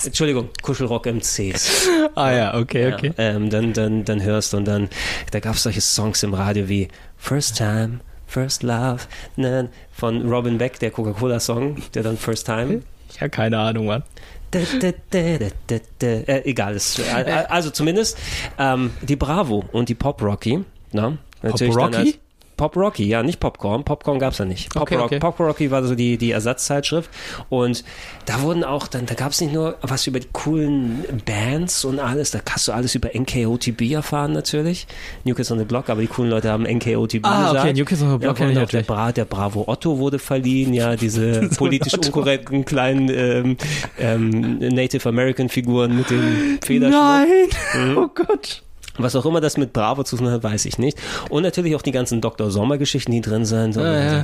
[0.06, 1.88] Entschuldigung, Kuschelrock-MCs.
[2.14, 3.12] Ah ja, okay, okay.
[3.16, 4.88] Ja, ähm, dann, dann, dann hörst du und dann,
[5.30, 9.00] da gab es solche Songs im Radio wie First Time, First Love,
[9.36, 12.82] ne, von Robin Beck, der Coca-Cola-Song, der dann First Time.
[13.20, 14.02] Ja, keine Ahnung, Mann.
[14.50, 16.06] Da, da, da, da, da, da.
[16.06, 18.18] Äh, egal, das, äh, also zumindest
[18.58, 20.64] ähm, die Bravo und die Pop Rocky.
[20.92, 22.18] Na, natürlich dann Rocky?
[22.60, 23.84] Pop Rocky, ja, nicht Popcorn.
[23.84, 24.68] Popcorn gab's ja nicht.
[24.74, 25.18] Pop, Okay, Rock, okay.
[25.18, 27.08] Pop Rocky war so die, die Ersatzzeitschrift.
[27.48, 27.84] Und
[28.26, 32.32] da wurden auch, dann, da gab's nicht nur was über die coolen Bands und alles,
[32.32, 34.86] da hast du alles über NKOTB erfahren natürlich.
[35.24, 37.64] New Kids on the Block, aber die coolen Leute haben NKOTB Ah, gesagt.
[37.64, 38.82] okay, New Kids on the Block ja, und auch der.
[38.82, 42.08] Bra, der Bravo Otto wurde verliehen, ja, diese politisch Otto.
[42.08, 43.56] unkorrekten kleinen ähm,
[43.98, 47.00] ähm, Native American Figuren mit dem Federschmuck.
[47.00, 47.96] Nein!
[47.96, 48.62] Oh Gott.
[48.98, 50.98] Was auch immer das mit Bravo zu tun hat, weiß ich nicht.
[51.30, 52.50] Und natürlich auch die ganzen Dr.
[52.50, 53.76] Sommer-Geschichten, die drin sind.
[53.76, 54.22] Und Ah, ja.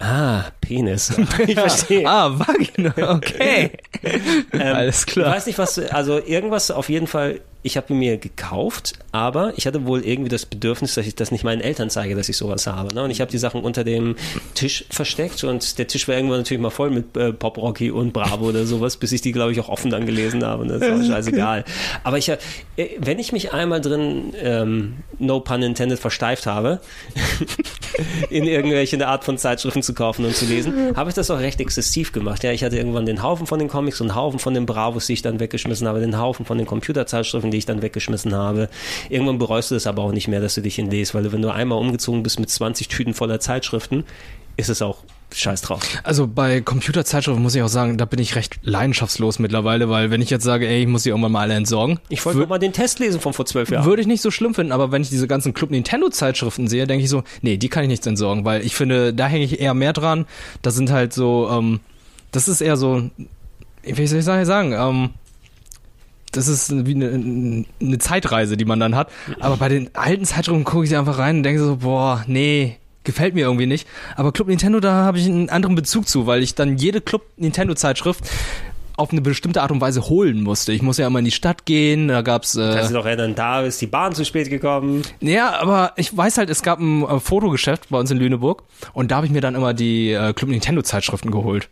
[0.00, 1.12] ah, Penis.
[1.46, 2.06] Ich verstehe.
[2.08, 3.72] Ah, Vagina, okay.
[4.52, 5.34] Ähm, Alles Ich klar.
[5.34, 9.84] weiß nicht, was, also irgendwas auf jeden Fall, ich habe mir gekauft, aber ich hatte
[9.86, 12.94] wohl irgendwie das Bedürfnis, dass ich das nicht meinen Eltern zeige, dass ich sowas habe.
[12.94, 13.02] Ne?
[13.02, 14.16] Und ich habe die Sachen unter dem
[14.54, 18.12] Tisch versteckt und der Tisch war irgendwann natürlich mal voll mit äh, Pop Rocky und
[18.12, 20.62] Bravo oder sowas, bis ich die, glaube ich, auch offen dann gelesen habe.
[20.62, 21.64] Und das ist auch scheißegal.
[22.02, 22.38] Aber ich, äh,
[22.98, 26.80] wenn ich mich einmal drin, ähm, no pun intended, versteift habe,
[28.30, 31.60] in irgendwelche Art von Zeitschriften zu kaufen und zu lesen, habe ich das auch recht
[31.60, 32.42] exzessiv gemacht.
[32.44, 35.06] Ja, ich hatte irgendwann den Haufen von den Comics und einen Haufen von den Bravos,
[35.06, 38.68] die ich dann weggeschmissen habe, den Haufen von den Computerzeitschriften, die ich dann weggeschmissen habe.
[39.08, 41.50] Irgendwann bereust du es aber auch nicht mehr, dass du dich hinlegst, weil wenn du
[41.50, 44.04] einmal umgezogen bist mit 20 Tüten voller Zeitschriften,
[44.56, 44.98] ist es auch
[45.32, 45.80] scheiß drauf.
[46.02, 50.20] Also bei Computerzeitschriften muss ich auch sagen, da bin ich recht leidenschaftslos mittlerweile, weil wenn
[50.22, 52.72] ich jetzt sage, ey, ich muss die irgendwann mal alle entsorgen, Ich wollte mal den
[52.72, 53.84] Test lesen von vor zwölf Jahren.
[53.84, 56.86] würde ich nicht so schlimm finden, aber wenn ich diese ganzen Club Nintendo Zeitschriften sehe,
[56.86, 59.60] denke ich so, nee, die kann ich nicht entsorgen, weil ich finde, da hänge ich
[59.60, 60.26] eher mehr dran.
[60.62, 61.80] Das sind halt so, ähm,
[62.32, 63.08] das ist eher so,
[63.84, 65.10] wie soll ich sagen, ähm,
[66.32, 69.10] das ist wie eine, eine Zeitreise, die man dann hat.
[69.40, 73.34] Aber bei den alten Zeitschriften gucke ich einfach rein und denke so, boah, nee, gefällt
[73.34, 73.86] mir irgendwie nicht.
[74.16, 77.22] Aber Club Nintendo, da habe ich einen anderen Bezug zu, weil ich dann jede Club
[77.36, 78.24] Nintendo Zeitschrift
[78.96, 80.72] auf eine bestimmte Art und Weise holen musste.
[80.72, 83.34] Ich muss ja immer in die Stadt gehen, da gab's äh, Kannst du doch erinnern,
[83.34, 85.02] da ist die Bahn zu spät gekommen.
[85.20, 88.62] ja, aber ich weiß halt, es gab ein äh, Fotogeschäft bei uns in Lüneburg
[88.92, 91.70] und da habe ich mir dann immer die äh, Club Nintendo Zeitschriften geholt.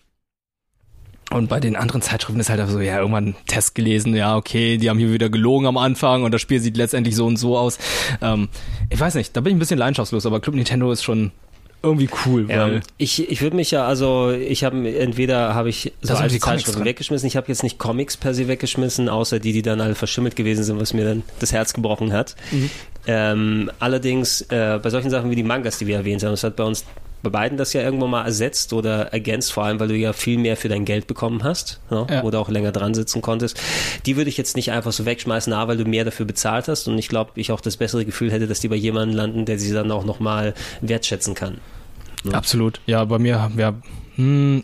[1.30, 4.78] Und bei den anderen Zeitschriften ist halt einfach so, ja, irgendwann Test gelesen, ja, okay,
[4.78, 7.58] die haben hier wieder gelogen am Anfang und das Spiel sieht letztendlich so und so
[7.58, 7.78] aus.
[8.22, 8.48] Ähm,
[8.88, 11.32] ich weiß nicht, da bin ich ein bisschen leidenschaftslos, aber Club Nintendo ist schon
[11.82, 16.08] irgendwie cool, Ja, ich, ich würde mich ja, also ich habe entweder habe ich so
[16.08, 19.38] Da sind alte die Zeitschriften weggeschmissen, ich habe jetzt nicht Comics per se weggeschmissen, außer
[19.38, 22.34] die, die dann alle verschimmelt gewesen sind, was mir dann das Herz gebrochen hat.
[22.50, 22.70] Mhm.
[23.06, 26.56] Ähm, allerdings äh, bei solchen Sachen wie die Mangas, die wir erwähnt haben, das hat
[26.56, 26.84] bei uns
[27.22, 30.38] bei beiden das ja irgendwann mal ersetzt oder ergänzt, vor allem, weil du ja viel
[30.38, 32.06] mehr für dein Geld bekommen hast ne?
[32.08, 32.22] Ja.
[32.22, 33.60] oder auch länger dran sitzen konntest.
[34.06, 36.88] Die würde ich jetzt nicht einfach so wegschmeißen, A, weil du mehr dafür bezahlt hast
[36.88, 39.58] und ich glaube, ich auch das bessere Gefühl hätte, dass die bei jemandem landen, der
[39.58, 41.58] sie dann auch nochmal wertschätzen kann.
[42.32, 42.80] Absolut.
[42.86, 43.74] Ja, bei mir, ja,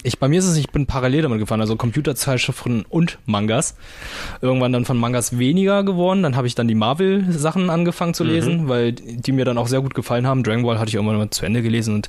[0.02, 3.76] ich, bei mir ist es, ich bin parallel damit gefahren, also Computerzeitschriften und Mangas.
[4.40, 8.68] Irgendwann dann von Mangas weniger geworden, dann habe ich dann die Marvel-Sachen angefangen zu lesen,
[8.68, 10.42] weil die mir dann auch sehr gut gefallen haben.
[10.42, 12.08] Dragon Ball hatte ich irgendwann mal zu Ende gelesen und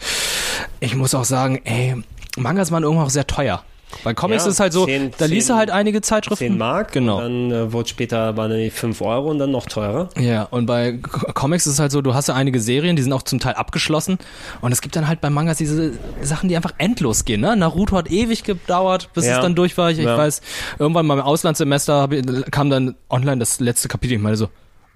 [0.80, 1.96] ich muss auch sagen, ey,
[2.36, 3.64] Mangas waren irgendwann auch sehr teuer.
[4.04, 6.46] Bei Comics Ja, ist es halt so, zehn- da liest du halt einige Zeitschriften.
[6.48, 6.92] 10 Mark.
[6.92, 7.18] Genau.
[7.18, 10.10] Und dann äh, wurde später die 5 Euro und dann noch teurer.
[10.20, 13.04] Ja, und bei Co- Comics ist es halt so, du hast ja einige Serien, die
[13.04, 14.18] sind auch zum Teil abgeschlossen.
[14.62, 17.42] Und es gibt dann halt bei Mangas diese Sachen, die einfach endlos gehen.
[17.42, 17.56] Ne?
[17.56, 19.38] Naruto hat ewig gedauert, bis Ja.
[19.38, 19.92] es dann durch war.
[19.92, 20.18] Ich, ich Ja.
[20.18, 20.42] weiß,
[20.80, 24.16] irgendwann mal im Auslandssemester ich, kam dann online das letzte Kapitel.
[24.16, 24.50] Ich meine so,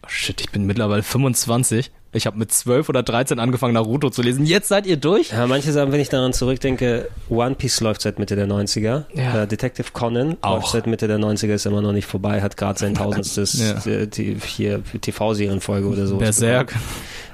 [0.09, 1.91] Shit, ich bin mittlerweile 25.
[2.11, 4.43] Ich habe mit 12 oder 13 angefangen, Naruto zu lesen.
[4.43, 5.29] Jetzt seid ihr durch?
[5.29, 9.03] Ja, manche sagen, wenn ich daran zurückdenke, One Piece läuft seit Mitte der 90er.
[9.13, 9.43] Ja.
[9.43, 10.55] Äh, Detective Conan Auch.
[10.55, 13.91] läuft seit Mitte der 90er, ist immer noch nicht vorbei, hat gerade sein tausendstes Ja.
[13.91, 16.17] äh, die- hier TV-Serienfolge oder so.
[16.17, 16.73] Berserk.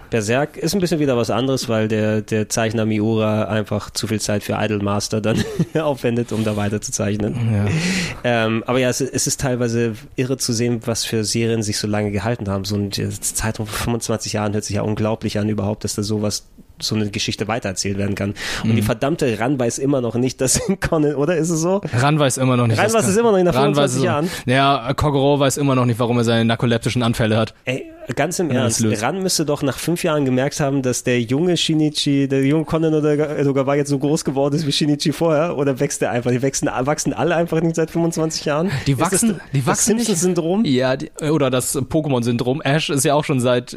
[0.10, 4.20] Berserk ist ein bisschen wieder was anderes, weil der, der Zeichner Miura einfach zu viel
[4.20, 5.44] Zeit für Idolmaster dann
[5.74, 7.36] aufwendet, um da weiter zu zeichnen.
[7.54, 8.46] Ja.
[8.46, 11.88] Ähm, aber ja, es, es ist teilweise irre zu sehen, was für Serien sich so
[11.88, 12.66] lange gehalten haben.
[12.66, 16.46] So eine Zeitung von 25 Jahren hört sich ja unglaublich an überhaupt, dass da sowas
[16.80, 18.34] so eine Geschichte weitererzählt werden kann.
[18.64, 18.76] Und Mhm.
[18.76, 20.60] die verdammte Ran weiß immer noch nicht, dass
[20.90, 21.82] Conan, oder ist es so?
[21.98, 22.78] Ran weiß immer noch nicht.
[22.80, 24.30] Ran weiß es immer noch nicht nach Ran weiß 25 es- Jahren.
[24.46, 27.54] Ja, Kogoro weiß immer noch nicht, warum er seine narkoleptischen Anfälle hat.
[27.66, 29.02] Ey, ganz im Ernst, das.
[29.02, 32.94] Ran müsste doch nach fünf Jahren gemerkt haben, dass der junge Shinichi, der junge Conan
[32.94, 36.32] oder sogar jetzt so groß geworden ist wie Shinichi vorher, oder wächst der einfach?
[36.32, 38.70] Die wachsen, wachsen alle einfach nicht seit 25 Jahren?
[38.88, 40.06] Die das wachsen- das, die das wachsen nicht.
[40.08, 40.66] Simpsons-Syndrom?
[40.66, 42.62] Ja, die, oder das Pokémon-Syndrom.
[42.62, 43.76] Ash ist ja auch schon seit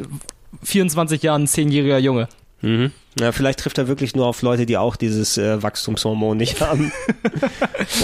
[0.63, 2.27] 24 Jahren ein zehnjähriger Junge.
[2.61, 2.91] Mhm.
[3.19, 6.91] Ja, vielleicht trifft er wirklich nur auf Leute, die auch dieses äh, Wachstumshormon nicht haben.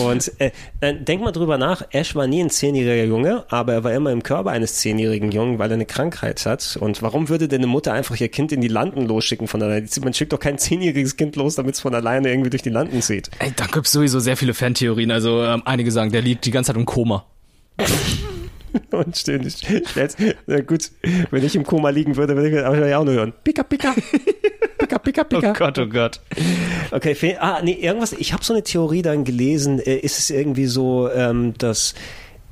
[0.03, 0.51] Und äh,
[0.81, 4.11] äh, denk mal drüber nach, Ash war nie ein zehnjähriger Junge, aber er war immer
[4.11, 6.77] im Körper eines zehnjährigen Jungen, weil er eine Krankheit hat.
[6.79, 9.87] Und warum würde denn eine Mutter einfach ihr Kind in die Landen losschicken von alleine?
[10.03, 13.01] Man schickt doch kein zehnjähriges Kind los, damit es von alleine irgendwie durch die Landen
[13.01, 13.29] zieht.
[13.39, 15.11] Ey, da gibt's sowieso sehr viele Fantheorien.
[15.11, 17.25] Also ähm, einige sagen, der liegt die ganze Zeit im Koma.
[18.91, 19.65] Und ständig.
[19.95, 20.91] Jetzt, na gut,
[21.31, 23.33] wenn ich im Koma liegen würde, würde ich aber ja auch nur hören.
[23.43, 23.93] Pika, pika.
[25.05, 25.53] Pika, pika, pika.
[25.53, 26.19] Gott, oh Gott.
[26.91, 30.65] Okay, ah, nee, irgendwas, ich habe so eine Theorie dann gelesen, äh, ist es irgendwie
[30.65, 31.95] so, ähm, dass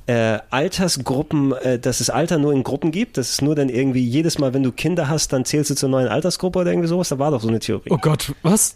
[0.05, 4.03] äh, Altersgruppen, äh, dass es Alter nur in Gruppen gibt, dass es nur dann irgendwie
[4.03, 7.09] jedes Mal, wenn du Kinder hast, dann zählst du zur neuen Altersgruppe oder irgendwie sowas,
[7.09, 7.89] da war doch so eine Theorie.
[7.89, 8.75] Oh Gott, was?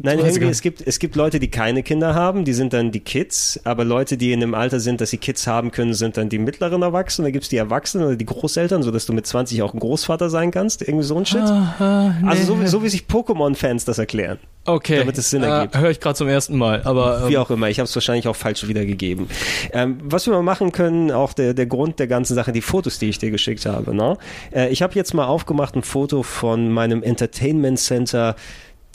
[0.00, 3.00] Nein, irgendwie, es gibt, es gibt Leute, die keine Kinder haben, die sind dann die
[3.00, 6.28] Kids, aber Leute, die in dem Alter sind, dass sie Kids haben können, sind dann
[6.28, 9.74] die mittleren Erwachsenen, da gibt's die Erwachsenen oder die Großeltern, sodass du mit 20 auch
[9.74, 11.40] ein Großvater sein kannst, irgendwie so ein Shit.
[11.40, 12.28] Aha, nee.
[12.28, 14.38] Also so, wie- so wie sich Pokémon-Fans das erklären.
[14.66, 14.98] okay.
[14.98, 15.74] damit es Sinn ergibt.
[15.74, 16.82] Äh, Höre ich gerade zum ersten Mal.
[16.84, 19.26] Aber ähm, Wie auch immer, ich habe es wahrscheinlich auch falsch wiedergegeben.
[19.72, 22.98] Ähm, was wir mal machen können, auch der, der Grund der ganzen Sache, die Fotos,
[23.00, 23.94] die ich dir geschickt habe.
[23.96, 24.16] Ne?
[24.54, 28.36] Äh, ich habe jetzt mal aufgemacht ein Foto von meinem Entertainment Center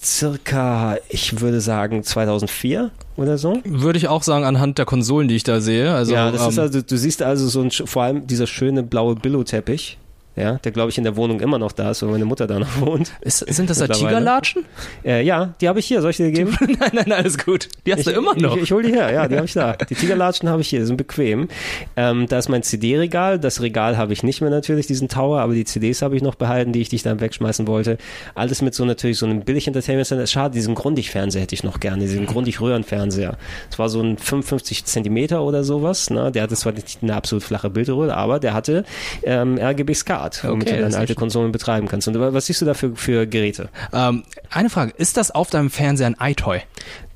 [0.04, 3.60] circa, ich würde sagen 2004 oder so.
[3.64, 5.94] würde ich auch sagen, anhand der Konsolen, die ich da sehe.
[5.94, 8.84] Also, ja, das ähm, ist also, du siehst also so ein, vor allem dieser schöne
[8.84, 9.98] blaue Billo-Teppich.
[10.36, 12.58] Ja, der glaube ich in der Wohnung immer noch da ist, weil meine Mutter da
[12.58, 13.12] noch wohnt.
[13.22, 13.88] ist, sind das da.
[13.88, 14.66] Tigerlatschen?
[15.06, 16.02] Äh, ja, die habe ich hier.
[16.02, 16.58] Soll ich dir geben?
[16.80, 17.70] nein, nein, alles gut.
[17.86, 18.56] Die hast du immer noch.
[18.58, 19.74] Ich, ich hol die her, ja, die habe ich da.
[19.74, 21.50] Die Tigerlatschen habe ich hier, die sind bequem.
[21.96, 23.40] Ähm, da ist mein CD-Regal.
[23.40, 26.36] Das Regal habe ich nicht mehr natürlich, diesen Tower, aber die CDs habe ich noch
[26.36, 27.98] behalten, die ich dich dann wegschmeißen wollte.
[28.34, 30.26] Alles mit so natürlich so einem billig Entertainment Center.
[30.26, 33.38] Schade, diesen Grundig-Fernseher hätte ich noch gerne, diesen Grundig-Röhrenfernseher.
[33.70, 36.10] Das war so ein 55 Zentimeter oder sowas.
[36.10, 36.32] Ne?
[36.32, 38.84] Der hatte zwar nicht eine absolut flache Bildröhre, aber der hatte
[39.24, 39.94] ähm, RGB
[40.24, 42.08] SCART, womit Okay, du ist alte Konsolen betreiben kannst.
[42.08, 43.70] Und was siehst du da für, für Geräte?
[43.92, 46.62] Ähm, eine Frage, ist das auf deinem Fernseher ein iToy?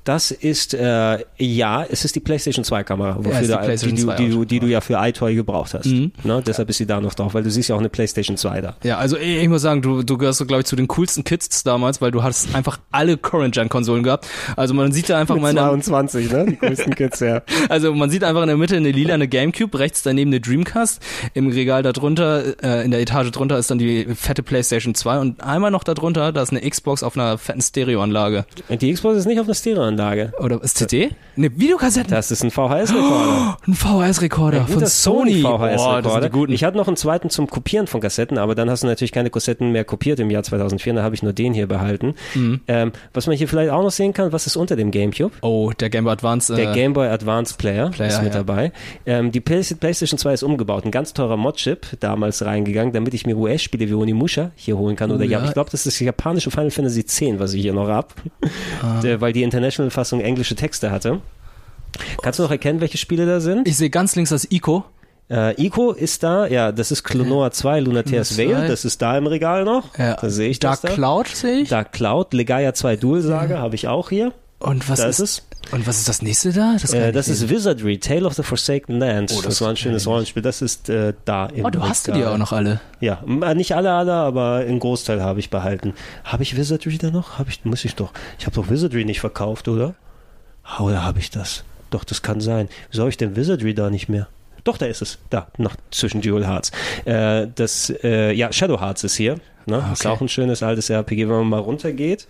[0.07, 3.95] Das ist, äh, ja, es ist die PlayStation 2 Kamera, wofür ist die du, PlayStation
[3.97, 5.87] die, du, 2 die, du, die du ja für iToy gebraucht hast.
[5.87, 6.13] Mhm.
[6.23, 6.41] Ne?
[6.47, 8.77] Deshalb ist sie da noch drauf, weil du siehst ja auch eine PlayStation 2 da.
[8.83, 11.25] Ja, also ich, ich muss sagen, du, du gehörst so, glaube ich, zu den coolsten
[11.25, 14.27] Kids damals, weil du hast einfach alle Current-Gen-Konsolen gehabt.
[14.55, 16.45] Also man sieht da einfach in der, 22, ne?
[16.51, 17.41] Die größten Kids, ja.
[17.67, 21.01] also man sieht einfach in der Mitte eine lila eine Gamecube, rechts daneben eine Dreamcast,
[21.33, 25.43] im Regal darunter, äh, in der Etage drunter ist dann die fette PlayStation 2 und
[25.43, 28.45] einmal noch darunter, da ist eine Xbox auf einer fetten Stereoanlage.
[28.69, 29.96] Die Xbox ist nicht auf einer Stereoanlage.
[30.39, 31.11] Oder ist CD?
[31.35, 32.09] Ne, Videokassetten.
[32.09, 33.57] Das ist ein VHS-Rekorder.
[33.67, 35.41] Ein VHS-Rekorder von Sony.
[35.41, 36.29] VHS-Rekorder.
[36.29, 36.53] guten.
[36.53, 39.29] Ich hatte noch einen zweiten zum Kopieren von Kassetten, aber dann hast du natürlich keine
[39.29, 40.93] Kassetten mehr kopiert im Jahr 2004.
[40.93, 42.15] Da habe ich nur den hier behalten.
[42.33, 42.61] Mhm.
[42.67, 45.33] Ähm, was man hier vielleicht auch noch sehen kann, was ist unter dem Gamecube?
[45.41, 46.55] oh, der Game Boy Advance.
[46.55, 48.39] Der äh, Game Boy Advance Player, Player, ist mit ja.
[48.39, 48.71] dabei.
[49.05, 50.85] Ähm, die Play PlayStation 2 ist umgebaut.
[50.85, 55.11] Ein ganz teurer Mod-Chip damals reingegangen, damit ich mir US-Spiele wie Onimusha hier holen kann.
[55.11, 57.73] Oder Oh, ja, ich glaube, das ist das japanische Final Fantasy X, was ich hier
[57.73, 58.13] noch hab.
[58.81, 59.01] Ah.
[59.19, 59.43] Weil die
[59.87, 61.21] International-Fassung englische Texte hatte.
[62.21, 63.67] Kannst du noch erkennen, welche Spiele da sind?
[63.67, 64.85] ich sehe ganz links das Ico.
[65.29, 68.67] Äh, Ico ist da, ja, das ist Klonoa 2, Lunatea's Veil, 2.
[68.67, 69.97] das ist da im Regal noch.
[69.97, 70.15] Ja.
[70.15, 70.95] Da sehe ich Dark das da.
[70.95, 71.69] Cloud sehe ich.
[71.69, 74.31] Dark Cloud, Legaia 2 Dual Saga habe ich auch hier.
[74.59, 75.71] Und was da ist, ist es.
[75.71, 76.77] Und was ist das nächste da?
[76.81, 79.31] Das, Äh, das ist Wizardry, Tale of the Forsaken Land.
[79.31, 80.41] Oh, das das, war ein schönes Rollenspiel.
[80.41, 81.65] Das ist äh, da im.
[81.65, 82.79] Oh, du hast du die auch noch alle.
[82.99, 85.93] Ja, äh, nicht alle, alle, aber einen Großteil habe ich behalten.
[86.23, 87.37] Habe ich Wizardry da noch?
[87.37, 88.11] Habe ich, muss ich doch.
[88.39, 89.95] Ich habe doch Wizardry nicht verkauft, oder?
[90.79, 91.63] Oder habe ich das?
[91.89, 92.69] Doch, das kann sein.
[92.91, 94.27] Wieso habe ich denn Wizardry da nicht mehr?
[94.63, 95.19] Doch, da ist es.
[95.29, 96.71] Da, noch zwischen Dual Hearts.
[97.05, 99.37] Äh, das, äh, ja, Shadow Hearts ist hier.
[99.65, 99.83] Ne?
[99.93, 100.09] Ist okay.
[100.09, 101.27] auch ein schönes altes RPG.
[101.27, 102.27] Wenn man mal runtergeht,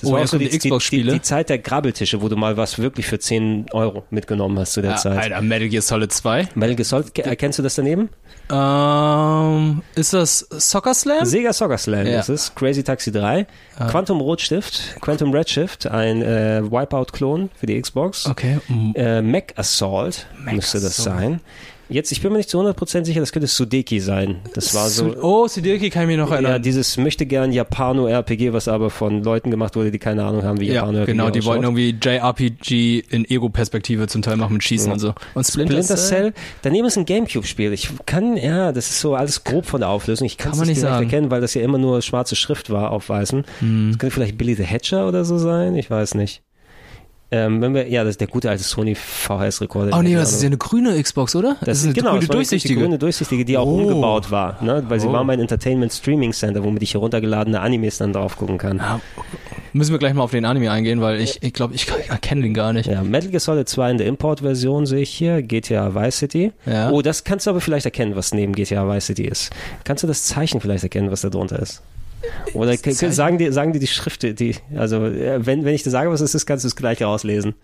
[0.00, 1.12] Das Oh, war auch so die, die die, die, Xbox-Spiele?
[1.12, 4.82] die Zeit der Grabbeltische, wo du mal was wirklich für 10 Euro mitgenommen hast zu
[4.82, 5.18] der Ja, Zeit.
[5.18, 6.48] Alter, Metal Gear Solid 2.
[6.54, 8.10] Metal Gear Solid, ke- erkennst du das daneben?
[8.50, 11.24] Ähm, ist das Soccer Slam?
[11.24, 12.20] Sega Soccer Slam Ja.
[12.20, 13.46] ist es, Crazy Taxi 3,
[13.90, 18.58] Quantum Rotstift, Quantum Redshift, ein äh, Wipeout-Klon für die Xbox, Okay.
[18.68, 21.18] mm, äh, Mac Assault müsste das Assault.
[21.18, 21.40] sein.
[21.88, 24.36] Jetzt, ich bin mir nicht zu 100% sicher, das könnte Sudeki sein.
[24.54, 25.14] Das war so...
[25.22, 26.62] Oh, Sideki kann ich mich noch Ja, erinnern.
[26.62, 30.66] dieses möchte gern Japano-RPG, was aber von Leuten gemacht wurde, die keine Ahnung haben, wie
[30.66, 31.62] Ja, Japano-RPG genau, die ausschaut.
[31.62, 34.92] wollten irgendwie JRPG in Ego-Perspektive zum Teil machen mit Schießen Ja.
[34.94, 35.14] und so.
[35.34, 36.32] Und Splinter, Splinter Cell.
[36.62, 37.72] Daneben ist ein Gamecube-Spiel.
[37.72, 40.26] Ich kann, ja, das ist so alles grob von der Auflösung.
[40.26, 41.04] Ich kann es nicht sagen.
[41.04, 43.44] erkennen, weil das ja immer nur schwarze Schrift war auf weißem.
[43.60, 43.88] Hm.
[43.92, 45.76] Das könnte vielleicht Billy the Hatcher oder so sein.
[45.76, 46.42] Ich weiß nicht.
[47.32, 49.96] Ähm, wenn wir, ja, das ist der gute alte Sony VHS-Rekorder.
[49.98, 51.56] Oh nee, das ist ja eine grüne Xbox, oder?
[51.60, 52.74] das ist eine genau, grüne das war durchsichtige.
[52.74, 53.78] Die grüne durchsichtige, die auch Oh.
[53.78, 54.84] umgebaut war, ne?
[54.88, 55.12] weil sie Oh.
[55.12, 58.76] war mein Entertainment Streaming Center, womit ich heruntergeladene Animes dann drauf gucken kann.
[58.78, 59.00] Ja,
[59.72, 62.54] müssen wir gleich mal auf den Anime eingehen, weil ich ich, glaube, ich erkenne den
[62.54, 62.86] gar nicht.
[62.86, 66.52] Ja, Metal Gear Solid 2 in der Import-Version sehe ich hier, GTA Vice City.
[66.64, 66.90] Ja.
[66.92, 69.50] Oh, das kannst du aber vielleicht erkennen, was neben GTA Vice City ist.
[69.82, 71.82] Kannst du das Zeichen vielleicht erkennen, was da drunter ist?
[72.54, 76.10] Oder sagen dir sagen dir die Schrift, die, also äh, wenn, wenn ich dir sage,
[76.10, 77.54] was es ist, kannst du es gleich rauslesen.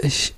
[0.00, 0.34] Ich,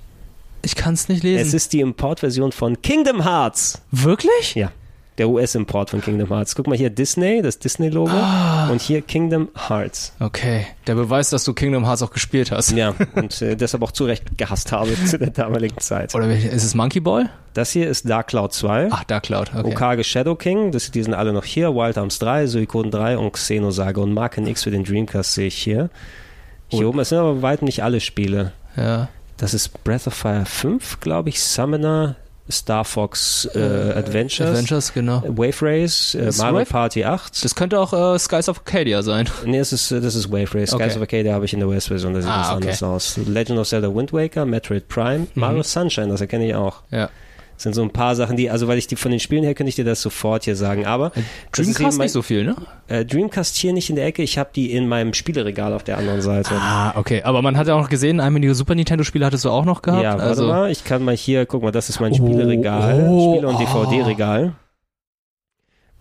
[0.61, 1.45] ich kann es nicht lesen.
[1.45, 3.81] Es ist die Import-Version von Kingdom Hearts.
[3.91, 4.55] Wirklich?
[4.55, 4.71] Ja,
[5.19, 6.55] der US-Import von Kingdom Hearts.
[6.55, 8.69] Guck mal hier Disney, das Disney-Logo Ah.
[8.71, 10.13] und hier Kingdom Hearts.
[10.19, 12.71] Okay, der Beweis, dass du Kingdom Hearts auch gespielt hast.
[12.71, 16.15] Ja, und äh, deshalb auch zu Recht gehasst habe zu der damaligen Zeit.
[16.15, 17.29] Oder ist es Monkey Ball?
[17.53, 18.87] Das hier ist Dark Cloud 2.
[18.91, 19.51] Ach, Dark Cloud.
[19.55, 19.67] Okay.
[19.67, 21.75] Okage Shadow King, das, die sind alle noch hier.
[21.75, 25.57] Wild Arms 3, Suikoden 3 und Xenosaga und Marken X für den Dreamcast sehe ich
[25.57, 25.89] hier.
[26.69, 28.53] Hier Und- oben, es sind aber weit nicht alle Spiele.
[28.77, 29.09] Ja.
[29.37, 32.15] Das ist Breath of Fire 5, glaube ich, Summoner,
[32.51, 35.21] Star Fox äh, Adventures, Adventures, genau.
[35.27, 37.43] Wave Race, äh, Mario Wave- Party 8.
[37.45, 39.29] Das könnte auch äh, Skies of Arcadia sein.
[39.45, 40.73] nee, das ist, äh, das ist Wave Race.
[40.73, 40.83] Okay.
[40.85, 42.63] Skies of Arcadia habe ich in der US-Version, das sieht Ah, okay.
[42.63, 43.17] anders aus.
[43.17, 46.81] Legend of Zelda Wind Waker, Metroid Prime, Mario Sunshine, das erkenne ich auch.
[46.91, 47.09] Ja.
[47.59, 49.53] Das sind so ein paar Sachen, die, also weil ich die von den Spielen her
[49.53, 52.55] könnte ich dir das sofort hier sagen, aber eben Dreamcast mein- nicht so viel, ne?
[52.87, 55.97] Äh, Dreamcast hier nicht in der Ecke, ich habe die in meinem Spieleregal auf der
[55.97, 56.51] anderen Seite.
[56.57, 57.21] Ah, okay.
[57.23, 60.01] Aber man hat ja auch noch gesehen, einige Super Nintendo-Spiele hattest du auch noch gehabt.
[60.03, 63.05] ja, warte also, mal, ich kann mal hier, guck mal, das ist mein Oh, Spieleregal,
[63.09, 63.59] oh, Spiele- und oh.
[63.59, 64.53] DVD-Regal.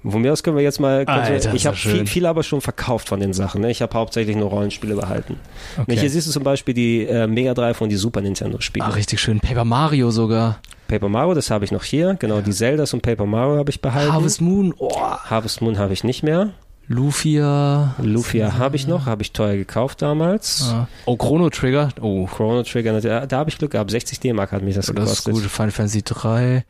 [0.05, 2.45] Von mir aus können wir jetzt mal, Alter, ich ist habe das viel, viel aber
[2.45, 3.63] schon verkauft von den Sachen.
[3.63, 3.71] Ne?
[3.71, 5.37] Ich habe hauptsächlich nur Rollenspiele behalten.
[5.77, 5.99] okay.
[5.99, 8.85] Hier siehst du zum Beispiel die äh, Mega Drive und die Super Nintendo Spiele.
[8.87, 9.41] Ah, richtig schön.
[9.41, 10.61] Paper Mario sogar.
[10.87, 12.15] Paper Mario, das habe ich noch hier.
[12.15, 14.13] Genau, die Zeldas und Paper Mario habe ich behalten.
[14.13, 14.73] Harvest Moon.
[14.79, 14.91] Oh.
[15.01, 16.51] Harvest Moon habe ich nicht mehr.
[16.87, 17.95] Lufia.
[18.01, 20.71] Lufia habe ich noch, habe ich teuer gekauft damals.
[20.73, 20.89] Ah.
[21.05, 21.91] Oh, Chrono Trigger.
[22.01, 23.27] Oh, Chrono Trigger, natürlich.
[23.29, 23.91] da habe ich Glück gehabt.
[23.91, 25.35] 60 D-Mark hat mich das das ist gekostet.
[25.35, 25.43] gut.
[25.43, 26.65] Final Fantasy 3.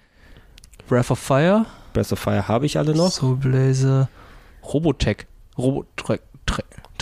[0.89, 1.67] Breath of Fire.
[1.99, 3.11] Breath of Fire habe ich alle noch.
[3.11, 4.09] Soul Blazer.
[4.73, 5.27] Robotech.
[5.57, 6.21] Robotech.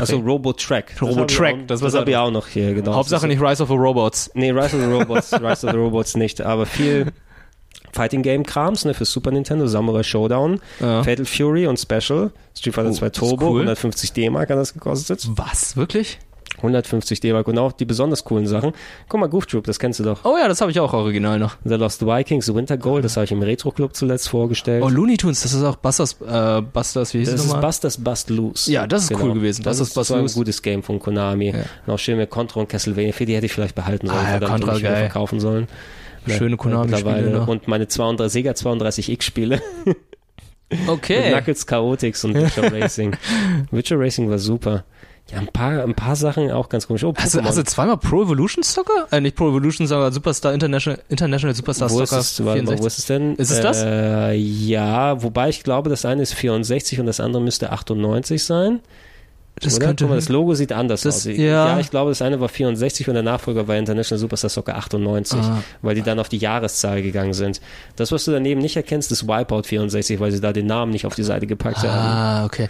[0.01, 0.93] Also Robotrack.
[0.99, 2.95] Das Robotrack, habe ich auch- das habe ich auch noch hier, genau.
[2.95, 4.31] Hauptsache nicht Rise of the Robots.
[4.35, 7.13] Nee, Rise of the Robots, Rise of the Robots nicht, aber viel
[7.93, 11.03] Fighting Game Krams, ne, für Super Nintendo, Samurai Showdown, Ja.
[11.03, 13.61] Fatal Fury und Special, Street Fighter Oh, 2 das ist Turbo, cool.
[13.63, 15.27] 150 D-Mark hat das gekostet.
[15.31, 15.77] Was?
[15.77, 16.19] Wirklich?
[16.59, 18.73] 150 D-Mark und auch die besonders coolen Sachen.
[19.09, 20.25] Guck mal, Goof Troop, das kennst du doch.
[20.25, 21.57] Oh ja, das habe ich auch original noch.
[21.65, 24.83] The Lost Vikings, The Winter Gold, das habe ich im Retro Club zuletzt vorgestellt.
[24.85, 27.61] Oh, Looney Tunes, das ist auch Busters, äh, Busters, wie hieß das es ist?
[27.61, 28.71] Busters Bust Loose.
[28.73, 29.63] Ja, das ist cool gewesen.
[29.63, 31.51] Das, Das ist, ist das war ein gutes Game von Konami.
[31.51, 31.63] Ja.
[31.87, 33.13] Und auch schön mit Contra und Castlevania.
[33.13, 34.19] Für die hätte ich vielleicht behalten sollen.
[34.19, 34.97] Ah, ja, verdammt, Contra, geil.
[34.97, 35.67] verkaufen sollen.
[36.27, 37.47] Schöne Konami-Spiele.
[37.47, 39.61] Und meine 32, Sega 32X-Spiele.
[39.85, 39.97] Mit
[40.89, 41.31] Okay.
[41.31, 43.17] Knuckles Chaotix und Witcher Racing.
[43.71, 44.85] Witcher Racing war super.
[45.33, 47.03] Ja, ein paar, ein paar Sachen auch ganz komisch.
[47.03, 47.45] Oh, Hast du, Pokémon.
[47.47, 49.09] hast du zweimal Pro Evolution Soccer?
[49.11, 52.67] Äh, nicht Pro Evolution, sondern Superstar International, International Superstar wo ist, Soccer es, warte wo
[52.71, 52.87] 64.
[52.87, 53.35] ist es denn?
[53.35, 53.83] Ist es das?
[53.83, 58.79] Äh, ja, wobei ich glaube, das eine ist 64 und das andere müsste 98 sein.
[59.59, 59.87] Das Oder?
[59.87, 61.27] könnte Guck mal, das Logo sieht anders Das- aus.
[61.27, 61.79] Ich- ja.
[61.81, 65.63] ich glaube, das eine war 64 und der Nachfolger war International Superstar Soccer 98, Ah.
[65.81, 67.63] weil die dann auf die Jahreszahl gegangen sind.
[67.97, 71.07] Das, was du daneben nicht erkennst, ist Wipeout 64, weil sie da den Namen nicht
[71.07, 71.89] auf die Seite gepackt haben.
[71.89, 72.69] Ah, okay.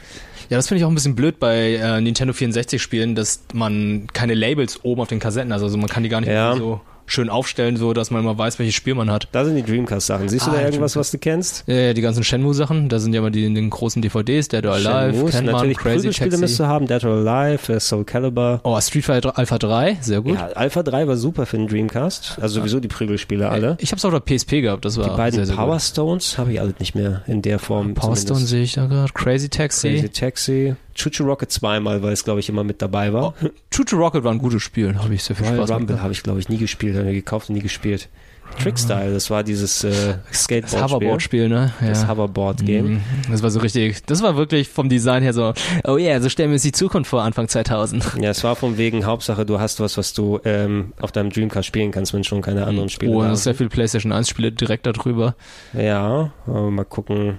[0.49, 4.07] Ja, das finde ich auch ein bisschen blöd bei äh, Nintendo 64 Spielen, dass man
[4.13, 5.61] keine Labels oben auf den Kassetten hat.
[5.63, 6.55] Also man kann die gar nicht Ja.
[6.57, 9.29] so schön aufstellen, so dass man immer weiß, welches Spiel man hat.
[9.33, 10.29] Da sind die Dreamcast-Sachen.
[10.29, 10.97] Siehst du Ah, da irgendwas, Dreamcast.
[10.97, 11.65] was du kennst?
[11.67, 14.65] Ja, ja, die ganzen Shenmue-Sachen, da sind ja immer die in den großen DVDs, Dead
[14.67, 16.37] or Alive, Kenman, natürlich Crazy Taxi.
[16.39, 18.61] müsst du haben, Dead or Alive, äh, Soul Calibur.
[18.65, 20.35] Oh, Street Fighter Alpha 3, sehr gut.
[20.35, 22.39] Ja, Alpha 3 war super für den Dreamcast.
[22.41, 23.77] Also sowieso die Prügelspiele alle.
[23.81, 25.79] Ich hab's auch auf der PSP gehabt, das war Die beiden sehr, sehr Power.
[25.81, 27.95] Stones habe ich alle nicht mehr in der Form.
[27.95, 28.49] Power Stone zumindest.
[28.51, 29.13] sehe ich da gerade.
[29.13, 29.89] Crazy Taxi.
[29.95, 30.77] Crazy Taxi.
[30.97, 33.35] Chuchu Rocket zweimal, weil es glaube ich immer mit dabei war.
[33.71, 36.13] Choo Choo Rocket war ein gutes Spiel, habe ich sehr viel Royal Spaß Rumble habe
[36.13, 38.09] ich glaube ich nie gespielt, habe mir gekauft und nie gespielt.
[38.63, 40.61] Trickstyle, das war dieses äh, Skateboard-Spiel.
[40.61, 41.73] Das Hoverboard-Spiel, ne?
[41.81, 41.89] Ja.
[41.89, 42.87] Das Hoverboard-Game.
[42.87, 43.01] Mhm.
[43.31, 45.53] Das war so richtig, das war wirklich vom Design her so,
[45.85, 48.05] oh yeah, so stellen wir uns die Zukunft vor, Anfang 2000.
[48.21, 51.67] Ja, es war von wegen Hauptsache, du hast was, was du ähm, auf deinem Dreamcast
[51.67, 54.87] spielen kannst, wenn schon keine anderen Spiele Oh, ist sehr viel PlayStation 1 Spiele direkt
[54.87, 55.35] darüber.
[55.75, 57.39] Ja, mal gucken.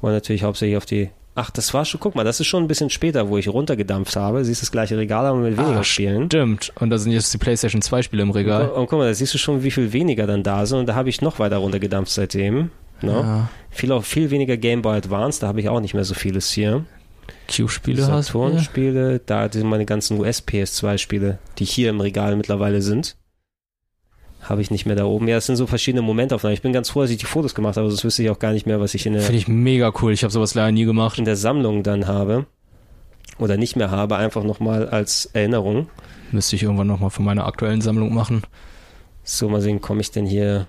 [0.00, 2.66] Wollen natürlich hauptsächlich auf die Ach, das war schon, guck mal, das ist schon ein
[2.66, 4.42] bisschen später, wo ich runtergedampft habe.
[4.42, 6.26] Siehst das gleiche Regal, aber mit weniger ah, Spielen.
[6.26, 6.72] Stimmt.
[6.80, 8.70] Und da sind jetzt die PlayStation 2 Spiele im Regal.
[8.70, 10.78] Und, und guck mal, da siehst du schon, wie viel weniger dann da sind.
[10.78, 12.70] Und da habe ich noch weiter runtergedampft seitdem.
[13.02, 13.12] No?
[13.12, 13.20] Ne?
[13.20, 13.48] Ja.
[13.70, 16.50] Viel, auch viel weniger Game Boy Advance, da habe ich auch nicht mehr so vieles
[16.50, 16.86] hier.
[17.54, 18.42] Q-Spiele hast du?
[18.42, 23.16] Saturn-Spiele, da sind meine ganzen US-PS2-Spiele, die hier im Regal mittlerweile sind
[24.48, 25.28] habe ich nicht mehr da oben.
[25.28, 26.54] Ja, es sind so verschiedene Momentaufnahmen.
[26.54, 28.52] Ich bin ganz froh, dass ich die Fotos gemacht habe, sonst wüsste ich auch gar
[28.52, 29.22] nicht mehr, was ich in der.
[29.22, 30.12] Finde ich mega cool.
[30.12, 31.18] Ich habe sowas leider nie gemacht.
[31.18, 32.46] In der Sammlung dann habe.
[33.38, 35.88] Oder nicht mehr habe, einfach nochmal als Erinnerung.
[36.32, 38.42] Müsste ich irgendwann nochmal von meiner aktuellen Sammlung machen.
[39.24, 40.68] So, mal sehen, komme ich denn hier.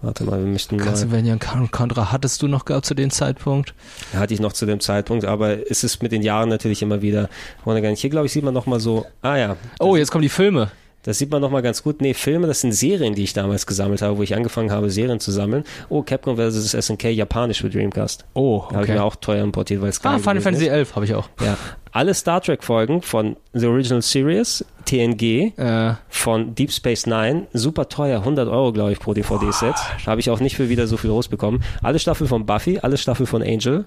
[0.00, 3.74] Warte mal, wir möchten Castlevania und Contra hattest du noch gehabt zu dem Zeitpunkt?
[4.12, 7.02] Ja, hatte ich noch zu dem Zeitpunkt, aber es ist mit den Jahren natürlich immer
[7.02, 7.28] wieder.
[7.64, 9.06] Hier, glaube ich, sieht man nochmal so.
[9.22, 9.56] Ah ja.
[9.80, 10.70] Oh, jetzt kommen die Filme.
[11.08, 12.02] Das sieht man nochmal ganz gut.
[12.02, 15.20] Nee, Filme, das sind Serien, die ich damals gesammelt habe, wo ich angefangen habe, Serien
[15.20, 15.64] zu sammeln.
[15.88, 16.72] Oh, Capcom vs.
[16.72, 18.26] SNK, japanisch für Dreamcast.
[18.34, 18.74] Oh, okay.
[18.74, 21.30] Habe ich mir auch teuer importiert, weil es Ah, Final Fantasy 11 habe ich auch.
[21.42, 21.56] Ja.
[21.92, 25.94] Alle Star Trek Folgen von The Original Series, TNG, äh.
[26.10, 29.76] von Deep Space Nine, super teuer, 100 Euro, glaube ich, pro DVD-Set.
[30.06, 31.64] Habe ich auch nicht für wieder so viel rausbekommen.
[31.82, 33.86] Alle Staffel von Buffy, alle Staffel von Angel.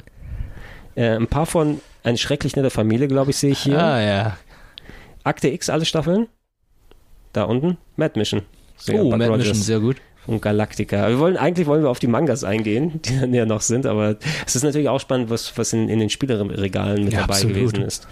[0.96, 3.80] Äh, ein paar von Eine schrecklich nette Familie, glaube ich, sehe ich hier.
[3.80, 4.38] Ah, ja.
[5.24, 6.28] Akte X, alle Staffeln.
[7.34, 8.42] Da unten, Mad Mission.
[8.78, 9.48] Sehr oh, Mad Rogers.
[9.48, 9.98] Mission, sehr gut.
[10.28, 11.10] Und Galactica.
[11.10, 14.18] Wir wollen, eigentlich wollen wir auf die Mangas eingehen, die dann ja noch sind, aber
[14.46, 17.56] es ist natürlich auch spannend, was, was in, in den Spieleregalen mit ja, dabei absolut.
[17.56, 18.08] gewesen ist.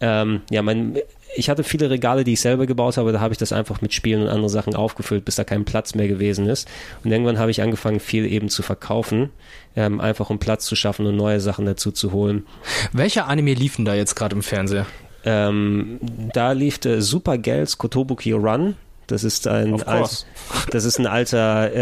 [0.00, 0.98] Ähm, ja, mein,
[1.34, 3.94] ich hatte viele Regale, die ich selber gebaut habe, da habe ich das einfach mit
[3.94, 6.68] Spielen und anderen Sachen aufgefüllt, bis da kein Platz mehr gewesen ist.
[7.04, 9.30] Und irgendwann habe ich angefangen, viel eben zu verkaufen,
[9.76, 12.46] ähm, einfach um Platz zu schaffen und neue Sachen dazu zu holen.
[12.92, 14.86] Welcher Anime liefen da jetzt gerade im Fernseher?
[15.24, 15.98] Ähm,
[16.32, 18.76] da lief äh, Super Girls Kotobuki Run.
[19.08, 20.26] Das ist ein, alt,
[20.70, 21.74] das ist ein alter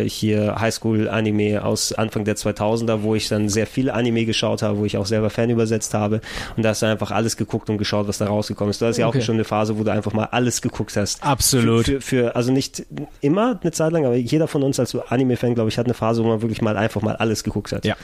[0.00, 4.78] äh, hier Highschool-Anime aus Anfang der 2000er, wo ich dann sehr viel Anime geschaut habe,
[4.78, 6.20] wo ich auch selber Fan übersetzt habe.
[6.56, 8.80] Und da hast du einfach alles geguckt und geschaut, was da rausgekommen ist.
[8.80, 9.18] Du hast ja okay.
[9.18, 11.22] auch schon eine Phase, wo du einfach mal alles geguckt hast.
[11.24, 11.86] Absolut.
[11.86, 12.84] Für, für, für, also nicht
[13.20, 16.22] immer eine Zeit lang, aber jeder von uns als Anime-Fan, glaube ich, hat eine Phase,
[16.22, 17.84] wo man wirklich mal einfach mal alles geguckt hat.
[17.84, 17.96] Ja,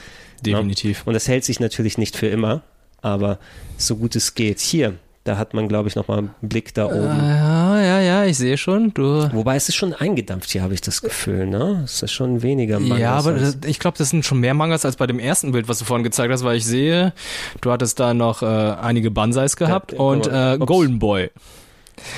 [0.45, 0.99] definitiv.
[0.99, 1.03] Ja?
[1.05, 2.63] Und das hält sich natürlich nicht für immer
[3.03, 3.37] aber
[3.77, 4.59] so gut es geht.
[4.59, 7.17] Hier, da hat man, glaube ich, nochmal einen Blick da oben.
[7.17, 8.93] Ja, ja, ja, ich sehe schon.
[8.93, 9.29] Du.
[9.31, 11.81] Wobei es ist schon eingedampft hier, habe ich das Gefühl, ne?
[11.85, 12.99] Es ist schon weniger Mangas.
[12.99, 15.69] Ja, aber das, ich glaube, das sind schon mehr Mangas als bei dem ersten Bild,
[15.69, 17.13] was du vorhin gezeigt hast, weil ich sehe,
[17.61, 21.29] du hattest da noch äh, einige Bansais gehabt ja, und äh, Golden Boy.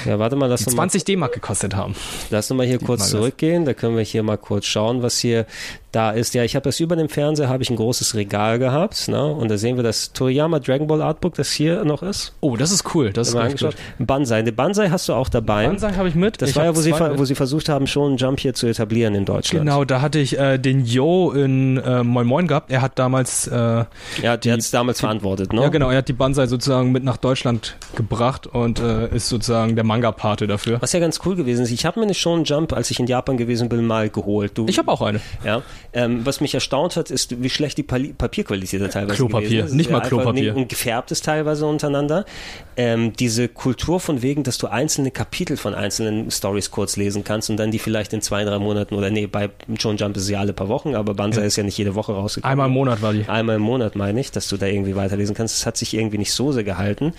[0.06, 1.96] Ja, warte mal, lass die 20 D-Mark gekostet haben.
[2.30, 5.18] Lass uns mal hier die kurz zurückgehen, da können wir hier mal kurz schauen, was
[5.20, 5.46] hier
[5.96, 6.34] da ist.
[6.34, 9.26] Ja, ich habe das über dem Fernseher, habe ich ein großes Regal gehabt, ne?
[9.26, 12.34] Und da sehen wir das Toriyama Dragon Ball Artbook, das hier noch ist.
[12.42, 13.76] Oh, das ist cool, das ist angeschaut.
[14.00, 15.68] Banzai, eine Banzai hast du auch dabei.
[15.68, 16.42] Banzai habe ich mit.
[16.42, 18.68] Das ich war ja, wo sie, wo sie versucht haben, schon einen Jump hier zu
[18.68, 19.66] etablieren in Deutschland.
[19.66, 22.72] Genau, da hatte ich äh, den Yo in äh, Moin Moin gehabt.
[22.72, 23.86] Er hat damals äh,
[24.22, 25.62] Ja, der hat es damals verantwortet, ne?
[25.62, 29.30] Ja, genau, er hat die Banzai sozusagen mit nach Deutschland gebracht und äh, ist
[29.66, 30.82] sozusagen der Manga-Pate dafür.
[30.82, 31.72] Was ja ganz cool gewesen ist.
[31.72, 34.58] Ich habe mir eine Shonen Jump, als ich in Japan gewesen bin, mal geholt.
[34.58, 35.20] Du, ich habe auch eine.
[35.44, 35.62] Ja,
[35.94, 40.02] ähm, was mich erstaunt hat, ist, wie schlecht die Papierqualität da teilweise Klopapier, nicht mal
[40.02, 40.56] Klopapier.
[40.56, 42.26] Und gefärbt ist teilweise untereinander.
[42.78, 47.50] Ähm, diese Kultur von wegen, dass du einzelne Kapitel von einzelnen Stories kurz lesen kannst
[47.50, 50.30] und dann die vielleicht in zwei, drei Monaten oder nee, bei John Jump ist es
[50.30, 51.48] ja alle paar Wochen, aber Banzai ja.
[51.48, 52.52] ist ja nicht jede Woche rausgekommen.
[52.52, 53.26] Einmal im Monat war die.
[53.28, 55.56] Einmal im Monat meine ich, dass du da irgendwie weiterlesen kannst.
[55.56, 57.14] Das hat sich irgendwie nicht so sehr gehalten.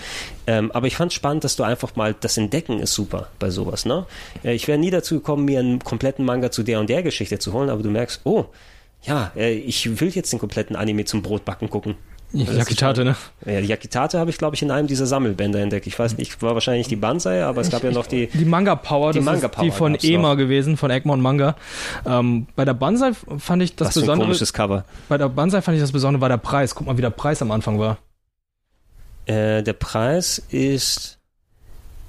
[0.46, 3.84] Ähm, aber ich fand spannend, dass du einfach mal, das Entdecken ist super bei sowas,
[3.84, 4.06] ne?
[4.42, 7.52] Ich wäre nie dazu gekommen, mir einen kompletten Manga zu der und der Geschichte zu
[7.52, 8.46] holen, aber du merkst, oh,
[9.02, 11.96] ja, äh, ich will jetzt den kompletten Anime zum Brotbacken gucken.
[12.32, 13.16] Yakitate, ne?
[13.46, 15.86] Ja, die Yakitate habe ich, glaube ich, in einem dieser Sammelbände entdeckt.
[15.86, 18.26] Ich weiß nicht, war wahrscheinlich die Banzai, aber es gab ja noch die...
[18.26, 20.36] Die Manga Power, die Manga Power die von EMA noch.
[20.36, 21.56] gewesen, von Egmont Manga.
[22.04, 24.16] Ähm, bei der Banzai fand ich das Was Besondere...
[24.16, 24.84] Ein komisches Cover.
[25.08, 26.74] Bei der Banzai fand ich das Besondere war der Preis.
[26.74, 27.98] Guck mal, wie der Preis am Anfang war.
[29.26, 31.18] Äh, der Preis ist...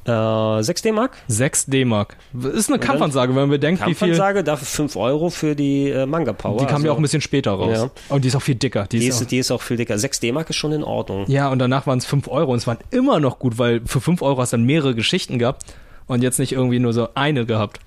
[0.07, 1.17] Äh, 6 D-Mark?
[1.27, 2.15] 6 D-Mark.
[2.53, 4.09] Ist eine Kampfansage, wenn man bedenkt, wie viel.
[4.09, 6.59] Kampfansage, dafür 5 Euro für die äh, Manga Power.
[6.59, 7.77] Die kam also, ja auch ein bisschen später raus.
[7.77, 8.15] Ja.
[8.15, 8.87] Und die ist auch viel dicker.
[8.89, 9.97] Die, die ist, auch, die ist auch viel dicker.
[9.97, 11.25] 6 D-Mark ist schon in Ordnung.
[11.27, 13.99] Ja, und danach waren es 5 Euro und es waren immer noch gut, weil für
[13.99, 15.65] 5 Euro hast du dann mehrere Geschichten gehabt
[16.07, 17.79] und jetzt nicht irgendwie nur so eine gehabt.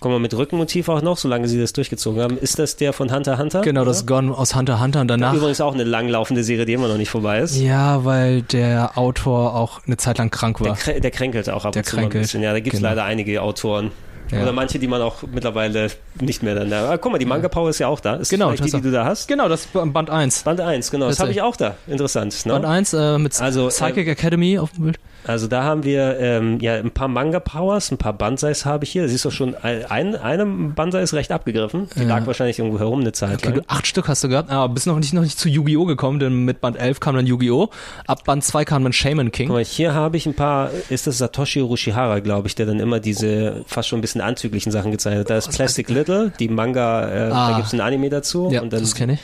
[0.00, 2.38] Kommen wir mit Rückenmotiv auch noch, solange sie das durchgezogen haben.
[2.38, 3.62] Ist das der von Hunter Hunter?
[3.62, 3.90] Genau, oder?
[3.90, 5.34] das ist Gone aus Hunter Hunter und danach.
[5.34, 7.56] Übrigens auch eine langlaufende Serie, die immer noch nicht vorbei ist.
[7.56, 10.76] Ja, weil der Autor auch eine Zeit lang krank war.
[10.86, 12.14] Der, der kränkelt auch ab der und zu kränkelt.
[12.14, 12.42] ein bisschen.
[12.42, 12.90] Ja, da gibt es genau.
[12.90, 13.90] leider einige Autoren.
[14.30, 14.42] Ja.
[14.42, 15.88] Oder manche, die man auch mittlerweile
[16.20, 16.90] nicht mehr dann da.
[16.90, 18.16] Ah, guck mal, die Manga Power ist ja auch da.
[18.16, 19.28] Ist genau, das die, die du da hast?
[19.28, 20.42] Genau, das ist Band 1.
[20.42, 21.06] Band 1, genau.
[21.06, 21.76] Das, das habe ich auch da.
[21.86, 22.46] Interessant.
[22.46, 22.52] Ne?
[22.52, 24.98] Band 1 äh, mit also, Psychic äh, Academy auf dem Bild.
[25.26, 28.90] Also da haben wir ähm, ja ein paar Manga Powers, ein paar Banseis habe ich
[28.90, 29.08] hier.
[29.08, 31.88] Siehst du schon, ein, eine Bansei ist recht abgegriffen.
[31.96, 32.08] Die ja.
[32.08, 33.54] lag wahrscheinlich irgendwo herum eine Zeit okay, lang.
[33.54, 35.86] Du, acht Stück hast du gehabt, aber bist noch nicht, noch nicht zu Yu-Gi-Oh!
[35.86, 37.70] gekommen, denn mit Band 11 kam dann Yu-Gi-Oh!
[38.06, 39.48] Ab Band 2 kam dann Shaman King.
[39.48, 42.80] Guck mal, hier habe ich ein paar, ist das Satoshi Urushihara, glaube ich, der dann
[42.80, 45.30] immer diese fast schon ein bisschen anzüglichen Sachen gezeigt hat.
[45.30, 47.50] Da ist Plastic Little, die Manga, äh, ah.
[47.50, 48.50] da gibt es ein Anime dazu.
[48.50, 49.20] Ja, dann, das kenne ich.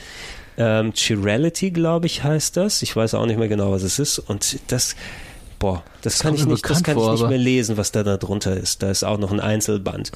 [0.57, 2.81] Ähm, Chirality, glaube ich, heißt das.
[2.81, 4.19] Ich weiß auch nicht mehr genau, was es ist.
[4.19, 4.95] Und das
[5.61, 8.03] boah, das, das kann ich nicht, das kann vor, ich nicht mehr lesen, was da,
[8.03, 8.83] da drunter ist.
[8.83, 10.11] Da ist auch noch ein Einzelband.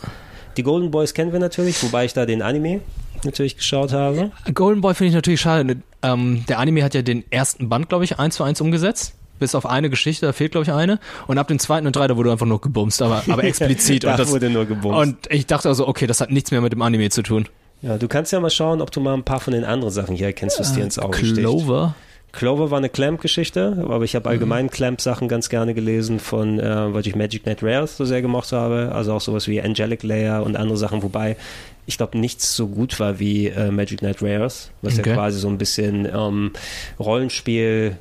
[0.57, 2.81] Die Golden Boys kennen wir natürlich, wobei ich da den Anime
[3.23, 4.31] natürlich geschaut habe.
[4.53, 5.77] Golden Boy finde ich natürlich schade.
[6.01, 9.13] Ähm, der Anime hat ja den ersten Band, glaube ich, eins zu eins umgesetzt.
[9.37, 10.97] Bis auf eine Geschichte, da fehlt, glaube ich, eine.
[11.27, 14.05] Und ab dem zweiten und drei, da wurde einfach nur gebumst, aber, aber explizit.
[14.05, 14.97] da und das, wurde nur gebumst.
[14.97, 17.47] Und ich dachte also, okay, das hat nichts mehr mit dem Anime zu tun.
[17.81, 20.15] Ja, du kannst ja mal schauen, ob du mal ein paar von den anderen Sachen
[20.15, 21.95] hier erkennst, was dir ins Auge Clover.
[22.35, 24.69] Clover war eine Clamp-Geschichte, aber ich habe allgemein mhm.
[24.69, 28.91] Clamp-Sachen ganz gerne gelesen, von, äh, weil ich Magic Net Rares so sehr gemocht habe.
[28.93, 31.37] Also auch sowas wie Angelic Layer und andere Sachen, wobei
[31.85, 35.09] ich glaube, nichts so gut war wie äh, Magic Net Rares, was okay.
[35.09, 36.51] ja quasi so ein bisschen ähm,
[36.99, 37.95] Rollenspiel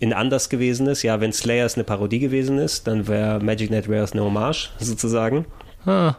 [0.00, 1.02] in anders gewesen ist.
[1.02, 5.46] Ja, wenn Slayers eine Parodie gewesen ist, dann wäre Magic Net Rares eine Hommage sozusagen.
[5.88, 6.16] Ah.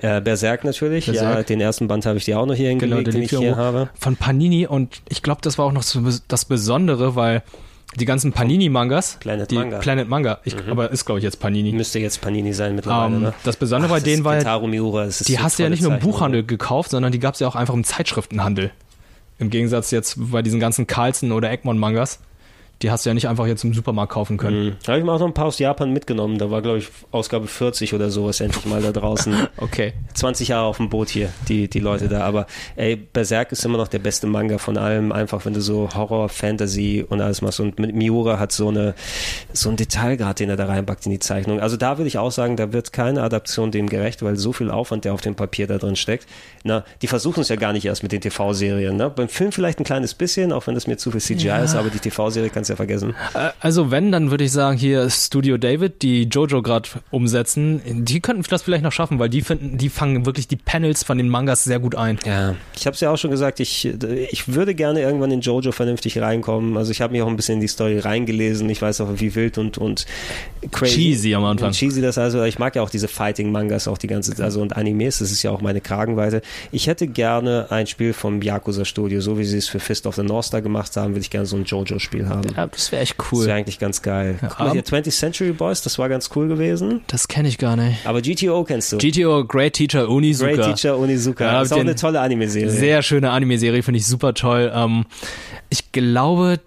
[0.00, 1.36] Äh, Berserk natürlich, Berserk.
[1.36, 3.30] ja, den ersten Band habe ich dir auch noch hier hingelegt, genau, den, den ich
[3.30, 3.88] hier habe.
[3.98, 7.42] Von Panini und ich glaube, das war auch noch so das Besondere, weil
[7.96, 9.18] die ganzen Panini-Mangas.
[9.20, 9.78] Planet die Manga.
[9.78, 10.40] Planet Manga.
[10.44, 10.70] Ich, mhm.
[10.70, 11.72] Aber ist, glaube ich, jetzt Panini.
[11.72, 13.06] Müsste jetzt Panini sein mittlerweile.
[13.06, 13.34] Um, ähm, ne?
[13.44, 15.92] Das Besondere Ach, bei denen war ja, Miura, die so hast du ja nicht nur
[15.92, 18.72] im Buchhandel gekauft, sondern die gab es ja auch einfach im Zeitschriftenhandel.
[19.38, 22.20] Im Gegensatz jetzt bei diesen ganzen Carlsen oder Egmont-Mangas
[22.82, 24.66] die hast du ja nicht einfach jetzt im Supermarkt kaufen können.
[24.66, 24.76] Mhm.
[24.84, 26.38] Da habe ich mir auch noch ein paar aus Japan mitgenommen.
[26.38, 29.48] Da war, glaube ich, Ausgabe 40 oder sowas endlich mal da draußen.
[29.58, 29.92] okay.
[30.14, 32.20] 20 Jahre auf dem Boot hier, die, die Leute da.
[32.20, 32.46] Aber
[32.76, 35.12] ey, Berserk ist immer noch der beste Manga von allem.
[35.12, 37.60] Einfach, wenn du so Horror, Fantasy und alles machst.
[37.60, 38.94] Und Miura hat so eine
[39.52, 41.60] so ein Detailgrad, den er da reinpackt in die Zeichnung.
[41.60, 44.70] Also da würde ich auch sagen, da wird keine Adaption dem gerecht, weil so viel
[44.70, 46.26] Aufwand, der auf dem Papier da drin steckt.
[46.64, 48.96] Na, die versuchen es ja gar nicht erst mit den TV-Serien.
[48.96, 49.10] Ne?
[49.10, 51.62] Beim Film vielleicht ein kleines bisschen, auch wenn das mir zu viel CGI ja.
[51.62, 53.14] ist, aber die TV-Serie kannst ja vergessen.
[53.60, 58.44] Also wenn, dann würde ich sagen, hier Studio David, die Jojo gerade umsetzen, die könnten
[58.48, 61.64] das vielleicht noch schaffen, weil die finden, die fangen wirklich die Panels von den Mangas
[61.64, 62.18] sehr gut ein.
[62.24, 63.86] Ja, ich habe es ja auch schon gesagt, ich,
[64.30, 66.76] ich würde gerne irgendwann in Jojo vernünftig reinkommen.
[66.76, 68.68] Also ich habe mich auch ein bisschen in die Story reingelesen.
[68.70, 70.06] Ich weiß auch, wie wild und, und
[70.70, 70.94] crazy.
[70.94, 71.72] Cheesy am Anfang.
[71.72, 72.44] Cheesy das also.
[72.44, 75.50] Ich mag ja auch diese Fighting-Mangas, auch die ganze, also und Animes, das ist ja
[75.50, 76.40] auch meine Kragenweite.
[76.72, 80.14] Ich hätte gerne ein Spiel vom Yakuza Studio, so wie sie es für Fist of
[80.14, 82.53] the North Star gemacht haben, würde ich gerne so ein Jojo-Spiel haben.
[82.56, 83.40] Ja, das wäre echt cool.
[83.40, 84.38] Das wäre eigentlich ganz geil.
[84.40, 87.02] Ja, Guck mal hier, 20th Century Boys, das war ganz cool gewesen.
[87.08, 88.06] Das kenne ich gar nicht.
[88.06, 88.98] Aber GTO kennst du.
[88.98, 90.52] GTO, Great Teacher Onizuka.
[90.52, 91.44] Great Teacher Onizuka.
[91.44, 92.70] Ja, das ist auch eine tolle Anime-Serie.
[92.70, 94.72] Sehr schöne Anime-Serie, finde ich super toll.
[94.74, 95.04] Ähm,
[95.70, 96.60] ich glaube,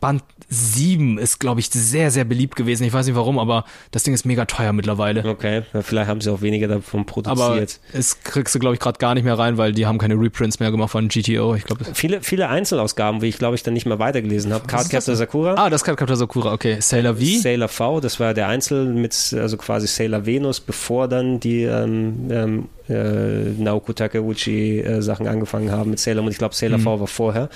[0.00, 2.84] Band 7 ist, glaube ich, sehr, sehr beliebt gewesen.
[2.84, 5.24] Ich weiß nicht warum, aber das Ding ist mega teuer mittlerweile.
[5.24, 7.38] Okay, vielleicht haben sie auch weniger davon produziert.
[7.38, 10.14] Aber es kriegst du, glaube ich, gerade gar nicht mehr rein, weil die haben keine
[10.14, 11.54] Reprints mehr gemacht von GTO.
[11.56, 14.66] Ich glaube, viele, viele Einzelausgaben, wie ich, glaube ich, dann nicht mehr weitergelesen habe.
[14.66, 15.54] Cardcaptor Sakura.
[15.56, 16.76] Ah, das Cardcaptor Sakura, okay.
[16.80, 17.24] Sailor V.
[17.24, 22.28] Sailor V, das war der Einzel mit, also quasi Sailor Venus, bevor dann die ähm,
[22.30, 26.32] ähm, äh, Naoko Takeuchi äh, Sachen angefangen haben mit Sailor Moon.
[26.32, 26.82] Ich glaube, Sailor mhm.
[26.82, 27.48] V war vorher.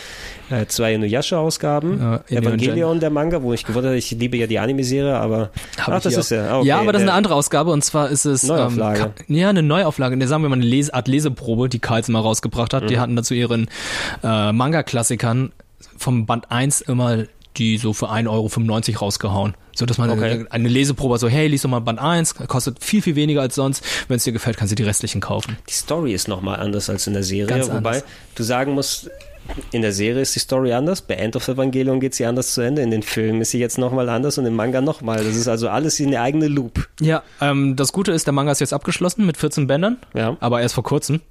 [0.50, 2.00] Äh, zwei Inuyasha-Ausgaben.
[2.00, 6.02] Ja, Evangelion, der Manga, wo ich gewundert ich liebe ja die Anime-Serie, aber Hab ach,
[6.02, 6.58] das ist ja.
[6.58, 9.12] Okay, ja, aber das ist eine andere Ausgabe und zwar ist es Neuauflage.
[9.28, 10.16] Ähm, ja, eine Neuauflage.
[10.16, 12.84] Ne, sagen wir mal eine Lese Art Leseprobe, die Carlsen mal rausgebracht hat.
[12.84, 12.88] Mhm.
[12.88, 13.68] Die hatten dazu ihren
[14.22, 15.52] äh, Manga-Klassikern
[15.96, 17.24] vom Band 1 immer
[17.56, 19.54] die so für 1,95 Euro rausgehauen.
[19.80, 20.44] So dass man okay.
[20.50, 23.82] eine, Leseprobe so, hey, lies doch mal Band 1, kostet viel, viel weniger als sonst.
[24.08, 25.56] Wenn es dir gefällt, kannst du die restlichen kaufen.
[25.70, 28.04] Die Story ist nochmal anders als in der Serie, Ganz wobei anders.
[28.34, 29.10] du sagen musst,
[29.70, 32.60] in der Serie ist die Story anders, bei End of Evangelion geht sie anders zu
[32.60, 35.24] Ende, in den Filmen ist sie jetzt nochmal anders und im Manga nochmal.
[35.24, 36.86] Das ist also alles in der eigene Loop.
[37.00, 40.36] Ja, ähm, das Gute ist, der Manga ist jetzt abgeschlossen mit 14 Bändern, ja.
[40.40, 41.22] aber erst vor kurzem.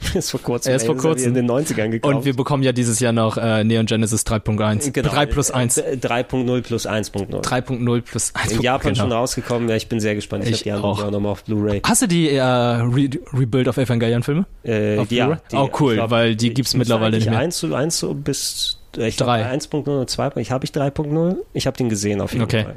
[0.14, 0.70] ist vor kurzem.
[0.70, 1.28] Er ist vor kurzem.
[1.28, 2.14] in den 90ern gekauft.
[2.14, 4.92] Und wir bekommen ja dieses Jahr noch äh, Neon Genesis 3.1.
[4.92, 5.08] Genau.
[5.08, 5.78] 3 plus 1.
[5.78, 7.42] 3.0 plus 1.0.
[7.42, 8.52] 3.0 plus 1.
[8.52, 9.04] In Japan genau.
[9.04, 9.68] schon rausgekommen.
[9.68, 10.44] Ja, ich bin sehr gespannt.
[10.44, 11.04] Ich, ich habe die auch.
[11.04, 11.80] auch nochmal auf Blu-ray.
[11.84, 14.46] Hast du die äh, Re Rebuild of Evangelion Filme?
[14.64, 15.40] Äh, ja.
[15.50, 17.38] Die, oh, cool, weil die gibt's mittlerweile nicht mehr.
[17.38, 19.44] 1 zu 1 so bis Ich Drei.
[19.52, 20.32] 1.0 und 2.
[20.36, 21.36] Ich habe ich 3.0.
[21.52, 22.64] Ich habe den gesehen auf jeden Okay.
[22.64, 22.76] Fall.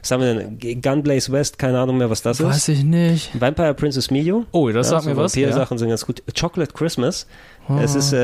[0.00, 0.80] Was haben wir denn?
[0.82, 2.68] Gunblaze West, keine Ahnung mehr, was das Weiß ist.
[2.68, 3.38] ich nicht.
[3.40, 4.46] Vampire Princess Mio.
[4.52, 5.36] Oh, das sagt so mir was.
[5.36, 6.22] Vampir-Sachen sind ganz gut.
[6.38, 7.26] Chocolate Christmas.
[7.78, 8.18] Es ist äh,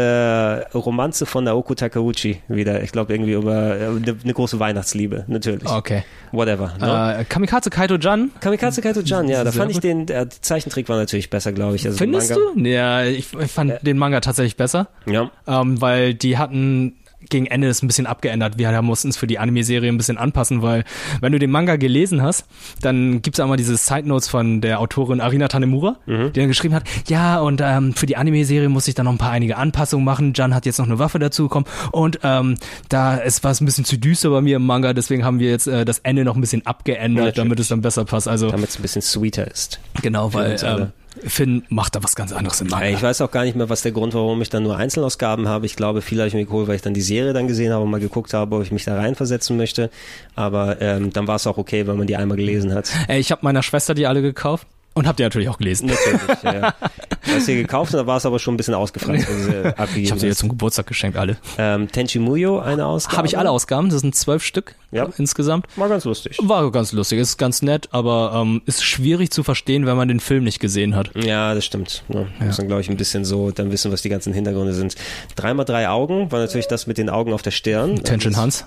[0.74, 2.82] Romanze von Naoko Takeuchi wieder.
[2.82, 5.62] Ich glaube irgendwie über äh, eine ne große Weihnachtsliebe, natürlich.
[5.69, 5.77] Ja.
[5.77, 6.03] Okay.
[6.32, 6.73] Whatever.
[6.81, 7.19] Ne?
[7.20, 8.32] Äh, Kamikaze Kaito Jan.
[8.40, 9.85] Kamikaze Kaito Jan, ja, da fand ich gut.
[9.85, 11.86] den, der Zeichentrick war natürlich besser, glaube ich.
[11.86, 12.59] Also Findest du?
[12.59, 15.31] Ja, ich, ich fand den Manga tatsächlich besser, Ja.
[15.47, 16.97] ähm, weil die hatten
[17.31, 18.59] gegen Ende das ein bisschen abgeändert.
[18.59, 20.85] Wir mussten es für die Anime-Serie ein bisschen anpassen, weil
[21.20, 22.47] wenn du den Manga gelesen hast,
[22.82, 26.32] dann gibt's einmal diese Side-Notes von der Autorin Arina Tanemura, Mhm.
[26.32, 29.19] die dann geschrieben hat, ja, und ähm, für die Anime-Serie muss ich dann noch ein
[29.19, 30.32] paar einige Anpassungen machen.
[30.35, 32.57] Jan hat jetzt noch eine Waffe dazu bekommen und ähm,
[32.89, 35.51] da es war es ein bisschen zu düster bei mir im Manga, deswegen haben wir
[35.51, 37.35] jetzt äh, das Ende noch ein bisschen abgeändert, Natürlich.
[37.36, 38.28] damit es dann besser passt.
[38.28, 39.81] Also Damit es ein bisschen sweeter ist.
[40.03, 40.89] genau, weil uns ähm,
[41.25, 42.87] Finn macht da was ganz anderes im Manga.
[42.89, 45.49] Ich weiß auch gar nicht mehr, was der Grund war, warum ich dann nur Einzelausgaben
[45.49, 45.67] habe.
[45.67, 47.83] Ich glaube, viel habe ich mir geholt, weil ich dann die Serie dann gesehen habe
[47.85, 49.91] und mal geguckt habe, ob ich mich da reinversetzen möchte.
[50.35, 52.91] Aber ähm, dann war es auch okay, wenn man die einmal gelesen hat.
[53.09, 54.67] Ey, ich habe meiner Schwester die alle gekauft
[54.97, 55.89] und hab die natürlich auch gelesen.
[55.89, 56.43] Natürlich.
[56.43, 56.75] ja,
[57.27, 59.29] hast sie gekauft und da war es aber schon ein bisschen ausgefranst,
[59.97, 61.37] Ich habe sie jetzt zum Geburtstag geschenkt, alle.
[61.59, 63.19] Ähm, Tenchi Muyo, eine Ausgabe.
[63.19, 65.09] Habe ich alle Ausgaben, das sind zwölf Stück Ja.
[65.18, 65.66] insgesamt.
[65.77, 66.39] War ganz lustig.
[66.43, 70.20] War ganz lustig, ist ganz nett, aber ähm, ist schwierig zu verstehen, wenn man den
[70.20, 71.10] Film nicht gesehen hat.
[71.14, 72.05] Ja, das stimmt.
[72.09, 72.27] Ne?
[72.40, 74.94] Muss dann, glaube ich, ein bisschen so dann wissen, was die ganzen Hintergründe sind.
[75.36, 78.02] Dreimal drei Augen war natürlich das mit den Augen auf der Stirn.
[78.02, 78.64] Tension Das- Hans.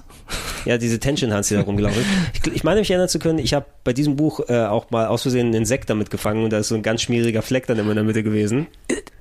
[0.66, 2.08] Ja, diese Tension Hans, die da rumgelaufen ist.
[2.48, 5.08] Ich, ich meine mich erinnern zu können, ich habe bei diesem Buch äh, auch mal
[5.08, 7.80] aus Versehen einen Insekt damit gefangen und da ist so ein ganz schmieriger Fleck dann
[7.80, 8.68] immer in der Mitte gewesen.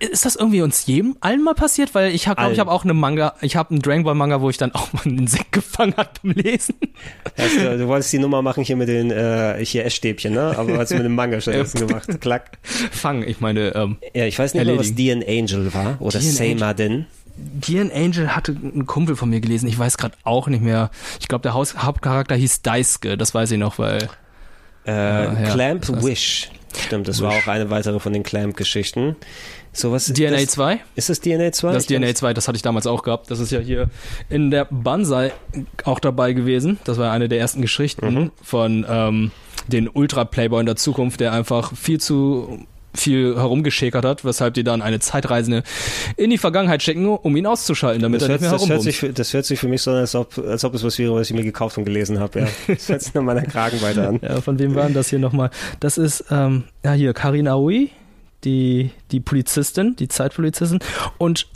[0.01, 1.95] Ist das irgendwie uns jedem allen mal passiert?
[1.95, 4.41] Weil ich habe, glaube ich, habe auch eine Manga, ich habe einen Dragon Ball Manga,
[4.41, 6.75] wo ich dann auch mal einen Insekt gefangen hat beim Lesen.
[7.37, 10.55] Hast du, du wolltest die Nummer machen hier mit den äh, hier Essstäbchen, ne?
[10.57, 12.09] Aber hast du mit dem Manga stattdessen gemacht.
[12.21, 12.59] Klack.
[12.63, 15.21] Fangen, ich meine, ähm, Ja, ich weiß nicht mehr, was Erledigen.
[15.25, 17.07] Dean Angel war oder Seymadin.
[17.37, 20.91] Dean Angel hatte ein Kumpel von mir gelesen, ich weiß gerade auch nicht mehr.
[21.21, 24.09] Ich glaube, der Haus Hauptcharakter hieß Daisuke, das weiß ich noch, weil
[24.87, 26.51] Äh, ja, Clamp das- Wish.
[26.87, 27.43] Stimmt, das war Wish.
[27.45, 29.17] auch eine weitere von den Clamp-Geschichten.
[29.79, 30.81] So was DNA das, 2?
[30.97, 31.73] Ist das DNA 2?
[31.73, 33.31] Das Ich DNA glaub's- 2, das hatte ich damals auch gehabt.
[33.31, 33.89] Das ist ja hier
[34.29, 35.33] in der Banzai
[35.85, 36.79] auch dabei gewesen.
[36.85, 38.31] Das war eine der ersten Geschichten Mhm.
[38.43, 39.31] von ähm,
[39.69, 44.83] den Ultra-Playboy in der Zukunft, der einfach viel zu viel herumgeschäkert hat, weshalb die dann
[44.83, 45.63] eine Zeitreisende
[46.17, 48.83] in die Vergangenheit schicken, um ihn auszuschalten, damit Das er hört, nicht mehr das, hört
[48.83, 50.99] sich, für- das hört sich für mich so an, als ob, als ob es was
[50.99, 52.41] wäre, was ich mir gekauft und gelesen habe.
[52.41, 52.47] Ja.
[52.67, 54.19] Das hört sich nach meiner Kragenweite an.
[54.23, 55.51] Ja, von wem war denn das hier nochmal?
[55.79, 57.91] Das ist, ähm, ja hier, Karin Aoi,
[58.45, 60.79] die, die Polizistin, die Zeitpolizistin
[61.19, 61.49] und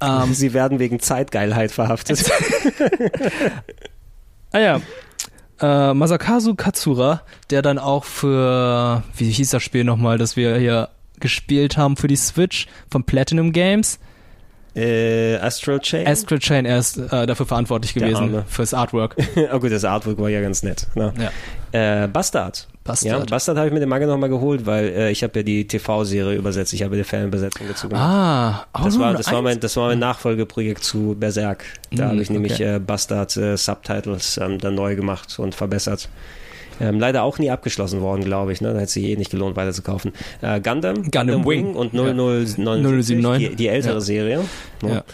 [0.00, 2.24] ähm, Sie werden wegen Zeitgeilheit verhaftet.
[4.54, 4.80] Ah ja.
[5.60, 10.90] Äh, Masakazu Katsura, der dann auch für, wie hieß das Spiel nochmal, das wir hier
[11.20, 13.98] gespielt haben für die Switch von Platinum Games.
[14.74, 16.06] äh, Astral Chain?
[16.06, 19.16] Astral Chain, er ist äh, dafür verantwortlich gewesen fürs Artwork.
[19.52, 20.86] oh gut, das Artwork war ja ganz nett.
[20.94, 21.14] Ne?
[21.72, 22.04] Ja.
[22.04, 22.68] Äh, Bastard.
[22.84, 23.20] Bastard.
[23.20, 25.66] Ja, Bastard habe ich mir den Manga nochmal geholt, weil äh, ich habe ja die
[25.66, 26.72] TV-Serie übersetzt.
[26.72, 28.04] Ich habe die Fanübersetzung dazu gemacht.
[28.04, 31.64] Ah, auch Das war, ein das, war mein, das war mein Nachfolgeprojekt zu Berserk.
[31.92, 32.76] Da Mm, habe ich nämlich okay.
[32.76, 36.08] äh, Bastard äh, Subtitles ähm, dann neu gemacht und verbessert.
[36.80, 38.60] Ähm, leider auch nie abgeschlossen worden, glaube ich.
[38.60, 38.72] Ne?
[38.72, 40.12] Da hätte sich eh nicht gelohnt, weiter zu kaufen.
[40.40, 41.74] Äh, Gundam, Gundam Wing.
[41.76, 42.02] und Ja.
[42.12, 43.50] 0079, 079.
[43.50, 44.00] die, die ältere Ja.
[44.00, 44.44] Serie.
[44.82, 44.90] Ne?
[44.94, 45.04] Ja.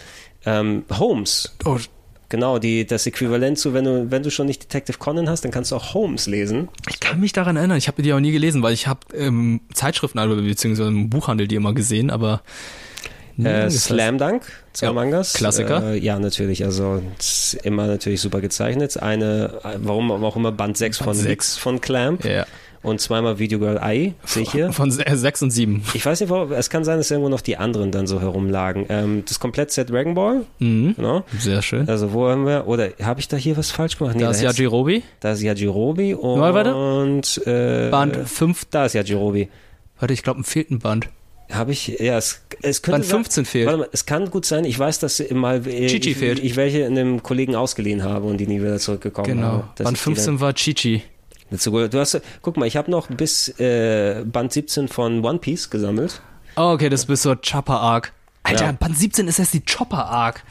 [0.61, 1.77] Ähm, Holmes, Oh,
[2.29, 5.51] genau, die, das Äquivalent zu, wenn du, wenn du schon nicht Detective Conan hast, dann
[5.53, 6.69] kannst du auch Holmes lesen.
[6.89, 9.61] ich kann mich daran erinnern, ich habe die auch nie gelesen, weil ich habe ähm,
[9.73, 12.43] Zeitschriften also, beziehungsweise im Buchhandel die immer gesehen, aber
[13.43, 13.71] Äh.
[13.71, 14.43] Slam Dunk,
[14.73, 15.35] zwei Ja, Mangas.
[15.35, 15.93] Klassiker.
[15.93, 16.65] Äh, ja, natürlich.
[16.65, 17.01] Also
[17.63, 19.01] immer natürlich super gezeichnet.
[19.01, 21.49] Eine, äh, warum auch immer Band 6 von Band sechs.
[21.55, 22.47] X von Clamp Ja.
[22.83, 24.73] Und zweimal Video Girl Eye, sehe ich hier.
[24.73, 25.83] Von 6 und 7.
[25.95, 28.87] Ich weiß nicht, warum, es kann sein, dass irgendwo noch die anderen dann so herumlagen.
[28.89, 30.95] Ähm, das Komplett-Set Dragon Ball, Mhm.
[30.97, 31.25] genau.
[31.39, 31.89] Sehr schön.
[31.89, 34.15] Also wo haben wir, oder habe ich da hier was falsch gemacht?
[34.17, 35.03] Nee, da ist hätt's- Yajirobe.
[35.21, 36.75] da ist Yajirobe und, Warte, warte.
[36.75, 38.67] und äh, Band 5.
[38.71, 39.49] da ist Yajirobe.
[39.99, 41.09] Warte, ich glaube, ein fehlt ein Band.
[41.51, 43.67] Habe ich, ja, es, es könnte Band 15 fehlt.
[43.67, 46.39] Warte mal, es kann gut sein, ich weiß, dass mal äh, Chichi ich, fehlt.
[46.45, 49.47] ich welche in einem Kollegen ausgeliehen habe und die nie wieder zurückgekommen Genau.
[49.47, 49.65] habe.
[49.79, 51.03] Band ich die 15 war Chichi.
[51.51, 55.71] Dazu- Du hast, guck mal, ich habe noch bis äh, Band 17 von One Piece
[55.71, 56.21] gesammelt.
[56.57, 58.13] Oh, okay, das bist so Chopper Arc.
[58.45, 58.73] Alter, Ja.
[58.73, 60.43] Band 17 ist erst die Chopper Arc.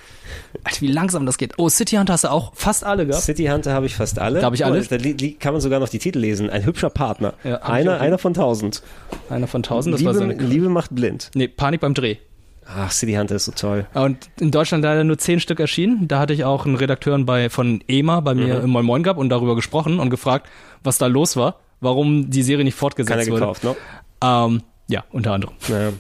[0.64, 1.54] Alter, wie langsam das geht.
[1.58, 3.24] Oh, City Hunter hast du auch fast alle gehabt.
[3.24, 4.40] City Hunter habe ich fast alle.
[4.40, 4.82] Da hab ich alle.
[4.84, 6.50] Da li- li- kann man sogar noch die Titel lesen.
[6.50, 7.34] Ein hübscher Partner.
[7.44, 8.84] Ja, einer, einer von tausend.
[9.30, 10.34] Einer von 1000, das Liebe, war seine.
[10.36, 11.32] Liebe macht blind.
[11.34, 12.18] Nee, Panik beim Dreh.
[12.70, 13.86] Ach, City Hunter ist so toll.
[13.94, 16.08] Und in Deutschland leider nur 10 Stück erschienen.
[16.08, 19.20] Da hatte ich auch einen Redakteur bei, von EMA bei mir im Moin Moin gehabt
[19.20, 20.50] und darüber gesprochen und gefragt,
[20.84, 23.40] was da los war, warum die Serie nicht Keiner fortgesetzt wurde.
[23.40, 23.76] gekauft, ne?
[24.22, 25.54] Ähm, ja, unter anderem.
[25.70, 25.94] Naja.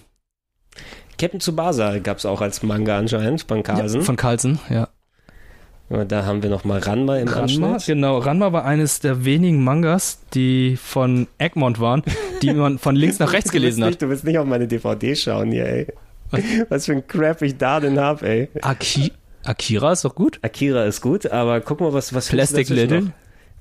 [1.17, 4.01] Captain Tsubasa gab es auch als Manga anscheinend von Carlsen.
[4.01, 4.89] Ja, von Carlsen, ja.
[5.89, 7.85] Da haben wir nochmal Ranma im Ranma, Anschnitt.
[7.85, 8.17] genau.
[8.17, 12.03] Ranma war eines der wenigen Mangas, die von Egmont waren,
[12.41, 13.91] die man von links nach rechts gelesen hat.
[13.91, 15.87] Nicht, du willst nicht auf meine DVD schauen hier, ey.
[16.69, 18.49] Was für ein Crap ich da denn hab, ey.
[18.61, 19.11] Aki
[19.43, 20.39] Akira ist doch gut.
[20.41, 23.01] Akira ist gut, aber guck mal, was was Plastic Little.
[23.01, 23.11] noch?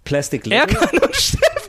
[0.04, 0.60] Plastic Little.
[0.60, 1.65] Erkan und Stefan.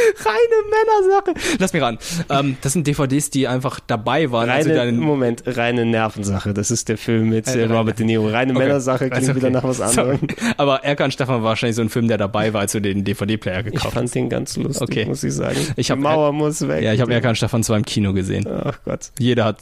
[0.24, 1.56] Reine Männersache.
[1.58, 1.98] Lass mich ran.
[2.28, 4.48] Ähm, das sind DVDs, die einfach dabei waren.
[4.48, 6.52] Reine, deinen- Moment, reine Nervensache.
[6.54, 8.28] Das ist der Film mit Äh, Robert De Niro.
[8.28, 8.62] Reine Okay.
[8.62, 9.36] Männersache klingt Ist okay.
[9.38, 10.10] wieder nach was Sorry.
[10.12, 10.18] anderem.
[10.56, 13.58] Aber Erkan Stefan war wahrscheinlich so ein Film, der dabei war, als du den DVD-Player
[13.60, 13.94] Ich gekauft hast.
[13.94, 15.04] fand den ganz lustig, Okay.
[15.06, 15.56] muss ich sagen.
[15.76, 16.82] Ich hab- Die Mauer muss weg.
[16.82, 18.46] Ja, ich habe Erkan Stefan zwar im Kino gesehen.
[18.48, 19.10] Ach Gott.
[19.18, 19.58] Jeder hat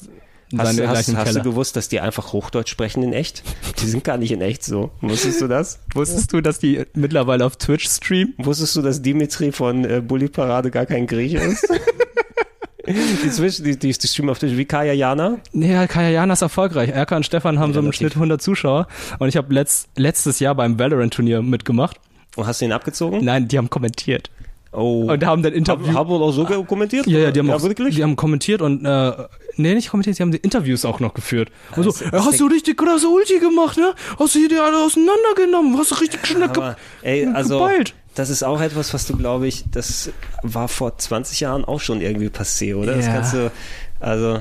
[0.56, 3.42] Hast, du, hast, hast du gewusst, dass die einfach Hochdeutsch sprechen in echt?
[3.80, 4.90] Die sind gar nicht in echt so.
[5.02, 5.78] Wusstest du das?
[5.94, 8.34] Wusstest du, dass die mittlerweile auf Twitch streamen?
[8.38, 11.68] Wusstest du, dass Dimitri von äh, Bully Parade gar kein Grieche ist?
[12.86, 15.38] die, Zwischen, die, die, die streamen auf Twitch wie Kaya Jana.
[15.52, 16.90] Nee, Kaya Jana ist erfolgreich.
[16.90, 17.92] Erka und Stefan haben so im.
[17.92, 18.88] Schnitt 100 Zuschauer.
[19.18, 21.98] Und ich habe letzt, letztes Jahr beim Valorant-Turnier mitgemacht.
[22.36, 23.22] Und hast du ihn abgezogen?
[23.22, 24.30] Nein, die haben kommentiert.
[24.72, 25.10] Oh.
[25.10, 25.92] Und haben dann Interview...
[25.92, 27.06] Haben wir auch so kommentiert?
[27.06, 27.96] ja, ja, die haben, auch, wirklich?
[27.96, 29.12] die haben kommentiert und, äh,
[29.59, 31.51] nee, nicht kommentiert, die haben die Interviews auch noch geführt.
[31.76, 33.94] Und so, Das ist- "Ja, hast du richtig krasse Ulti gemacht, ne?
[34.18, 35.76] Hast du hier die alle auseinandergenommen?
[35.78, 37.94] Hast du richtig schnell ge ey, also, geballt?
[38.14, 40.10] das ist auch etwas, was du, glaube ich, das
[40.43, 42.94] war vor 20 Jahren auch schon irgendwie passé, oder?
[42.97, 43.12] Das Ja.
[43.12, 43.52] kannst du,
[44.01, 44.40] also,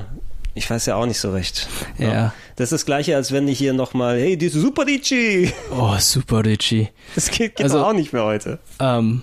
[0.54, 1.68] ich weiß ja auch nicht so recht.
[1.98, 2.32] Ja.
[2.56, 5.52] Das ist das Gleiche, als wenn ich hier nochmal, hey, diese Super Dici.
[5.70, 6.88] Oh, super, Richie.
[7.14, 8.58] Das geht, geht Also- doch auch nicht mehr heute.
[8.80, 9.22] Ähm,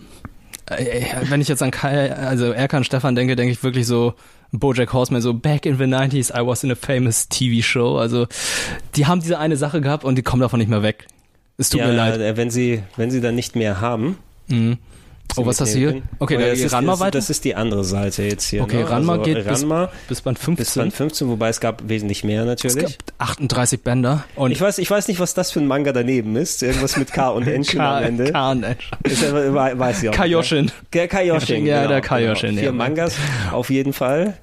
[0.68, 4.14] äh, wenn ich jetzt an Kai, also Erkan Stefan denke, denke ich wirklich so
[4.52, 7.98] Bojack Horseman, so back in the 90s, I was in a famous TV show.
[7.98, 8.28] Also,
[8.96, 11.08] die haben diese eine Sache gehabt und die kommen davon nicht mehr weg.
[11.58, 12.20] Es tut ja, mir leid.
[12.20, 14.18] äh, Wenn sie, wenn sie dann nicht mehr haben.
[14.48, 14.78] Mhm.
[15.38, 16.02] Oh, was hast du hier?
[16.20, 17.12] Okay, dann ja, ist, Ranma das, weiter.
[17.18, 18.62] Das ist die andere Seite jetzt hier.
[18.64, 18.90] Okay, ne?
[18.90, 20.82] Ranma also, geht bis- Ranma Bis Band bis 15.
[20.84, 22.98] Band 15, wobei es gab wesentlich mehr es natürlich.
[23.18, 24.24] gab 38 Bänder.
[24.36, 26.64] Und Ich weiß, ich weiß nicht, was das für ein Manga daneben ist.
[26.64, 28.24] Irgendwas mit K und N am Ende.
[29.04, 30.14] Ist ja, we- weiß ich auch.
[30.14, 30.66] Kaioshin.
[30.66, 30.72] ne?
[30.92, 31.66] Ka- Kaioshin.
[31.66, 32.58] Ja, genau, der Kaioshin, Genau.
[32.58, 32.64] ja.
[32.64, 33.16] Vier Mangas
[33.52, 34.36] auf jeden Fall.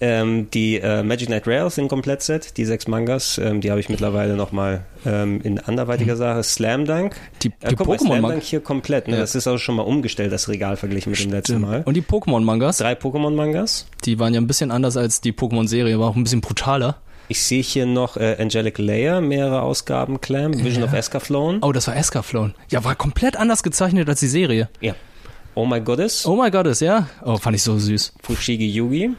[0.00, 3.88] Ähm, die äh, Magic Knight Rails sind Komplettset, die sechs Mangas, ähm, die habe ich
[3.88, 6.42] mittlerweile nochmal ähm, in anderweitiger Sache.
[6.42, 7.14] Slam Dunk.
[7.14, 7.38] Mhm.
[7.42, 8.30] Die, Äh, die guck mal, Slam Pokémon-Mangas.
[8.32, 9.08] Dunk hier komplett.
[9.08, 9.14] Ne?
[9.14, 9.20] Ja.
[9.20, 11.82] Das ist auch schon mal umgestellt, das Regal verglichen mit dem letzten Mal.
[11.86, 13.86] Und die Pokémon-Mangas, Drei Pokémon-Mangas.
[14.04, 16.96] die waren ja ein bisschen anders als die Pokémon-Serie, war auch ein bisschen brutaler.
[17.28, 20.88] Ich sehe hier noch äh, Angelic Layer, mehrere Ausgaben, Clam, Vision Ja.
[20.90, 21.58] of Escaflown.
[21.62, 22.54] Oh, das war Escaflown.
[22.70, 24.68] Ja, war komplett anders gezeichnet als die Serie.
[24.80, 24.94] Ja.
[25.56, 26.26] Oh my Goddess.
[26.26, 27.08] Oh my God, ist ja?
[27.24, 28.12] Oh, fand ich so süß.
[28.22, 29.12] Fushigi Yugi.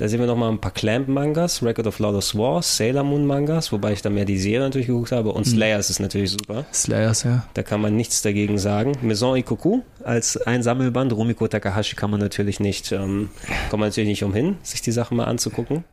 [0.00, 4.00] Da sehen wir nochmal ein paar Clamp-Mangas, Record of Lotus War, Sailor Moon-Mangas, wobei ich
[4.00, 5.28] da mehr die Serie natürlich geguckt habe.
[5.28, 5.36] Mhm.
[5.36, 6.64] Und Slayers ist natürlich super.
[6.72, 7.44] Slayers, ja.
[7.52, 8.92] Da kann man nichts dagegen sagen.
[9.02, 11.12] Maison Ikoku als ein Sammelband.
[11.12, 13.28] Rumiko Takahashi kann man natürlich nicht, ähm,
[13.68, 15.84] kommt man natürlich nicht umhin, sich die Sachen mal anzugucken.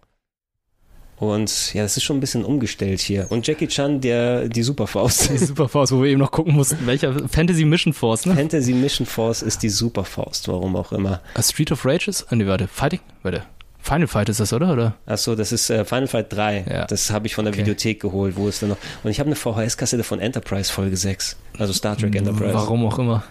[1.17, 3.27] Und ja, das ist schon ein bisschen umgestellt hier.
[3.29, 5.31] Und Jackie Chan, der die Superfaust.
[5.31, 8.35] Die Superfaust, wo wir eben noch gucken mussten, welcher Fantasy Mission Force, ne?
[8.35, 11.19] Fantasy Mission Force ist die Superfaust, warum auch immer.
[11.33, 12.27] A Street of Rage ist?
[12.29, 12.69] Ah, nee, warte.
[12.69, 13.01] Fighting?
[13.21, 13.43] Warte.
[13.87, 14.73] Final Fight ist das, oder?
[14.73, 14.95] oder?
[15.05, 16.65] Achso, das ist äh, Final Fight 3.
[16.69, 16.85] Ja.
[16.85, 17.61] Das habe ich von der Okay.
[17.61, 18.77] Videothek geholt, wo es dann noch.
[19.03, 21.37] Und ich habe eine VHS-Kassette von Enterprise Folge 6.
[21.57, 22.53] Also Star Trek Enterprise.
[22.53, 23.23] Warum auch immer.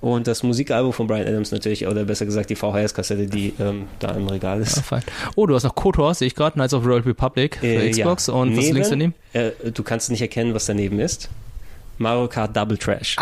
[0.00, 4.12] Und das Musikalbum von Brian Adams natürlich, oder besser gesagt die VHS-Kassette, die ähm, da
[4.12, 4.78] im Regal Ja, ist.
[4.80, 5.02] fein.
[5.34, 7.90] Oh, du hast noch KOTOR, sehe ich gerade, Knights of the Royal Republic für Äh,
[7.90, 8.28] Xbox.
[8.28, 8.34] ja.
[8.34, 9.14] Und was ist Neben- links daneben?
[9.32, 11.28] Äh, du kannst nicht erkennen, was daneben ist.
[11.98, 13.16] Mario Kart Double Trash.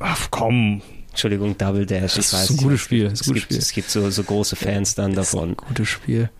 [0.00, 0.82] Ach komm,
[1.18, 2.14] Entschuldigung, Double Dash.
[2.14, 3.58] Das ich ist weiß ein nicht, gutes Spiel, das ist Es ein gutes gibt, Spiel.
[3.58, 5.56] es gibt so, so große Fans dann davon.
[5.56, 6.30] gutes Spiel.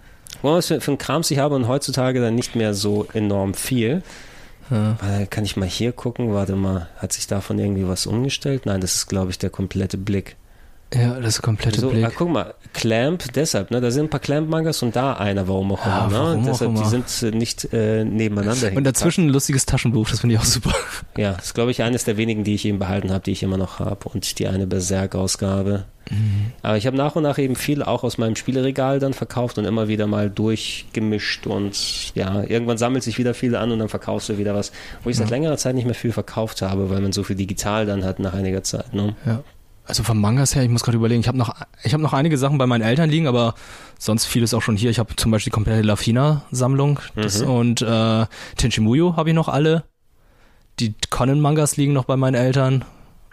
[0.43, 4.03] Was für, für ein Krams ich habe und heutzutage dann nicht mehr so enorm viel.
[4.71, 4.97] Ja.
[5.31, 6.33] Kann ich mal hier gucken?
[6.33, 8.67] Warte mal, hat sich davon irgendwie was umgestellt?
[8.67, 10.37] Nein, das ist, glaube ich, der komplette Blick.
[10.95, 12.15] Ja, das ist der komplette So, ah, Blick.
[12.17, 13.81] guck mal, Clamp, deshalb, ne?
[13.83, 16.19] Da sind ein paar Clamp-Mangas und da einer, warum auch Ja, immer, ne?
[16.19, 16.89] warum auch deshalb, die immer.
[16.89, 20.75] sind äh, nicht äh, nebeneinander Und dazwischen ein lustiges Taschenbuch, das finde ich auch super.
[21.19, 23.43] Ja, das ist, glaube ich, eines der wenigen, die ich eben behalten habe, die ich
[23.43, 24.09] immer noch habe.
[24.09, 25.85] Und die eine Berserk-Ausgabe.
[26.11, 26.53] Mhm.
[26.63, 29.67] Aber ich habe nach und nach eben viel auch aus meinem Spieleregal dann verkauft und
[29.67, 31.47] immer wieder mal durchgemischt.
[31.47, 34.73] Und ja, irgendwann sammelt sich wieder viel an und dann verkaufst du wieder was,
[35.05, 35.33] wo ich seit Ja.
[35.37, 38.33] längerer Zeit nicht mehr viel verkauft habe, weil man so viel digital dann hat nach
[38.33, 38.95] einiger Zeit.
[38.95, 39.15] Ne?
[39.27, 39.43] Ja.
[39.89, 42.37] Also vom Mangas her, ich muss gerade überlegen, ich habe noch, ich habe noch einige
[42.37, 43.55] Sachen bei meinen Eltern liegen, aber
[43.99, 44.91] sonst vieles auch schon hier.
[44.91, 47.49] Ich habe zum Beispiel die komplette Lafina-Sammlung Mhm.
[47.49, 48.27] und äh,
[48.59, 49.85] Tenchimuyo habe ich noch alle.
[50.79, 52.85] Die Conan-Mangas liegen noch bei meinen Eltern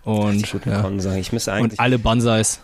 [0.03, 0.89] und, Ich ja.
[0.89, 0.99] ja.
[0.99, 1.73] sagen, ich müsste eigentlich.
[1.77, 2.61] und alle Bansais.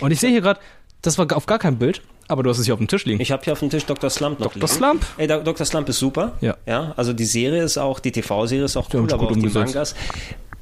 [0.00, 0.58] Und ich sehe hier gerade,
[1.00, 3.20] das war auf gar kein Bild, aber du hast es hier auf dem Tisch liegen.
[3.20, 4.10] Ich habe hier auf dem Tisch Dr.
[4.10, 4.68] Slump noch Dr.
[4.68, 5.06] Slump?
[5.16, 5.64] Ey, Dr.
[5.64, 6.32] Slump ist super.
[6.40, 6.56] Ja.
[6.66, 9.46] Ja, also die Serie ist auch, die TV-Serie ist auch cool, es aber auch die.
[9.48, 9.94] Mangas.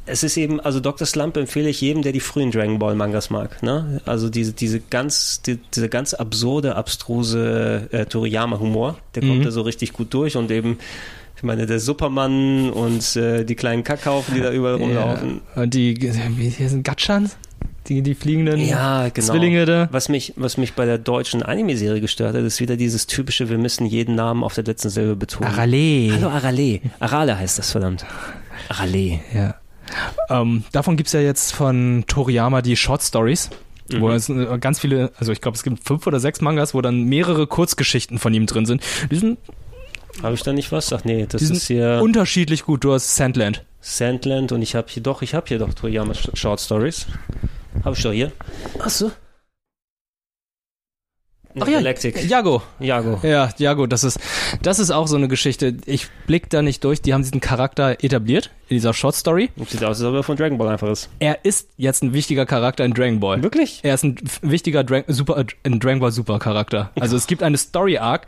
[0.06, 1.06] Es ist eben, also Dr.
[1.06, 3.62] Slump empfehle ich jedem, der die frühen Dragon Ball Mangas mag.
[3.62, 4.00] Ne?
[4.06, 9.44] Also diese, diese ganz, die, diese ganz absurde, abstruse äh, Toriyama-Humor, der kommt Mhm.
[9.44, 10.78] da so richtig gut durch und eben
[11.36, 15.40] Ich meine, der Superman und äh, die kleinen Kackhaufen, die da überall rumlaufen.
[15.56, 15.96] Ja, und die,
[16.36, 17.36] wie hier sind Gatschans?
[17.86, 19.26] Die, die fliegenden Ja, genau.
[19.26, 19.88] Zwillinge da.
[19.90, 23.56] Was mich, was mich bei der deutschen Anime-Serie gestört hat, ist wieder dieses typische, wir
[23.58, 25.50] müssen jeden Namen auf der letzten Silbe betonen.
[25.50, 26.10] Arale.
[26.14, 26.80] Hallo Arale.
[26.98, 28.04] Arale heißt das, verdammt.
[28.68, 29.20] Arale.
[29.34, 29.54] Ja.
[30.28, 33.50] Ähm, davon gibt's ja jetzt von Toriyama die Short Stories.
[33.98, 34.14] Wo Mhm.
[34.14, 37.04] es äh, ganz viele, also ich glaube, es gibt fünf oder sechs Mangas, wo dann
[37.04, 38.82] mehrere Kurzgeschichten von ihm drin sind.
[39.10, 39.38] Die sind,
[40.22, 40.92] Habe ich da nicht was?
[40.92, 42.84] Ach nee, das die ist sind hier unterschiedlich gut.
[42.84, 43.64] Du hast Sandland.
[43.80, 47.06] Sandland und ich habe hier doch, ich habe hier doch Toriyama Sh- Short Stories.
[47.84, 48.30] Habe ich doch hier.
[48.78, 49.06] Ach so.
[49.06, 49.12] Nee,
[51.58, 52.28] Ach ja, Galactic.
[52.28, 52.62] Jago.
[52.78, 53.18] Jago.
[53.26, 54.20] Ja, Jago, das ist,
[54.62, 55.76] das ist auch so eine Geschichte.
[55.86, 57.02] Ich blick da nicht durch.
[57.02, 59.50] Die haben diesen Charakter etabliert in dieser Short Story.
[59.68, 61.08] Sieht aus, als ob er von Dragon Ball einfach ist.
[61.18, 63.42] Er ist jetzt ein wichtiger Charakter in Dragon Ball.
[63.42, 63.80] Wirklich?
[63.82, 66.90] Er ist ein wichtiger Dra Super, äh, ein Dragon Ball Super Charakter.
[67.00, 68.26] Also es gibt eine Story Arc,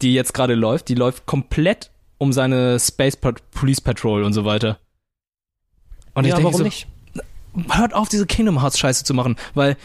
[0.00, 0.88] die jetzt gerade läuft.
[0.88, 4.78] Die läuft komplett um seine Space Pat Police Patrol und so weiter.
[6.14, 6.86] Und ich ja, denke warum so, nicht?
[7.70, 9.76] hört auf, diese Kingdom Hearts Scheiße zu machen, weil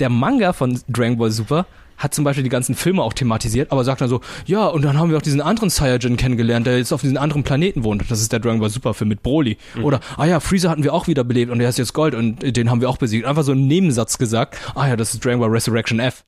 [0.00, 1.66] der Manga von Dragon Ball Super
[1.98, 4.98] hat zum Beispiel die ganzen Filme auch thematisiert, aber sagt dann so, ja, und dann
[4.98, 8.10] haben wir auch diesen anderen Saiyajin kennengelernt, der jetzt auf diesen anderen Planeten wohnt.
[8.10, 9.56] Das ist der Dragon Ball Super Film mit Broly.
[9.82, 12.56] Oder, ah ja, Freezer hatten wir auch wieder belebt und der ist jetzt Gold und
[12.56, 13.26] den haben wir auch besiegt.
[13.26, 16.24] Einfach so ein Nebensatz gesagt, ah ja, das ist Dragon Ball Resurrection F.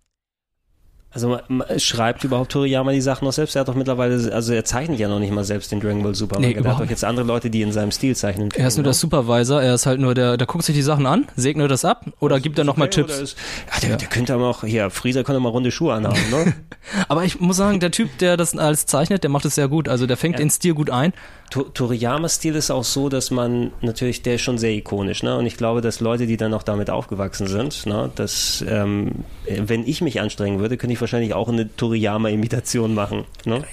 [1.12, 1.41] Also
[1.78, 3.57] schreibt überhaupt Toriyama die Sachen noch selbst?
[3.57, 6.15] Er hat doch mittlerweile, also er zeichnet ja noch nicht mal selbst den Dragon Ball
[6.15, 6.39] Super.
[6.39, 8.62] Nee, er hat doch jetzt andere Leute, die in seinem Stil zeichnen können.
[8.62, 11.07] Er ist nur der Supervisor, er ist halt nur der, der guckt sich die Sachen
[11.07, 13.15] an, segnet das ab oder gibt dann nochmal Okay, Tipps.
[13.15, 13.37] oder Ist,
[13.82, 16.53] ja, der, der könnte aber auch, hier, Freezer könnte mal runde Schuhe anhaben, ne?
[17.09, 19.89] Aber ich muss sagen, der Typ, der das alles zeichnet, der macht es sehr gut.
[19.89, 20.39] Also der fängt Ja.
[20.39, 21.12] den Stil gut ein.
[21.51, 25.36] To- Toriyama-Stil ist auch so, dass man natürlich, der ist schon sehr ikonisch, ne?
[25.36, 29.86] Und ich glaube, dass Leute, die dann auch damit aufgewachsen sind, ne, dass ähm, wenn
[29.86, 33.24] ich mich anstrengen würde, könnte ich wahrscheinlich auch eine Toriyama-Imitation machen.
[33.44, 33.64] Ne?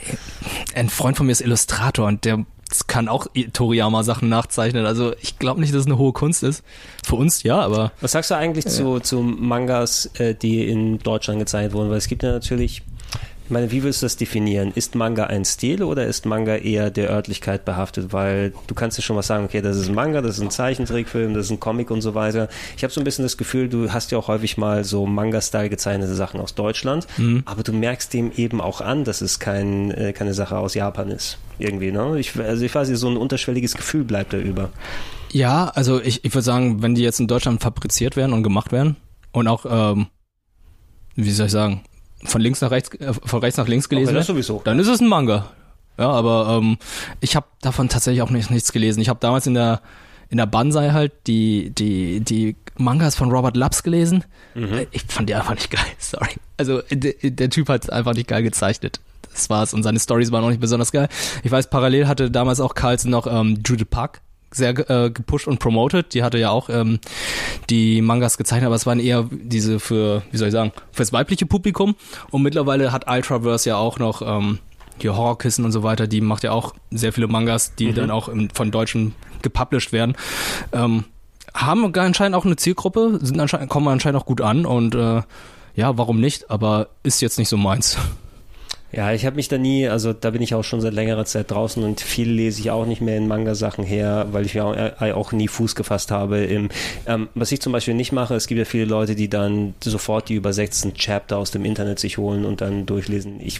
[0.76, 2.46] Ein Freund von mir ist Illustrator und der
[2.88, 4.86] kann auch Toriyama-Sachen nachzeichnen.
[4.86, 6.64] Also ich glaube nicht, dass es eine hohe Kunst ist.
[7.06, 11.40] Für uns ja, aber Was sagst du eigentlich zu, zu Mangas, äh, die in Deutschland
[11.40, 11.90] gezeichnet wurden?
[11.90, 12.82] Weil es gibt ja natürlich,
[13.48, 14.74] ich meine, wie willst du das definieren?
[14.76, 18.12] Ist Manga ein Stil oder ist Manga eher der Örtlichkeit behaftet?
[18.12, 20.52] Weil du kannst ja schon was sagen, okay, das ist ein Manga, das ist ein
[20.52, 22.50] Zeichentrickfilm, das ist ein Comic und so weiter.
[22.76, 25.70] Ich habe so ein bisschen das Gefühl, du hast ja auch häufig mal so Manga-Style
[25.70, 27.08] gezeichnete Sachen aus Deutschland,
[27.46, 31.10] aber du merkst dem eben auch an, dass es kein, äh, keine Sache aus Japan
[31.10, 31.38] ist.
[31.58, 32.20] Irgendwie, ne?
[32.20, 34.72] Ich, also ich weiß nicht, so ein unterschwelliges Gefühl bleibt da über.
[35.32, 38.74] ja, also ich, ich würde sagen, wenn die jetzt in Deutschland fabriziert werden und gemacht
[38.74, 38.98] werden
[39.32, 40.08] und auch, ähm,
[41.16, 41.84] wie soll ich sagen,
[42.24, 44.18] von links nach rechts, äh, von rechts nach links gelesen Okay,
[44.66, 45.50] dann ist es ein Manga.
[45.98, 46.78] Ja, aber ähm,
[47.22, 49.02] ich habe davon tatsächlich auch nicht, nichts gelesen.
[49.02, 49.82] Ich habe damals in der
[50.30, 54.24] in der Banzai halt die die die Mangas von Robert Laps gelesen.
[54.56, 55.86] Äh, Ich fand die einfach nicht geil.
[55.98, 56.32] Sorry.
[56.58, 59.00] Also der, der Typ hat einfach nicht geil gezeichnet.
[59.32, 61.08] Das war's und seine Stories waren auch nicht besonders geil.
[61.44, 64.22] Ich weiß, parallel hatte damals auch Carlson noch ähm, Judith Park
[64.52, 66.14] sehr äh, gepusht und promoted.
[66.14, 67.00] Die hatte ja auch ähm,
[67.70, 71.46] die Mangas gezeichnet, aber es waren eher diese für, wie soll ich sagen, fürs weibliche
[71.46, 71.96] Publikum.
[72.32, 74.60] Und mittlerweile hat Ultraverse ja auch noch ähm,
[75.00, 76.08] hier Horrorkissen und so weiter.
[76.08, 80.16] Die macht ja auch sehr viele Mangas, die dann auch im, von Deutschen gepublished werden.
[80.72, 81.04] Ähm,
[81.54, 85.22] haben anscheinend auch eine Zielgruppe, sind anscheinend, kommen anscheinend auch gut an und äh,
[85.76, 86.50] ja, warum nicht?
[86.50, 87.98] Aber ist jetzt nicht so meins.
[88.94, 91.52] Ja, ich habe mich da nie, also da bin ich auch schon seit längerer Zeit
[91.52, 94.76] draußen und viel lese ich auch nicht mehr in Manga-Sachen her, weil ich ja auch,
[94.76, 96.46] äh, auch nie Fuß gefasst habe.
[96.46, 96.70] Im,
[97.06, 100.30] ähm, was ich zum Beispiel nicht mache, es gibt ja viele Leute, die dann sofort
[100.30, 103.42] die übersetzten Chapter aus dem Internet sich holen und dann durchlesen.
[103.42, 103.60] Ich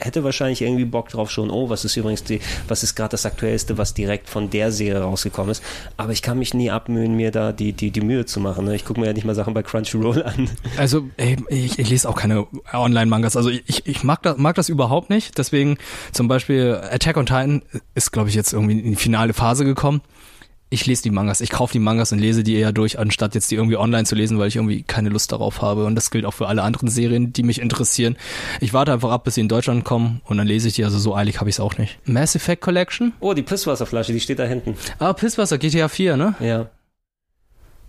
[0.00, 3.26] hätte wahrscheinlich irgendwie Bock drauf schon, oh, was ist übrigens die, was ist gerade das
[3.26, 5.62] Aktuellste, was direkt von der Serie rausgekommen ist.
[5.96, 8.64] Aber ich kann mich nie abmühen, mir da die, die, die Mühe zu machen.
[8.64, 8.74] Ne?
[8.74, 10.50] Ich gucke mir ja nicht mal Sachen bei Crunchyroll an.
[10.76, 13.36] Also ey, ich, ich lese auch keine Online-Mangas.
[13.36, 15.38] Also ich, ich mag, das, mag das überhaupt nicht.
[15.38, 15.78] Deswegen
[16.12, 17.62] zum Beispiel Attack on Titan
[17.94, 20.00] ist, glaube ich, jetzt irgendwie in die finale Phase gekommen.
[20.72, 23.50] Ich lese die Mangas, ich kaufe die Mangas und lese die eher durch, anstatt jetzt
[23.50, 25.84] die irgendwie online zu lesen, weil ich irgendwie keine Lust darauf habe.
[25.84, 28.16] Und das gilt auch für alle anderen Serien, die mich interessieren.
[28.60, 30.84] Ich warte einfach ab, bis sie in Deutschland kommen und dann lese ich die.
[30.84, 31.98] Also so eilig habe ich es auch nicht.
[32.06, 33.12] Mass Effect Collection?
[33.20, 34.74] Oh, die Pisswasserflasche, die steht da hinten.
[34.98, 36.34] Ah, Pisswasser, GTA 4, ne?
[36.40, 36.70] Ja.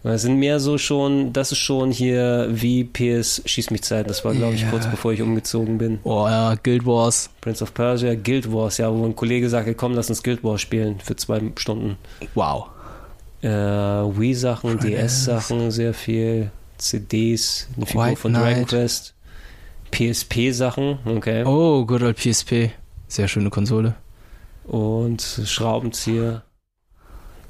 [0.04, 4.10] Das sind mehr so schon, das ist schon hier wie PS Schieß mich Zeit.
[4.10, 4.70] Das war, glaube ich, Ja.
[4.70, 6.00] kurz bevor ich umgezogen bin.
[6.04, 7.30] Oh ja, Guild Wars.
[7.40, 10.60] Prince of Persia, Guild Wars, ja, wo ein Kollege sagte, komm, lass uns Guild Wars
[10.60, 11.96] spielen für zwei Stunden.
[12.36, 12.66] Wow.
[13.44, 14.80] Äh, Wii-Sachen.
[14.80, 16.52] DS-Sachen, sehr viel.
[16.78, 18.68] CDs, eine Figur White von Dragon Knight.
[18.70, 19.14] Quest.
[19.92, 21.44] PSP-Sachen, okay.
[21.46, 22.72] Oh, good old PSP.
[23.08, 23.96] Sehr schöne Konsole.
[24.64, 26.44] Und Schraubenzieher.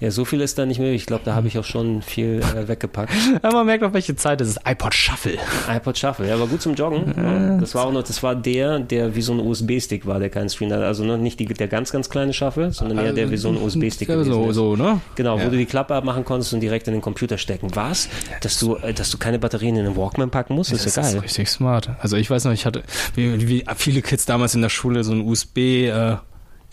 [0.04, 0.92] Ja, so viel ist da nicht mehr.
[0.92, 3.14] Ich glaube, da habe ich auch schon viel äh, weggepackt.
[3.42, 4.60] Ja, man merkt auch, welche Zeit es ist.
[4.68, 5.38] iPod Shuffle.
[5.70, 7.14] iPod Shuffle, ja, war gut zum Joggen.
[7.16, 10.30] Ja, das war auch noch, das war der, der wie so ein USB-Stick war, der
[10.30, 10.82] keinen Screen hat.
[10.82, 13.56] Also noch nicht die, der ganz, ganz kleine Shuffle, sondern eher der wie so ein
[13.56, 14.10] USB-Stick.
[14.10, 14.56] Ja, so, ist.
[14.56, 15.00] so, ne?
[15.16, 17.70] Genau, wo du die Klappe abmachen konntest und direkt in den Computer stecken.
[17.74, 18.10] Was?
[18.42, 20.74] Dass du, äh, dass du keine Batterien in den Walkman packen musst?
[20.74, 21.16] ist ja Das geil.
[21.18, 21.90] ist richtig smart.
[22.02, 22.84] Also ich weiß noch, ich hatte,
[23.16, 25.58] wie, wie viele Kids damals in der Schule so ein USB
[25.88, 26.18] äh,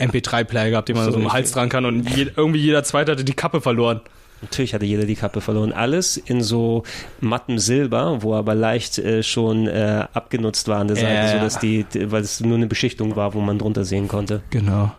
[0.01, 1.33] MP3-Player gehabt, den man So so, im.
[1.33, 4.01] Hals dran kann und je, irgendwie jeder Zweite hatte die Kappe verloren.
[4.43, 5.73] Natürlich hatte jeder die Kappe verloren.
[5.75, 6.83] Alles in so
[7.21, 11.33] mattem Silber, wo aber leicht äh, schon äh, abgenutzt war an der Seite, ja.
[11.33, 14.41] sodass die, weil es nur eine Beschichtung war, wo man drunter sehen konnte.
[14.49, 14.93] Genau.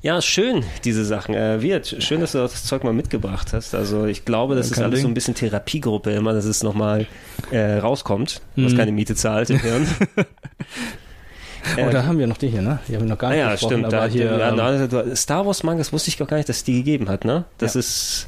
[0.00, 1.34] Ja, schön, diese Sachen.
[1.34, 3.72] Äh, Wirt, schön, dass du das Zeug mal mitgebracht hast.
[3.74, 5.12] Also ich glaube, das Ja, ist kein alles so Ding.
[5.12, 7.06] ein bisschen Therapiegruppe immer, dass es nochmal
[7.52, 8.76] äh, rauskommt, was Mhm.
[8.78, 9.86] keine Miete zahlt im Hirn.
[11.78, 12.80] Oh, da haben wir noch die hier, ne?
[12.88, 13.92] Die haben wir noch gar nicht ja, besprochen, stimmt.
[13.92, 14.70] Da, hier, ja,
[15.04, 17.44] ähm, Star Wars Mangas wusste ich gar nicht, dass es die gegeben hat, ne?
[17.58, 17.80] Das Ja.
[17.80, 18.26] ist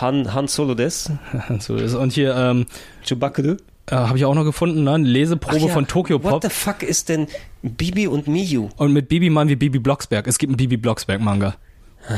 [0.00, 1.10] Han, Han Solo des,
[1.60, 1.94] so ist.
[1.94, 2.66] Und hier ähm,
[3.04, 3.42] Chewbacca.
[3.42, 3.56] äh,
[3.94, 4.92] habe ich auch noch gefunden, ne?
[4.94, 6.42] Eine Leseprobe ja, von Tokyo What Pop.
[6.42, 7.28] the fuck ist denn
[7.62, 8.68] Bibi und Miyu?
[8.76, 10.26] Und mit Bibi meinen wir Bibi Blocksberg.
[10.26, 11.54] Es gibt einen Bibi Blocksberg-Manga.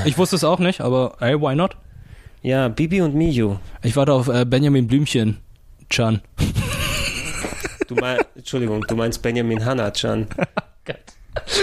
[0.05, 1.77] Ich wusste es auch nicht, aber ey, why not?
[2.43, 3.57] Ja, Bibi und Miyu.
[3.83, 5.39] Ich warte auf äh, Benjamin Blümchen.
[5.91, 6.21] Chan.
[7.87, 10.27] Du mein, Entschuldigung, du meinst Benjamin Hanna-chan.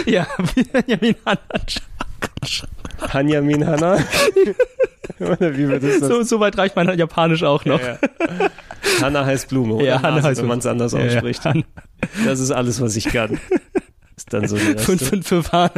[0.05, 0.27] Ja,
[0.71, 1.83] Benjamin Hanna-Chan.
[3.11, 3.97] Hanyamin Hanna?
[5.19, 5.99] Oder wie wird das?
[5.99, 7.79] So, so weit reicht mein Japanisch auch noch.
[7.81, 8.49] Ja, ja.
[9.01, 9.85] Hanna heißt Blume, oder?
[9.85, 11.07] Ja, Hanna Nase, heißt wenn man es anders Ja, ja.
[11.07, 11.41] ausspricht.
[12.25, 13.39] Das ist alles, was ich kann.
[14.15, 14.97] Ist dann so die Reste.
[14.97, 15.69] 555 Hahn.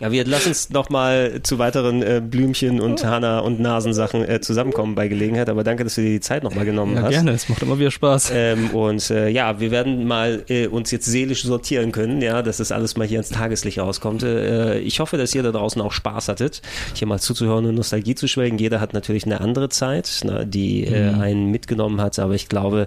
[0.00, 4.40] Ja, wir lass uns noch mal zu weiteren äh, Blümchen und Hanna und Nasensachen äh,
[4.40, 5.48] zusammenkommen bei Gelegenheit.
[5.50, 7.10] Aber danke, dass du dir die Zeit noch mal genommen Ja, hast.
[7.10, 7.32] gerne.
[7.32, 8.32] Es macht immer wieder Spaß.
[8.34, 12.56] Ähm, und äh, ja, wir werden mal äh, uns jetzt seelisch sortieren können, ja, dass
[12.56, 14.22] das alles mal hier ins Tageslicht rauskommt.
[14.22, 16.62] Äh, ich hoffe, dass ihr da draußen auch Spaß hattet,
[16.94, 18.58] hier mal zuzuhören und Nostalgie zu schwelgen.
[18.58, 22.86] Jeder hat natürlich eine andere Zeit, ne, die äh, einen mitgenommen hat, aber ich glaube,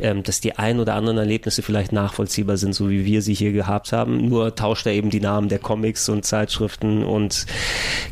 [0.00, 3.50] ähm, dass die ein oder anderen Erlebnisse vielleicht nachvollziehbar sind, so wie wir sie hier
[3.52, 4.28] gehabt haben.
[4.28, 7.46] Nur tauscht er eben die Namen der Comics und Zeitschriften und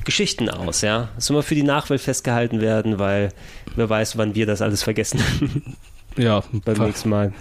[0.05, 1.09] Geschichten aus, ja.
[1.15, 3.31] Das soll immer für die Nachwelt festgehalten werden, weil
[3.77, 5.21] wer weiß, wann wir das alles vergessen
[6.17, 7.33] Ja, beim nächsten Mal.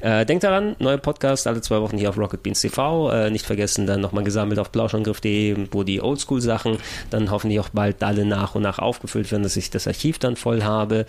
[0.00, 3.10] Äh, denkt daran, neuer Podcast alle zwei Wochen hier auf Rocket Beans TV.
[3.10, 6.78] Äh, nicht vergessen, dann nochmal gesammelt auf plauschangriff.de, wo die Oldschool-Sachen
[7.10, 10.36] dann hoffentlich auch bald alle nach und nach aufgefüllt werden, dass ich das Archiv dann
[10.36, 11.04] voll habe.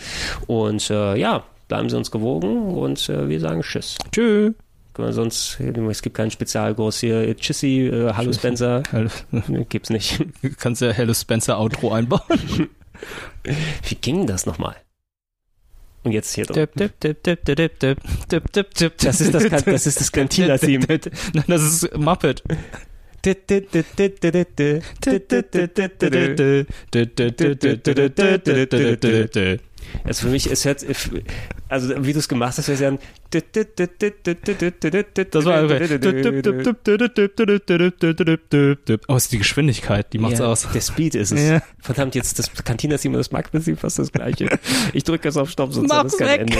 [0.47, 3.97] Und äh, ja, bleiben Sie uns gewogen und äh, wir sagen Tschüss.
[4.11, 4.53] Tschüss.
[4.97, 7.35] Sonst, es gibt keinen Spezialgruß hier.
[7.35, 8.81] Tschüssi, äh, hallo Spencer.
[9.31, 10.19] Nee, Gibt's nicht.
[10.41, 12.69] Du kannst ja Hello Spencer Outro einbauen.
[13.43, 14.75] Wie ging das nochmal?
[16.03, 16.69] Und jetzt hier drauf.
[18.97, 20.85] Das ist das, das ist das Cantina-Theme.
[21.33, 22.43] Nein, das ist Muppet.
[30.03, 30.85] Also für mich, es hört,
[31.69, 32.99] also wie du es gemacht hast, wäre es ja ein
[35.31, 35.63] Das war
[39.07, 40.67] Oh, ist die Geschwindigkeit, die macht's ja, aus.
[40.73, 41.41] Der Speed ist es.
[41.41, 41.61] Ja.
[41.79, 44.47] Verdammt, jetzt das Cantina-Theme und das Marktprinzip fast das gleiche.
[44.93, 46.41] Ich drücke jetzt auf Stopp, sonst Mach's das kein weg.
[46.41, 46.57] Ende.